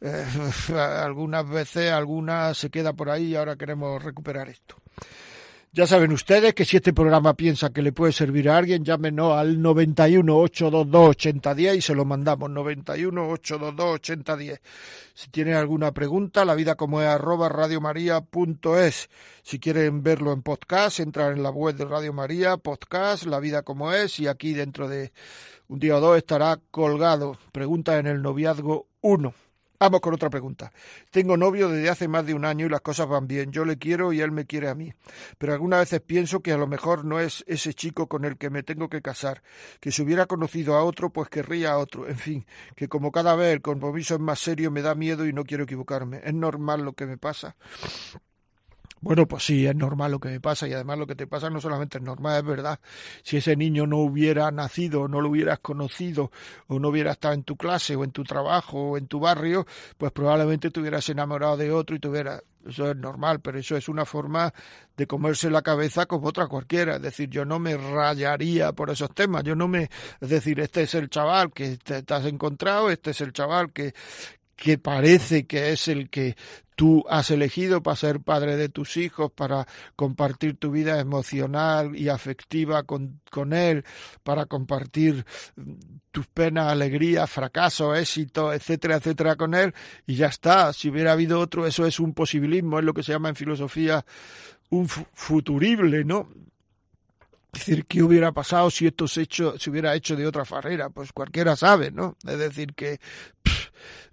eh, 0.00 0.24
algunas 0.78 1.48
veces 1.50 1.90
alguna 1.90 2.54
se 2.54 2.70
queda 2.70 2.92
por 2.92 3.10
ahí 3.10 3.30
y 3.30 3.34
ahora 3.34 3.56
queremos 3.56 4.00
recuperar 4.00 4.48
esto. 4.48 4.76
Ya 5.72 5.86
saben 5.86 6.10
ustedes 6.10 6.52
que 6.52 6.64
si 6.64 6.78
este 6.78 6.92
programa 6.92 7.34
piensa 7.34 7.70
que 7.70 7.80
le 7.80 7.92
puede 7.92 8.12
servir 8.12 8.50
a 8.50 8.56
alguien, 8.56 8.84
llámenos 8.84 9.34
al 9.34 9.62
91 9.62 10.36
822 10.36 11.10
8010 11.10 11.76
y 11.76 11.80
se 11.80 11.94
lo 11.94 12.04
mandamos 12.04 12.50
91 12.50 13.28
822 13.28 13.94
8010. 13.94 14.60
Si 15.14 15.30
tienen 15.30 15.54
alguna 15.54 15.92
pregunta, 15.92 16.44
la 16.44 16.56
vida 16.56 16.74
como 16.74 17.00
es 17.00 17.06
arroba 17.06 17.48
radiomaria.es. 17.48 19.10
Si 19.44 19.60
quieren 19.60 20.02
verlo 20.02 20.32
en 20.32 20.42
podcast, 20.42 20.98
entran 20.98 21.36
en 21.36 21.44
la 21.44 21.50
web 21.50 21.76
de 21.76 21.84
Radio 21.84 22.12
María, 22.12 22.56
podcast, 22.56 23.26
la 23.26 23.38
vida 23.38 23.62
como 23.62 23.92
es 23.92 24.18
y 24.18 24.26
aquí 24.26 24.54
dentro 24.54 24.88
de 24.88 25.12
un 25.68 25.78
día 25.78 25.98
o 25.98 26.00
dos 26.00 26.16
estará 26.16 26.58
colgado. 26.72 27.38
Pregunta 27.52 27.96
en 27.98 28.08
el 28.08 28.22
noviazgo 28.22 28.88
1. 29.02 29.32
Vamos 29.82 30.02
con 30.02 30.12
otra 30.12 30.28
pregunta. 30.28 30.70
Tengo 31.10 31.38
novio 31.38 31.70
desde 31.70 31.88
hace 31.88 32.06
más 32.06 32.26
de 32.26 32.34
un 32.34 32.44
año 32.44 32.66
y 32.66 32.68
las 32.68 32.82
cosas 32.82 33.08
van 33.08 33.26
bien. 33.26 33.50
Yo 33.50 33.64
le 33.64 33.78
quiero 33.78 34.12
y 34.12 34.20
él 34.20 34.30
me 34.30 34.44
quiere 34.44 34.68
a 34.68 34.74
mí. 34.74 34.92
Pero 35.38 35.54
algunas 35.54 35.80
veces 35.80 36.02
pienso 36.02 36.40
que 36.40 36.52
a 36.52 36.58
lo 36.58 36.66
mejor 36.66 37.06
no 37.06 37.18
es 37.18 37.42
ese 37.46 37.72
chico 37.72 38.06
con 38.06 38.26
el 38.26 38.36
que 38.36 38.50
me 38.50 38.62
tengo 38.62 38.90
que 38.90 39.00
casar. 39.00 39.42
Que 39.80 39.90
si 39.90 40.02
hubiera 40.02 40.26
conocido 40.26 40.74
a 40.74 40.84
otro, 40.84 41.08
pues 41.08 41.30
querría 41.30 41.70
a 41.70 41.78
otro. 41.78 42.06
En 42.06 42.18
fin, 42.18 42.46
que 42.76 42.88
como 42.88 43.10
cada 43.10 43.34
vez 43.36 43.54
el 43.54 43.62
compromiso 43.62 44.16
es 44.16 44.20
más 44.20 44.38
serio, 44.38 44.70
me 44.70 44.82
da 44.82 44.94
miedo 44.94 45.26
y 45.26 45.32
no 45.32 45.44
quiero 45.44 45.64
equivocarme. 45.64 46.20
¿Es 46.24 46.34
normal 46.34 46.82
lo 46.82 46.92
que 46.92 47.06
me 47.06 47.16
pasa? 47.16 47.56
Bueno, 49.02 49.26
pues 49.26 49.44
sí, 49.44 49.66
es 49.66 49.74
normal 49.74 50.10
lo 50.12 50.20
que 50.20 50.28
me 50.28 50.40
pasa 50.40 50.68
y 50.68 50.74
además 50.74 50.98
lo 50.98 51.06
que 51.06 51.14
te 51.14 51.26
pasa 51.26 51.48
no 51.48 51.58
solamente 51.58 51.96
es 51.96 52.04
normal, 52.04 52.38
es 52.38 52.44
verdad. 52.44 52.80
Si 53.22 53.38
ese 53.38 53.56
niño 53.56 53.86
no 53.86 53.96
hubiera 53.96 54.50
nacido, 54.50 55.08
no 55.08 55.22
lo 55.22 55.30
hubieras 55.30 55.60
conocido 55.60 56.30
o 56.66 56.78
no 56.78 56.88
hubiera 56.88 57.12
estado 57.12 57.32
en 57.32 57.42
tu 57.42 57.56
clase 57.56 57.96
o 57.96 58.04
en 58.04 58.12
tu 58.12 58.24
trabajo 58.24 58.90
o 58.90 58.98
en 58.98 59.06
tu 59.06 59.18
barrio, 59.18 59.66
pues 59.96 60.12
probablemente 60.12 60.70
te 60.70 60.80
hubieras 60.80 61.08
enamorado 61.08 61.56
de 61.56 61.72
otro 61.72 61.96
y 61.96 61.98
te 62.00 62.08
hubieras... 62.08 62.42
Eso 62.66 62.90
es 62.90 62.96
normal, 62.96 63.40
pero 63.40 63.58
eso 63.58 63.74
es 63.74 63.88
una 63.88 64.04
forma 64.04 64.52
de 64.94 65.06
comerse 65.06 65.48
la 65.48 65.62
cabeza 65.62 66.04
como 66.04 66.28
otra 66.28 66.46
cualquiera. 66.46 66.96
Es 66.96 67.02
decir, 67.02 67.30
yo 67.30 67.46
no 67.46 67.58
me 67.58 67.74
rayaría 67.78 68.72
por 68.72 68.90
esos 68.90 69.14
temas. 69.14 69.44
Yo 69.44 69.54
no 69.56 69.66
me... 69.66 69.88
Es 70.20 70.28
decir, 70.28 70.60
este 70.60 70.82
es 70.82 70.94
el 70.94 71.08
chaval 71.08 71.54
que 71.54 71.78
te, 71.78 72.02
te 72.02 72.14
has 72.14 72.26
encontrado, 72.26 72.90
este 72.90 73.12
es 73.12 73.22
el 73.22 73.32
chaval 73.32 73.72
que, 73.72 73.94
que 74.56 74.76
parece 74.76 75.46
que 75.46 75.72
es 75.72 75.88
el 75.88 76.10
que 76.10 76.36
tú 76.80 77.04
has 77.10 77.30
elegido 77.30 77.82
para 77.82 77.94
ser 77.94 78.20
padre 78.20 78.56
de 78.56 78.70
tus 78.70 78.96
hijos, 78.96 79.30
para 79.30 79.66
compartir 79.96 80.56
tu 80.56 80.70
vida 80.70 80.98
emocional 80.98 81.94
y 81.94 82.08
afectiva 82.08 82.84
con, 82.84 83.20
con 83.30 83.52
él, 83.52 83.84
para 84.22 84.46
compartir 84.46 85.26
tus 86.10 86.26
penas, 86.28 86.72
alegrías, 86.72 87.28
fracaso, 87.28 87.94
éxito, 87.94 88.54
etcétera, 88.54 88.96
etcétera 88.96 89.36
con 89.36 89.52
él, 89.52 89.74
y 90.06 90.14
ya 90.14 90.28
está. 90.28 90.72
Si 90.72 90.88
hubiera 90.88 91.12
habido 91.12 91.38
otro, 91.38 91.66
eso 91.66 91.84
es 91.84 92.00
un 92.00 92.14
posibilismo, 92.14 92.78
es 92.78 92.84
lo 92.86 92.94
que 92.94 93.02
se 93.02 93.12
llama 93.12 93.28
en 93.28 93.36
filosofía 93.36 94.02
un 94.70 94.88
futurible, 94.88 96.02
¿no? 96.02 96.30
Es 97.52 97.66
decir, 97.66 97.84
¿qué 97.84 98.02
hubiera 98.02 98.32
pasado 98.32 98.70
si 98.70 98.86
esto 98.86 99.06
se, 99.06 99.28
se 99.28 99.70
hubiera 99.70 99.94
hecho 99.94 100.16
de 100.16 100.26
otra 100.26 100.44
manera? 100.50 100.88
Pues 100.88 101.12
cualquiera 101.12 101.56
sabe, 101.56 101.90
¿no? 101.90 102.16
Es 102.26 102.38
decir, 102.38 102.72
que 102.72 103.00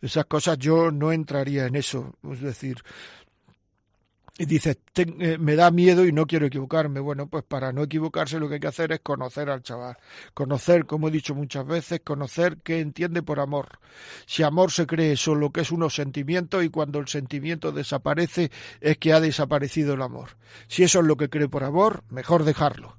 esas 0.01 0.25
cosas 0.25 0.57
yo 0.57 0.91
no 0.91 1.11
entraría 1.11 1.65
en 1.65 1.75
eso. 1.75 2.15
Es 2.31 2.41
decir, 2.41 2.83
y 4.39 4.45
dices, 4.45 4.77
ten, 4.93 5.19
eh, 5.19 5.37
me 5.39 5.55
da 5.55 5.71
miedo 5.71 6.05
y 6.05 6.11
no 6.11 6.27
quiero 6.27 6.45
equivocarme. 6.45 6.99
Bueno, 6.99 7.27
pues 7.27 7.43
para 7.43 7.71
no 7.71 7.81
equivocarse 7.83 8.39
lo 8.39 8.47
que 8.47 8.55
hay 8.55 8.59
que 8.59 8.67
hacer 8.67 8.91
es 8.91 8.99
conocer 8.99 9.49
al 9.49 9.63
chaval. 9.63 9.97
Conocer, 10.35 10.85
como 10.85 11.07
he 11.07 11.11
dicho 11.11 11.33
muchas 11.33 11.65
veces, 11.65 12.01
conocer 12.01 12.57
qué 12.63 12.79
entiende 12.79 13.23
por 13.23 13.39
amor. 13.39 13.79
Si 14.27 14.43
amor 14.43 14.71
se 14.71 14.85
cree 14.85 15.17
solo 15.17 15.51
que 15.51 15.61
es 15.61 15.71
unos 15.71 15.95
sentimientos 15.95 16.63
y 16.63 16.69
cuando 16.69 16.99
el 16.99 17.07
sentimiento 17.07 17.71
desaparece 17.71 18.51
es 18.79 18.97
que 18.99 19.11
ha 19.13 19.19
desaparecido 19.19 19.95
el 19.95 20.03
amor. 20.03 20.37
Si 20.67 20.83
eso 20.83 20.99
es 20.99 21.05
lo 21.05 21.17
que 21.17 21.29
cree 21.29 21.49
por 21.49 21.63
amor, 21.63 22.03
mejor 22.09 22.43
dejarlo. 22.43 22.95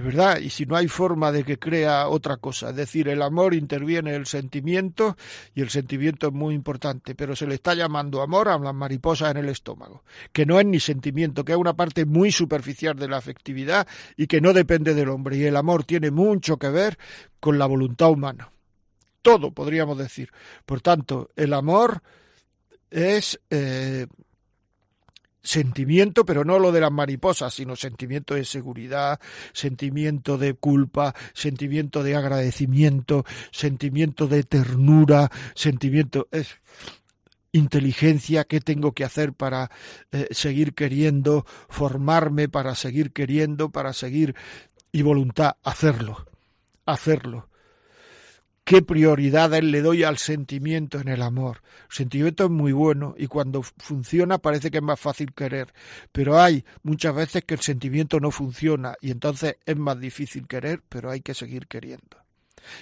De 0.00 0.06
verdad, 0.06 0.38
y 0.38 0.48
si 0.48 0.64
no 0.64 0.76
hay 0.76 0.88
forma 0.88 1.30
de 1.30 1.44
que 1.44 1.58
crea 1.58 2.08
otra 2.08 2.38
cosa, 2.38 2.70
es 2.70 2.76
decir, 2.76 3.06
el 3.08 3.20
amor 3.20 3.52
interviene 3.52 4.14
el 4.14 4.24
sentimiento 4.24 5.14
y 5.54 5.60
el 5.60 5.68
sentimiento 5.68 6.28
es 6.28 6.32
muy 6.32 6.54
importante, 6.54 7.14
pero 7.14 7.36
se 7.36 7.46
le 7.46 7.56
está 7.56 7.74
llamando 7.74 8.22
amor 8.22 8.48
a 8.48 8.58
las 8.58 8.72
mariposas 8.72 9.32
en 9.32 9.36
el 9.36 9.50
estómago, 9.50 10.02
que 10.32 10.46
no 10.46 10.58
es 10.58 10.64
ni 10.64 10.80
sentimiento, 10.80 11.44
que 11.44 11.52
es 11.52 11.58
una 11.58 11.74
parte 11.74 12.06
muy 12.06 12.32
superficial 12.32 12.96
de 12.96 13.08
la 13.08 13.18
afectividad 13.18 13.86
y 14.16 14.26
que 14.26 14.40
no 14.40 14.54
depende 14.54 14.94
del 14.94 15.10
hombre, 15.10 15.36
y 15.36 15.44
el 15.44 15.56
amor 15.56 15.84
tiene 15.84 16.10
mucho 16.10 16.56
que 16.56 16.70
ver 16.70 16.96
con 17.38 17.58
la 17.58 17.66
voluntad 17.66 18.08
humana. 18.08 18.50
Todo, 19.20 19.50
podríamos 19.50 19.98
decir. 19.98 20.30
Por 20.64 20.80
tanto, 20.80 21.28
el 21.36 21.52
amor 21.52 22.00
es 22.90 23.38
eh, 23.50 24.06
sentimiento, 25.42 26.24
pero 26.24 26.44
no 26.44 26.58
lo 26.58 26.72
de 26.72 26.80
las 26.80 26.92
mariposas, 26.92 27.54
sino 27.54 27.76
sentimiento 27.76 28.34
de 28.34 28.44
seguridad, 28.44 29.20
sentimiento 29.52 30.38
de 30.38 30.54
culpa, 30.54 31.14
sentimiento 31.32 32.02
de 32.02 32.16
agradecimiento, 32.16 33.24
sentimiento 33.50 34.26
de 34.26 34.42
ternura, 34.42 35.30
sentimiento 35.54 36.28
es 36.30 36.60
inteligencia, 37.52 38.44
qué 38.44 38.60
tengo 38.60 38.92
que 38.92 39.04
hacer 39.04 39.32
para 39.32 39.70
eh, 40.12 40.28
seguir 40.30 40.74
queriendo, 40.74 41.44
formarme 41.68 42.48
para 42.48 42.74
seguir 42.74 43.12
queriendo, 43.12 43.70
para 43.70 43.92
seguir 43.92 44.36
y 44.92 45.02
voluntad, 45.02 45.56
hacerlo, 45.62 46.26
hacerlo 46.86 47.49
qué 48.70 48.82
prioridades 48.82 49.64
le 49.64 49.82
doy 49.82 50.04
al 50.04 50.16
sentimiento 50.16 51.00
en 51.00 51.08
el 51.08 51.22
amor. 51.22 51.60
El 51.88 51.96
sentimiento 51.96 52.44
es 52.44 52.50
muy 52.50 52.70
bueno 52.70 53.16
y 53.18 53.26
cuando 53.26 53.64
funciona 53.64 54.38
parece 54.38 54.70
que 54.70 54.76
es 54.76 54.82
más 54.84 55.00
fácil 55.00 55.32
querer, 55.34 55.74
pero 56.12 56.40
hay 56.40 56.64
muchas 56.84 57.12
veces 57.12 57.42
que 57.42 57.54
el 57.54 57.60
sentimiento 57.62 58.20
no 58.20 58.30
funciona 58.30 58.94
y 59.00 59.10
entonces 59.10 59.56
es 59.66 59.76
más 59.76 59.98
difícil 59.98 60.46
querer, 60.46 60.84
pero 60.88 61.10
hay 61.10 61.20
que 61.20 61.34
seguir 61.34 61.66
queriendo 61.66 62.19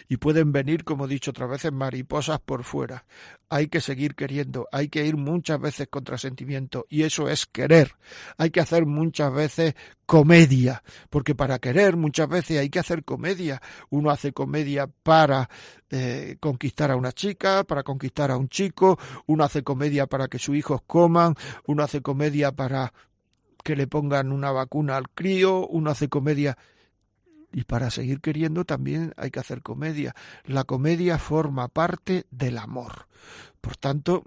y 0.09 0.17
pueden 0.17 0.53
venir, 0.53 0.85
como 0.85 1.05
he 1.05 1.09
dicho 1.09 1.31
otras 1.31 1.51
veces, 1.51 1.73
mariposas 1.73 2.41
por 2.41 2.65
fuera. 2.65 3.05
Hay 3.49 3.69
que 3.69 3.81
seguir 3.81 4.15
queriendo, 4.15 4.69
hay 4.73 4.89
que 4.89 5.07
ir 5.07 5.17
muchas 5.17 5.61
veces 5.61 5.89
contra 5.89 6.19
sentimiento 6.19 6.87
y 6.89 7.03
eso 7.03 7.29
es 7.29 7.47
querer. 7.47 7.93
Hay 8.37 8.51
que 8.51 8.61
hacer 8.61 8.87
muchas 8.87 9.33
veces 9.33 9.75
comedia, 10.07 10.83
porque 11.11 11.35
para 11.35 11.59
querer 11.59 11.97
muchas 11.97 12.29
veces 12.29 12.59
hay 12.59 12.71
que 12.71 12.79
hacer 12.79 13.05
comedia. 13.05 13.61
Uno 13.91 14.11
hace 14.11 14.33
comedia 14.33 14.87
para 14.87 15.49
eh, 15.91 16.37
conquistar 16.41 16.91
a 16.91 16.97
una 16.97 17.13
chica, 17.13 17.65
para 17.65 17.83
conquistar 17.83 18.31
a 18.31 18.37
un 18.37 18.49
chico, 18.49 18.99
uno 19.27 19.45
hace 19.45 19.63
comedia 19.63 20.07
para 20.07 20.29
que 20.29 20.39
sus 20.39 20.57
hijos 20.57 20.81
coman, 20.87 21.35
uno 21.67 21.83
hace 21.83 22.03
comedia 22.03 22.53
para 22.53 22.93
que 23.65 23.77
le 23.77 23.87
pongan 23.87 24.33
una 24.33 24.51
vacuna 24.51 24.97
al 24.97 25.11
crío, 25.11 25.67
uno 25.67 25.91
hace 25.91 26.09
comedia 26.09 26.57
y 27.53 27.65
para 27.65 27.91
seguir 27.91 28.21
queriendo 28.21 28.65
también 28.65 29.13
hay 29.17 29.31
que 29.31 29.41
hacer 29.41 29.63
comedia. 29.63 30.15
La 30.45 30.65
comedia 30.65 31.19
forma 31.19 31.69
parte 31.69 32.27
del 32.31 32.59
amor. 32.59 33.07
Por 33.61 33.77
tanto, 33.77 34.25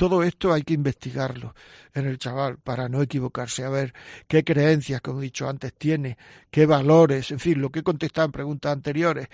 todo 0.00 0.22
esto 0.22 0.52
hay 0.52 0.62
que 0.62 0.74
investigarlo 0.74 1.54
en 1.92 2.06
el 2.06 2.18
chaval 2.18 2.56
para 2.58 2.88
no 2.88 3.02
equivocarse, 3.02 3.64
a 3.64 3.68
ver 3.68 3.92
qué 4.26 4.42
creencias, 4.44 5.02
como 5.02 5.20
he 5.20 5.24
dicho 5.24 5.48
antes, 5.48 5.74
tiene, 5.74 6.16
qué 6.50 6.64
valores, 6.64 7.30
en 7.30 7.38
fin, 7.38 7.60
lo 7.60 7.70
que 7.70 7.80
he 7.80 7.82
contestado 7.82 8.24
en 8.24 8.32
preguntas 8.32 8.72
anteriores, 8.72 9.28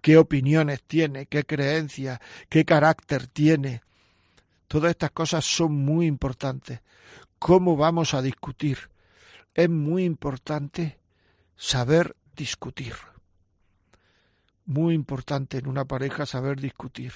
qué 0.00 0.16
opiniones 0.16 0.82
tiene, 0.82 1.26
qué 1.26 1.44
creencias, 1.44 2.18
qué 2.48 2.64
carácter 2.64 3.28
tiene. 3.28 3.82
Todas 4.66 4.90
estas 4.90 5.12
cosas 5.12 5.44
son 5.44 5.72
muy 5.72 6.06
importantes. 6.06 6.80
¿Cómo 7.38 7.76
vamos 7.76 8.12
a 8.12 8.20
discutir? 8.20 8.90
Es 9.54 9.70
muy 9.70 10.04
importante 10.04 10.98
saber 11.56 12.16
discutir. 12.40 12.94
Muy 14.64 14.94
importante 14.94 15.58
en 15.58 15.66
una 15.68 15.84
pareja 15.84 16.24
saber 16.24 16.58
discutir, 16.58 17.12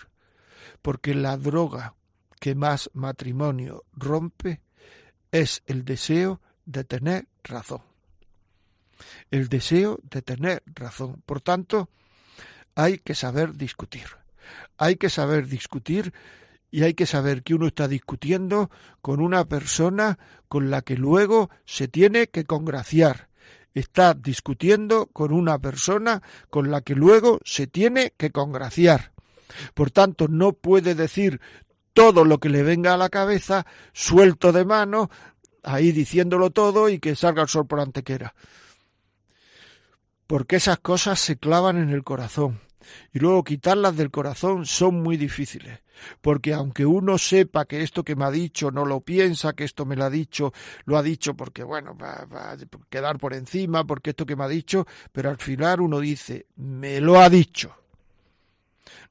porque 0.82 1.14
la 1.14 1.38
droga 1.38 1.94
que 2.40 2.54
más 2.54 2.90
matrimonio 2.92 3.84
rompe 3.94 4.60
es 5.32 5.62
el 5.64 5.82
deseo 5.86 6.42
de 6.66 6.84
tener 6.84 7.26
razón. 7.42 7.80
El 9.30 9.48
deseo 9.48 9.98
de 10.02 10.20
tener 10.20 10.62
razón. 10.66 11.22
Por 11.24 11.40
tanto, 11.40 11.88
hay 12.74 12.98
que 12.98 13.14
saber 13.14 13.54
discutir. 13.54 14.08
Hay 14.76 14.96
que 14.96 15.08
saber 15.08 15.46
discutir 15.48 16.12
y 16.70 16.82
hay 16.82 16.92
que 16.92 17.06
saber 17.06 17.42
que 17.42 17.54
uno 17.54 17.68
está 17.68 17.88
discutiendo 17.88 18.70
con 19.00 19.22
una 19.22 19.46
persona 19.46 20.18
con 20.48 20.70
la 20.70 20.82
que 20.82 20.96
luego 20.98 21.48
se 21.64 21.88
tiene 21.88 22.26
que 22.26 22.44
congraciar 22.44 23.28
está 23.74 24.14
discutiendo 24.14 25.06
con 25.06 25.32
una 25.32 25.58
persona 25.58 26.22
con 26.48 26.70
la 26.70 26.80
que 26.80 26.94
luego 26.94 27.40
se 27.44 27.66
tiene 27.66 28.14
que 28.16 28.30
congraciar. 28.30 29.12
Por 29.74 29.90
tanto, 29.90 30.28
no 30.28 30.52
puede 30.52 30.94
decir 30.94 31.40
todo 31.92 32.24
lo 32.24 32.38
que 32.38 32.48
le 32.48 32.62
venga 32.62 32.94
a 32.94 32.98
la 32.98 33.08
cabeza, 33.08 33.66
suelto 33.92 34.52
de 34.52 34.64
mano, 34.64 35.10
ahí 35.62 35.92
diciéndolo 35.92 36.50
todo 36.50 36.88
y 36.88 36.98
que 36.98 37.16
salga 37.16 37.42
el 37.42 37.48
sol 37.48 37.66
por 37.66 37.80
antequera. 37.80 38.34
Porque 40.26 40.56
esas 40.56 40.78
cosas 40.78 41.20
se 41.20 41.36
clavan 41.36 41.78
en 41.78 41.90
el 41.90 42.02
corazón. 42.02 42.60
Y 43.12 43.18
luego 43.18 43.44
quitarlas 43.44 43.96
del 43.96 44.10
corazón 44.10 44.66
son 44.66 45.02
muy 45.02 45.16
difíciles, 45.16 45.80
porque 46.20 46.54
aunque 46.54 46.86
uno 46.86 47.18
sepa 47.18 47.64
que 47.64 47.82
esto 47.82 48.04
que 48.04 48.16
me 48.16 48.24
ha 48.24 48.30
dicho 48.30 48.70
no 48.70 48.84
lo 48.84 49.00
piensa, 49.00 49.54
que 49.54 49.64
esto 49.64 49.84
me 49.84 49.96
lo 49.96 50.04
ha 50.04 50.10
dicho, 50.10 50.52
lo 50.84 50.96
ha 50.96 51.02
dicho 51.02 51.34
porque, 51.34 51.62
bueno, 51.62 51.96
va, 51.96 52.26
va 52.26 52.52
a 52.52 52.56
quedar 52.88 53.18
por 53.18 53.34
encima, 53.34 53.84
porque 53.84 54.10
esto 54.10 54.26
que 54.26 54.36
me 54.36 54.44
ha 54.44 54.48
dicho, 54.48 54.86
pero 55.12 55.30
al 55.30 55.38
final 55.38 55.80
uno 55.80 56.00
dice, 56.00 56.46
me 56.56 57.00
lo 57.00 57.20
ha 57.20 57.28
dicho. 57.28 57.74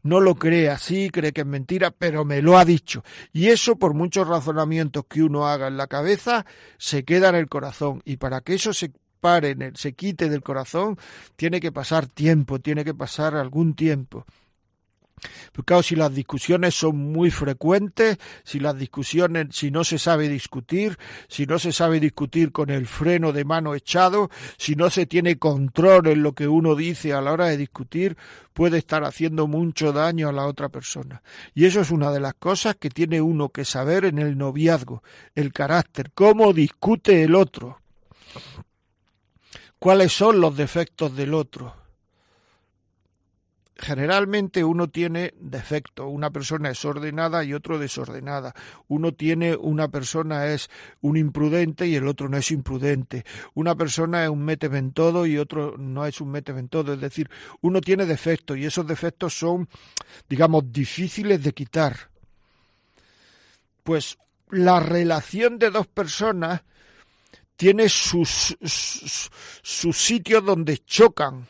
No 0.03 0.19
lo 0.19 0.36
cree 0.36 0.69
así, 0.69 1.09
cree 1.09 1.32
que 1.32 1.41
es 1.41 1.47
mentira, 1.47 1.91
pero 1.91 2.26
me 2.26 2.41
lo 2.41 2.57
ha 2.57 2.65
dicho. 2.65 3.03
Y 3.32 3.47
eso, 3.47 3.78
por 3.78 3.93
muchos 3.93 4.28
razonamientos 4.28 5.05
que 5.07 5.24
uno 5.24 5.47
haga 5.47 5.67
en 5.67 5.78
la 5.78 5.88
cabeza, 5.88 6.45
se 6.78 7.05
queda 7.05 7.30
en 7.30 7.36
el 7.36 7.47
corazón. 7.47 8.01
Y 8.03 8.17
para 8.17 8.41
que 8.41 8.55
eso 8.55 8.74
se 8.74 8.91
se 9.76 9.93
quite 9.93 10.30
del 10.30 10.43
corazón, 10.43 10.97
tiene 11.36 11.59
que 11.59 11.71
pasar 11.71 12.07
tiempo, 12.07 12.59
tiene 12.59 12.84
que 12.84 12.93
pasar 12.93 13.36
algún 13.36 13.74
tiempo. 13.74 14.26
Pero 15.51 15.63
claro, 15.63 15.84
si 15.84 15.95
las 15.95 16.13
discusiones 16.13 16.76
son 16.76 16.97
muy 16.97 17.32
frecuentes, 17.32 18.17
si 18.43 18.59
las 18.59 18.78
discusiones, 18.78 19.47
si 19.51 19.71
no 19.71 19.84
se 19.84 19.99
sabe 19.99 20.28
discutir, 20.30 20.97
si 21.28 21.45
no 21.45 21.59
se 21.59 21.71
sabe 21.71 21.99
discutir 21.99 22.51
con 22.51 22.69
el 22.69 22.88
freno 22.88 23.32
de 23.32 23.45
mano 23.45 23.76
echado, 23.76 24.30
si 24.57 24.76
no 24.76 24.89
se 24.89 25.05
tiene 25.05 25.38
control 25.38 26.07
en 26.07 26.24
lo 26.24 26.34
que 26.34 26.47
uno 26.47 26.76
dice 26.76 27.13
a 27.13 27.21
la 27.21 27.32
hora 27.32 27.47
de 27.47 27.57
discutir, 27.57 28.17
puede 28.53 28.78
estar 28.78 29.03
haciendo 29.03 29.47
mucho 29.47 29.93
daño 29.93 30.30
a 30.30 30.34
la 30.34 30.45
otra 30.45 30.69
persona. 30.69 31.21
Y 31.53 31.65
eso 31.65 31.82
es 31.82 31.91
una 31.91 32.11
de 32.11 32.19
las 32.19 32.34
cosas 32.36 32.76
que 32.76 32.89
tiene 32.89 33.21
uno 33.21 33.49
que 33.49 33.65
saber 33.65 34.05
en 34.05 34.19
el 34.19 34.38
noviazgo, 34.38 35.03
el 35.36 35.53
carácter, 35.53 36.11
cómo 36.13 36.53
discute 36.53 37.24
el 37.24 37.36
otro, 37.36 37.83
cuáles 39.84 40.14
son 40.14 40.40
los 40.40 40.56
defectos 40.56 41.14
del 41.14 41.34
otro 41.34 41.76
generalmente 43.76 44.64
uno 44.64 44.88
tiene 44.88 45.34
defectos, 45.38 46.08
una 46.10 46.30
persona 46.30 46.70
es 46.70 46.86
ordenada 46.86 47.44
y 47.44 47.54
otro 47.54 47.78
desordenada, 47.78 48.54
uno 48.88 49.14
tiene 49.14 49.58
una 49.58 49.90
persona 49.90 50.48
es 50.48 50.70
un 51.02 51.18
imprudente 51.18 51.86
y 51.86 51.96
el 51.96 52.08
otro 52.08 52.30
no 52.30 52.38
es 52.38 52.50
imprudente, 52.52 53.26
una 53.56 53.76
persona 53.76 54.24
es 54.24 54.30
un 54.30 54.94
todo 54.94 55.26
y 55.26 55.38
otro 55.38 55.76
no 55.78 56.06
es 56.06 56.22
un 56.22 56.70
todo, 56.70 56.94
es 56.94 57.02
decir, 57.02 57.30
uno 57.60 57.82
tiene 57.82 58.06
defectos 58.06 58.58
y 58.58 58.64
esos 58.64 58.88
defectos 58.88 59.38
son, 59.38 59.68
digamos, 60.30 60.72
difíciles 60.72 61.44
de 61.44 61.52
quitar. 61.52 61.98
Pues 63.84 64.18
la 64.50 64.80
relación 64.80 65.60
de 65.60 65.72
dos 65.72 65.88
personas 65.88 66.62
tiene 67.56 67.89
sus, 67.89 68.58
sus, 68.62 69.97
sitios 69.97 70.43
donde 70.43 70.80
chocan, 70.80 71.47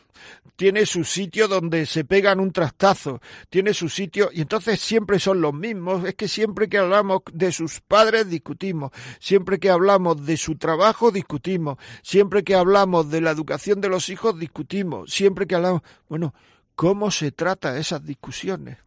tiene 0.56 0.86
su 0.86 1.02
sitio 1.02 1.48
donde 1.48 1.86
se 1.86 2.04
pegan 2.04 2.40
un 2.40 2.52
trastazo, 2.52 3.20
tiene 3.48 3.74
su 3.74 3.88
sitio 3.88 4.30
y 4.32 4.42
entonces 4.42 4.80
siempre 4.80 5.18
son 5.18 5.40
los 5.40 5.54
mismos. 5.54 6.04
Es 6.04 6.14
que 6.14 6.28
siempre 6.28 6.68
que 6.68 6.78
hablamos 6.78 7.22
de 7.32 7.52
sus 7.52 7.80
padres 7.80 8.28
discutimos, 8.28 8.92
siempre 9.18 9.58
que 9.58 9.70
hablamos 9.70 10.24
de 10.24 10.36
su 10.36 10.56
trabajo 10.56 11.10
discutimos, 11.10 11.78
siempre 12.02 12.44
que 12.44 12.54
hablamos 12.54 13.10
de 13.10 13.20
la 13.20 13.30
educación 13.30 13.80
de 13.80 13.88
los 13.88 14.08
hijos 14.08 14.38
discutimos, 14.38 15.10
siempre 15.10 15.46
que 15.46 15.56
hablamos, 15.56 15.82
bueno, 16.08 16.34
¿cómo 16.76 17.10
se 17.10 17.32
trata 17.32 17.78
esas 17.78 18.04
discusiones? 18.04 18.78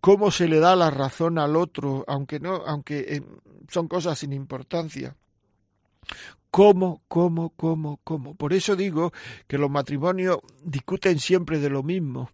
¿Cómo 0.00 0.30
se 0.30 0.46
le 0.46 0.60
da 0.60 0.76
la 0.76 0.90
razón 0.90 1.38
al 1.38 1.56
otro, 1.56 2.04
aunque 2.06 2.38
no, 2.38 2.62
aunque 2.66 3.00
eh, 3.00 3.22
son 3.68 3.88
cosas 3.88 4.20
sin 4.20 4.32
importancia? 4.32 5.16
Cómo, 6.50 7.02
cómo, 7.08 7.50
cómo, 7.50 8.00
cómo. 8.04 8.34
Por 8.34 8.52
eso 8.52 8.76
digo 8.76 9.12
que 9.46 9.58
los 9.58 9.70
matrimonios 9.70 10.38
discuten 10.62 11.18
siempre 11.18 11.58
de 11.58 11.70
lo 11.70 11.82
mismo. 11.82 12.30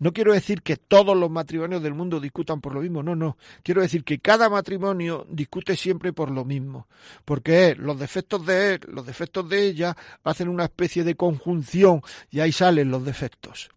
No 0.00 0.14
quiero 0.14 0.32
decir 0.32 0.62
que 0.62 0.76
todos 0.76 1.14
los 1.14 1.30
matrimonios 1.30 1.82
del 1.82 1.92
mundo 1.92 2.20
discutan 2.20 2.62
por 2.62 2.74
lo 2.74 2.80
mismo, 2.80 3.02
no, 3.02 3.14
no. 3.14 3.36
Quiero 3.62 3.82
decir 3.82 4.02
que 4.02 4.18
cada 4.18 4.48
matrimonio 4.48 5.26
discute 5.28 5.76
siempre 5.76 6.14
por 6.14 6.30
lo 6.30 6.46
mismo, 6.46 6.88
porque 7.26 7.74
los 7.78 7.98
defectos 7.98 8.46
de 8.46 8.74
él, 8.74 8.80
los 8.88 9.04
defectos 9.04 9.46
de 9.46 9.66
ella, 9.66 9.94
hacen 10.24 10.48
una 10.48 10.64
especie 10.64 11.04
de 11.04 11.16
conjunción 11.16 12.00
y 12.30 12.40
ahí 12.40 12.50
salen 12.50 12.90
los 12.90 13.04
defectos. 13.04 13.68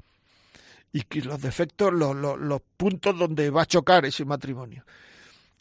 Y 0.93 1.01
que 1.01 1.21
los 1.21 1.41
defectos, 1.41 1.91
los, 1.91 2.15
los, 2.15 2.39
los 2.39 2.61
puntos 2.77 3.19
donde 3.19 3.49
va 3.49 3.63
a 3.63 3.65
chocar 3.65 4.05
ese 4.05 4.23
matrimonio. 4.23 4.85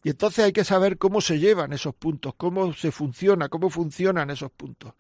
Y 0.05 0.11
entonces 0.11 0.45
hay 0.45 0.53
que 0.53 0.65
saber 0.65 0.99
cómo 0.99 1.21
se 1.21 1.39
llevan 1.39 1.73
esos 1.73 1.95
puntos, 1.95 2.35
cómo 2.37 2.73
se 2.73 2.91
funciona, 2.91 3.49
cómo 3.49 3.71
funcionan 3.71 4.31
esos 4.31 4.51
puntos. 4.51 4.95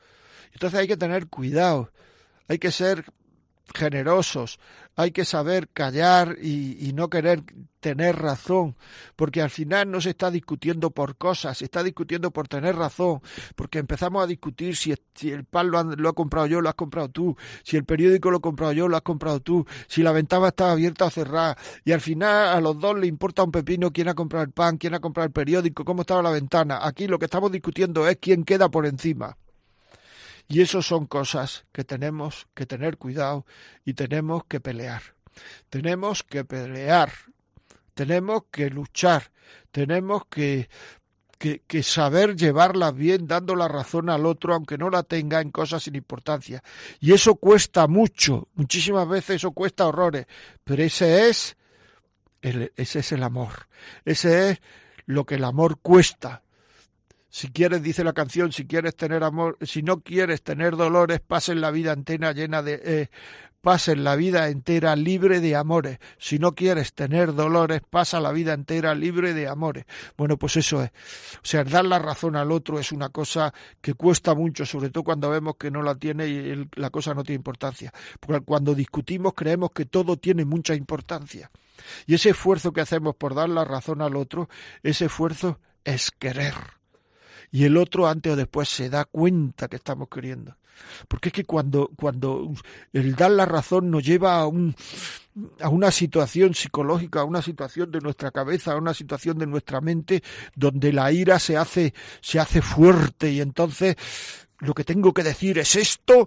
Entonces 0.52 0.78
hay 0.78 0.86
que 0.86 0.96
tener 0.96 1.28
cuidado, 1.28 1.90
hay 2.48 2.58
que 2.58 2.70
ser 2.70 3.06
generosos, 3.74 4.58
hay 4.96 5.12
que 5.12 5.24
saber 5.24 5.68
callar 5.68 6.36
y, 6.40 6.92
no 6.92 7.08
querer 7.08 7.42
tener 7.80 8.16
razón, 8.16 8.76
porque 9.16 9.40
al 9.40 9.50
final 9.50 9.90
no 9.90 10.00
se 10.00 10.10
está 10.10 10.30
discutiendo 10.30 10.90
por 10.90 11.16
cosas, 11.16 11.58
se 11.58 11.64
está 11.64 11.82
discutiendo 11.82 12.30
por 12.30 12.46
tener 12.46 12.76
razón, 12.76 13.22
porque 13.56 13.78
empezamos 13.78 14.22
a 14.22 14.26
discutir 14.26 14.76
si, 14.76 14.92
el 15.30 15.44
pan 15.44 15.70
lo, 15.70 15.82
lo 15.82 16.08
ha 16.10 16.12
comprado 16.12 16.46
yo, 16.46 16.60
lo 16.60 16.68
has 16.68 16.74
comprado 16.74 17.08
tú, 17.08 17.36
si 17.64 17.76
el 17.76 17.84
periódico 17.84 18.30
lo 18.30 18.38
he 18.38 18.40
comprado 18.40 18.72
yo, 18.72 18.88
lo 18.88 18.96
has 18.96 19.02
comprado 19.02 19.40
tú, 19.40 19.66
si 19.88 20.02
la 20.02 20.12
ventana 20.12 20.48
estaba 20.48 20.72
abierta 20.72 21.06
o 21.06 21.10
cerrada, 21.10 21.56
y 21.84 21.92
al 21.92 22.02
final 22.02 22.48
a 22.48 22.60
los 22.60 22.78
dos 22.78 22.98
le 22.98 23.06
importa 23.06 23.42
un 23.42 23.52
pepino 23.52 23.90
quién 23.90 24.08
ha 24.08 24.14
comprado 24.14 24.44
el 24.44 24.52
pan, 24.52 24.76
quién 24.76 24.94
ha 24.94 25.00
comprado 25.00 25.26
el 25.26 25.32
periódico, 25.32 25.84
cómo 25.84 26.02
estaba 26.02 26.22
la 26.22 26.30
ventana. 26.30 26.80
Aquí 26.82 27.06
lo 27.08 27.18
que 27.18 27.24
estamos 27.24 27.50
discutiendo 27.50 28.06
es 28.06 28.18
quién 28.20 28.44
queda 28.44 28.70
por 28.70 28.86
encima. 28.86 29.36
Y 30.48 30.60
eso 30.60 30.82
son 30.82 31.06
cosas 31.06 31.64
que 31.72 31.84
tenemos 31.84 32.46
que 32.54 32.66
tener 32.66 32.98
cuidado 32.98 33.46
y 33.84 33.94
tenemos 33.94 34.44
que 34.44 34.60
pelear. 34.60 35.02
Tenemos 35.70 36.22
que 36.22 36.44
pelear, 36.44 37.10
tenemos 37.94 38.44
que 38.50 38.70
luchar, 38.70 39.30
tenemos 39.70 40.26
que, 40.26 40.68
que, 41.38 41.82
saber 41.82 42.36
llevarla 42.36 42.92
bien, 42.92 43.26
dando 43.26 43.56
la 43.56 43.66
razón 43.66 44.10
al 44.10 44.26
otro, 44.26 44.54
aunque 44.54 44.78
no 44.78 44.90
la 44.90 45.02
tenga 45.02 45.40
en 45.40 45.50
cosas 45.50 45.82
sin 45.82 45.96
importancia. 45.96 46.62
Y 47.00 47.12
eso 47.12 47.34
cuesta 47.34 47.88
mucho, 47.88 48.48
muchísimas 48.54 49.08
veces 49.08 49.36
eso 49.36 49.50
cuesta 49.52 49.86
horrores, 49.86 50.26
pero 50.62 50.82
ese 50.82 51.28
es 51.28 51.56
el, 52.42 52.72
ese 52.76 53.00
es 53.00 53.12
el 53.12 53.22
amor, 53.22 53.68
ese 54.04 54.50
es 54.50 54.60
lo 55.06 55.24
que 55.24 55.34
el 55.36 55.44
amor 55.44 55.78
cuesta. 55.80 56.42
Si 57.32 57.48
quieres, 57.48 57.82
dice 57.82 58.04
la 58.04 58.12
canción, 58.12 58.52
si 58.52 58.66
quieres 58.66 58.94
tener 58.94 59.24
amor, 59.24 59.56
si 59.62 59.82
no 59.82 60.00
quieres 60.02 60.42
tener 60.42 60.76
dolores, 60.76 61.20
pasen 61.20 61.62
la 61.62 61.70
vida 61.70 61.94
entera 61.94 62.32
llena 62.32 62.62
de, 62.62 62.78
eh, 62.84 63.08
pasen 63.62 64.04
la 64.04 64.16
vida 64.16 64.48
entera 64.48 64.94
libre 64.96 65.40
de 65.40 65.56
amores. 65.56 65.98
Si 66.18 66.38
no 66.38 66.52
quieres 66.52 66.92
tener 66.92 67.34
dolores, 67.34 67.80
pasa 67.88 68.20
la 68.20 68.32
vida 68.32 68.52
entera 68.52 68.94
libre 68.94 69.32
de 69.32 69.48
amores. 69.48 69.86
Bueno, 70.18 70.36
pues 70.36 70.58
eso 70.58 70.82
es. 70.82 70.90
O 71.36 71.44
sea, 71.44 71.64
dar 71.64 71.86
la 71.86 71.98
razón 71.98 72.36
al 72.36 72.52
otro 72.52 72.78
es 72.78 72.92
una 72.92 73.08
cosa 73.08 73.54
que 73.80 73.94
cuesta 73.94 74.34
mucho, 74.34 74.66
sobre 74.66 74.90
todo 74.90 75.02
cuando 75.02 75.30
vemos 75.30 75.56
que 75.56 75.70
no 75.70 75.80
la 75.80 75.94
tiene 75.94 76.26
y 76.26 76.68
la 76.74 76.90
cosa 76.90 77.14
no 77.14 77.24
tiene 77.24 77.36
importancia. 77.36 77.94
Porque 78.20 78.44
cuando 78.44 78.74
discutimos 78.74 79.32
creemos 79.34 79.70
que 79.70 79.86
todo 79.86 80.18
tiene 80.18 80.44
mucha 80.44 80.74
importancia. 80.74 81.50
Y 82.06 82.16
ese 82.16 82.28
esfuerzo 82.28 82.74
que 82.74 82.82
hacemos 82.82 83.14
por 83.14 83.34
dar 83.34 83.48
la 83.48 83.64
razón 83.64 84.02
al 84.02 84.16
otro, 84.16 84.50
ese 84.82 85.06
esfuerzo 85.06 85.60
es 85.82 86.10
querer 86.10 86.81
y 87.52 87.64
el 87.64 87.76
otro 87.76 88.08
antes 88.08 88.32
o 88.32 88.36
después 88.36 88.68
se 88.68 88.88
da 88.88 89.04
cuenta 89.04 89.68
que 89.68 89.76
estamos 89.76 90.08
queriendo. 90.08 90.56
Porque 91.06 91.28
es 91.28 91.34
que 91.34 91.44
cuando, 91.44 91.90
cuando 91.96 92.50
el 92.92 93.14
dar 93.14 93.30
la 93.30 93.44
razón 93.44 93.90
nos 93.90 94.02
lleva 94.02 94.40
a, 94.40 94.46
un, 94.46 94.74
a 95.60 95.68
una 95.68 95.90
situación 95.90 96.54
psicológica, 96.54 97.20
a 97.20 97.24
una 97.24 97.42
situación 97.42 97.90
de 97.90 98.00
nuestra 98.00 98.30
cabeza, 98.30 98.72
a 98.72 98.76
una 98.76 98.94
situación 98.94 99.38
de 99.38 99.46
nuestra 99.46 99.82
mente, 99.82 100.22
donde 100.56 100.92
la 100.92 101.12
ira 101.12 101.38
se 101.38 101.58
hace, 101.58 101.92
se 102.22 102.40
hace 102.40 102.62
fuerte 102.62 103.30
y 103.30 103.42
entonces 103.42 103.96
lo 104.60 104.72
que 104.72 104.84
tengo 104.84 105.12
que 105.12 105.22
decir 105.22 105.58
es 105.58 105.76
esto, 105.76 106.26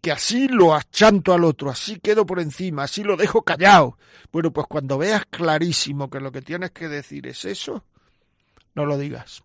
que 0.00 0.12
así 0.12 0.48
lo 0.48 0.74
achanto 0.74 1.34
al 1.34 1.44
otro, 1.44 1.70
así 1.70 1.98
quedo 1.98 2.24
por 2.24 2.40
encima, 2.40 2.84
así 2.84 3.02
lo 3.02 3.16
dejo 3.16 3.42
callado. 3.42 3.98
Bueno, 4.32 4.52
pues 4.52 4.66
cuando 4.66 4.96
veas 4.96 5.26
clarísimo 5.26 6.08
que 6.08 6.20
lo 6.20 6.32
que 6.32 6.40
tienes 6.40 6.70
que 6.70 6.88
decir 6.88 7.26
es 7.26 7.44
eso, 7.44 7.84
no 8.74 8.86
lo 8.86 8.96
digas. 8.96 9.42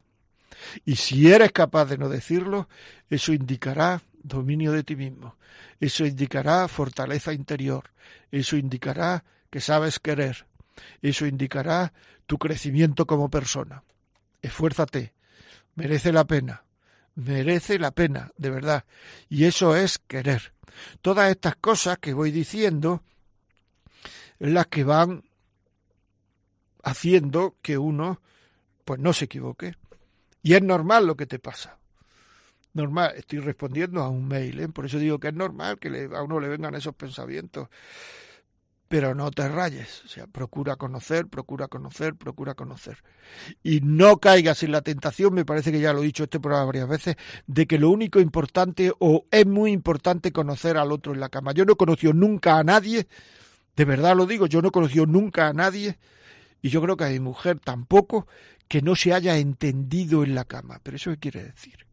Y 0.86 0.96
si 0.96 1.32
eres 1.32 1.52
capaz 1.52 1.86
de 1.86 1.98
no 1.98 2.10
decirlo, 2.10 2.70
eso 3.10 3.34
indicará 3.34 4.02
dominio 4.22 4.72
de 4.72 4.84
ti 4.84 4.96
mismo, 4.96 5.36
eso 5.80 6.06
indicará 6.06 6.68
fortaleza 6.68 7.34
interior, 7.34 7.92
eso 8.32 8.56
indicará 8.56 9.24
que 9.50 9.62
sabes 9.62 10.00
querer, 10.00 10.46
eso 11.02 11.26
indicará 11.26 11.94
tu 12.26 12.38
crecimiento 12.38 13.06
como 13.06 13.30
persona. 13.30 13.84
Esfuérzate, 14.42 15.14
merece 15.76 16.12
la 16.12 16.26
pena, 16.26 16.64
merece 17.16 17.80
la 17.80 17.92
pena, 17.92 18.32
de 18.38 18.50
verdad. 18.50 18.86
Y 19.30 19.46
eso 19.46 19.76
es 19.76 20.00
querer. 20.00 20.54
Todas 21.02 21.30
estas 21.30 21.56
cosas 21.58 22.00
que 22.00 22.14
voy 22.14 22.32
diciendo, 22.32 23.04
las 24.40 24.68
que 24.68 24.84
van 24.84 25.24
haciendo 26.84 27.56
que 27.62 27.78
uno 27.78 28.22
pues 28.86 29.00
no 29.00 29.14
se 29.14 29.26
equivoque. 29.26 29.76
Y 30.44 30.54
es 30.54 30.62
normal 30.62 31.08
lo 31.08 31.16
que 31.16 31.26
te 31.26 31.40
pasa. 31.40 31.80
normal, 32.74 33.14
estoy 33.16 33.40
respondiendo 33.40 34.02
a 34.02 34.10
un 34.10 34.28
mail, 34.28 34.60
¿eh? 34.60 34.68
por 34.68 34.86
eso 34.86 35.00
digo 35.00 35.20
que 35.20 35.30
es 35.30 35.34
normal 35.34 35.80
que 35.80 36.10
a 36.14 36.22
uno 36.22 36.40
le 36.40 36.50
vengan 36.50 36.76
esos 36.76 36.94
pensamientos, 36.96 37.70
pero 38.88 39.16
no 39.16 39.32
te 39.32 39.48
rayes, 39.48 40.04
o 40.06 40.08
sea, 40.08 40.28
procura 40.28 40.76
conocer, 40.76 41.28
procura 41.28 41.68
conocer, 41.68 42.16
procura 42.16 42.54
conocer. 42.54 42.98
Y 43.64 43.80
no 43.82 44.18
caigas 44.18 44.62
en 44.64 44.72
la 44.72 44.82
tentación, 44.82 45.34
me 45.34 45.46
parece 45.46 45.72
que 45.72 45.80
ya 45.80 45.94
lo 45.94 46.02
he 46.02 46.06
dicho 46.06 46.26
este 46.26 46.40
programa 46.40 46.66
varias 46.66 46.88
veces, 46.88 47.16
de 47.48 47.66
que 47.66 47.80
lo 47.80 47.90
único 47.90 48.20
importante 48.20 48.92
o 49.00 49.26
es 49.32 49.48
muy 49.48 49.72
importante 49.72 50.32
conocer 50.32 50.78
al 50.78 50.92
otro 50.92 51.14
en 51.14 51.20
la 51.20 51.30
cama. 51.30 51.54
Yo 51.54 51.66
no 51.66 51.74
he 51.74 51.78
conocido 51.78 52.14
nunca 52.14 52.58
a 52.60 52.64
nadie, 52.64 53.08
de 53.76 53.86
verdad 53.86 54.16
lo 54.16 54.26
digo, 54.26 54.46
yo 54.46 54.62
no 54.62 54.68
he 54.68 54.72
conocido 54.72 55.06
nunca 55.06 55.48
a 55.48 55.54
nadie, 55.54 55.98
y 56.64 56.70
yo 56.70 56.82
creo 56.82 56.96
que 56.96 57.10
mi 57.10 57.20
mujer 57.20 57.60
tampoco, 57.60 58.26
que 58.70 58.82
no 58.82 58.96
se 58.96 59.14
haya 59.14 59.38
entendido 59.38 60.24
en 60.24 60.34
la 60.34 60.46
cama. 60.46 60.80
Pero 60.82 60.96
eso 60.96 61.12
qué 61.12 61.18
quiere 61.18 61.44
decir? 61.44 61.86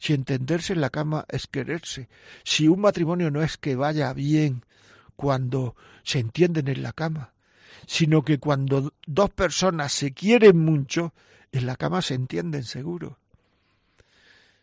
Si 0.00 0.12
entenderse 0.12 0.72
en 0.72 0.80
la 0.80 0.90
cama 0.90 1.24
es 1.28 1.46
quererse, 1.46 2.08
si 2.42 2.66
un 2.66 2.80
matrimonio 2.80 3.30
no 3.30 3.40
es 3.42 3.56
que 3.56 3.76
vaya 3.76 4.12
bien 4.12 4.64
cuando 5.14 5.76
se 6.02 6.18
entienden 6.18 6.66
en 6.66 6.82
la 6.82 6.92
cama, 6.92 7.32
sino 7.86 8.22
que 8.22 8.38
cuando 8.38 8.92
dos 9.06 9.30
personas 9.30 9.92
se 9.92 10.12
quieren 10.12 10.58
mucho, 10.58 11.14
en 11.52 11.66
la 11.66 11.76
cama 11.76 12.02
se 12.02 12.14
entienden 12.14 12.64
seguro. 12.64 13.20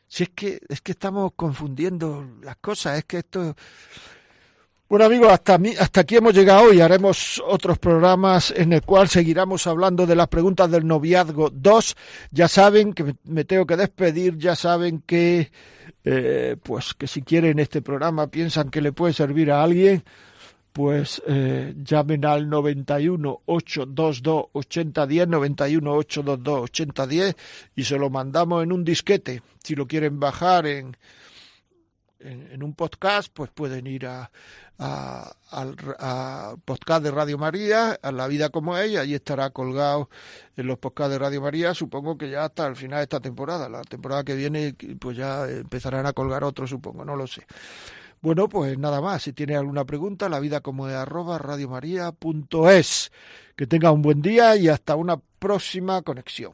Si 0.08 0.24
es 0.24 0.30
que 0.36 0.62
es 0.68 0.82
que 0.82 0.92
estamos 0.92 1.32
confundiendo 1.38 2.30
las 2.42 2.58
cosas, 2.58 2.98
es 2.98 3.06
que 3.06 3.20
esto 3.20 3.56
bueno 4.88 5.06
amigos, 5.06 5.32
hasta, 5.32 5.60
hasta 5.80 6.02
aquí 6.02 6.16
hemos 6.16 6.34
llegado 6.34 6.74
y 6.74 6.82
haremos 6.82 7.42
otros 7.46 7.80
programas 7.80 8.54
en 8.56 8.74
el 8.74 8.82
cual 8.82 9.10
seguiremos 9.10 9.68
hablando 9.68 10.06
de 10.06 10.16
las 10.16 10.28
preguntas 10.28 10.70
del 10.70 10.86
noviazgo 10.86 11.50
2. 11.50 11.96
Ya 12.32 12.48
saben 12.48 12.94
que 12.94 13.16
me 13.24 13.46
tengo 13.46 13.66
que 13.66 13.78
despedir, 13.78 14.38
ya 14.38 14.56
saben 14.56 15.02
que 15.06 15.52
eh, 16.04 16.56
pues 16.62 16.94
que 16.94 17.08
si 17.08 17.24
quieren 17.24 17.58
este 17.58 17.82
programa 17.82 18.28
piensan 18.28 18.70
que 18.70 18.82
le 18.82 18.92
puede 18.92 19.14
servir 19.14 19.52
a 19.52 19.64
alguien, 19.64 20.04
pues 20.72 21.22
eh, 21.26 21.74
llamen 21.84 22.26
al 22.26 22.50
91 22.50 23.42
822 23.46 24.46
8010 24.52 25.28
91 25.28 25.92
822 25.92 26.60
8010 26.64 27.36
y 27.76 27.84
se 27.86 27.98
lo 27.98 28.10
mandamos 28.10 28.62
en 28.62 28.72
un 28.72 28.84
disquete. 28.84 29.42
Si 29.64 29.74
lo 29.74 29.88
quieren 29.88 30.20
bajar 30.20 30.68
en 30.68 30.96
en, 32.26 32.64
un 32.64 32.74
podcast, 32.74 33.32
pues 33.34 33.50
pueden 33.52 33.88
ir 33.88 34.08
a, 34.08 34.32
al 34.78 35.76
podcast 36.66 37.04
de 37.04 37.12
Radio 37.12 37.38
María, 37.38 38.00
a 38.02 38.12
La 38.12 38.28
Vida 38.28 38.50
como 38.50 38.78
ella, 38.78 39.04
y 39.04 39.14
estará 39.14 39.50
colgado 39.52 40.10
en 40.58 40.68
los 40.68 40.78
podcasts 40.78 41.14
de 41.14 41.20
Radio 41.20 41.42
María, 41.42 41.74
supongo 41.74 42.18
que 42.18 42.30
ya 42.30 42.46
hasta 42.46 42.68
el 42.68 42.76
final 42.76 43.00
de 43.00 43.04
esta 43.04 43.20
temporada. 43.20 43.70
La 43.70 43.82
temporada 43.82 44.24
que 44.24 44.36
viene, 44.36 44.76
pues 45.00 45.18
ya 45.18 45.48
empezarán 45.48 46.06
a 46.06 46.14
colgar 46.14 46.44
otros, 46.44 46.70
supongo, 46.70 47.06
no 47.06 47.16
lo 47.16 47.28
sé. 47.28 47.46
Bueno, 48.22 48.50
pues 48.50 48.78
nada 48.80 49.02
más. 49.02 49.22
Si 49.22 49.34
tiene 49.34 49.56
alguna 49.56 49.86
pregunta, 49.86 50.30
la 50.30 50.40
vida 50.40 50.62
como 50.62 50.90
es 50.90 50.96
arroba 50.96 51.38
radiomaria.es. 51.38 53.12
Que 53.56 53.68
tenga 53.68 53.92
un 53.92 54.02
buen 54.02 54.22
día 54.24 54.56
y 54.56 54.68
hasta 54.68 54.96
una 54.96 55.18
próxima 55.18 56.02
conexión. 56.02 56.54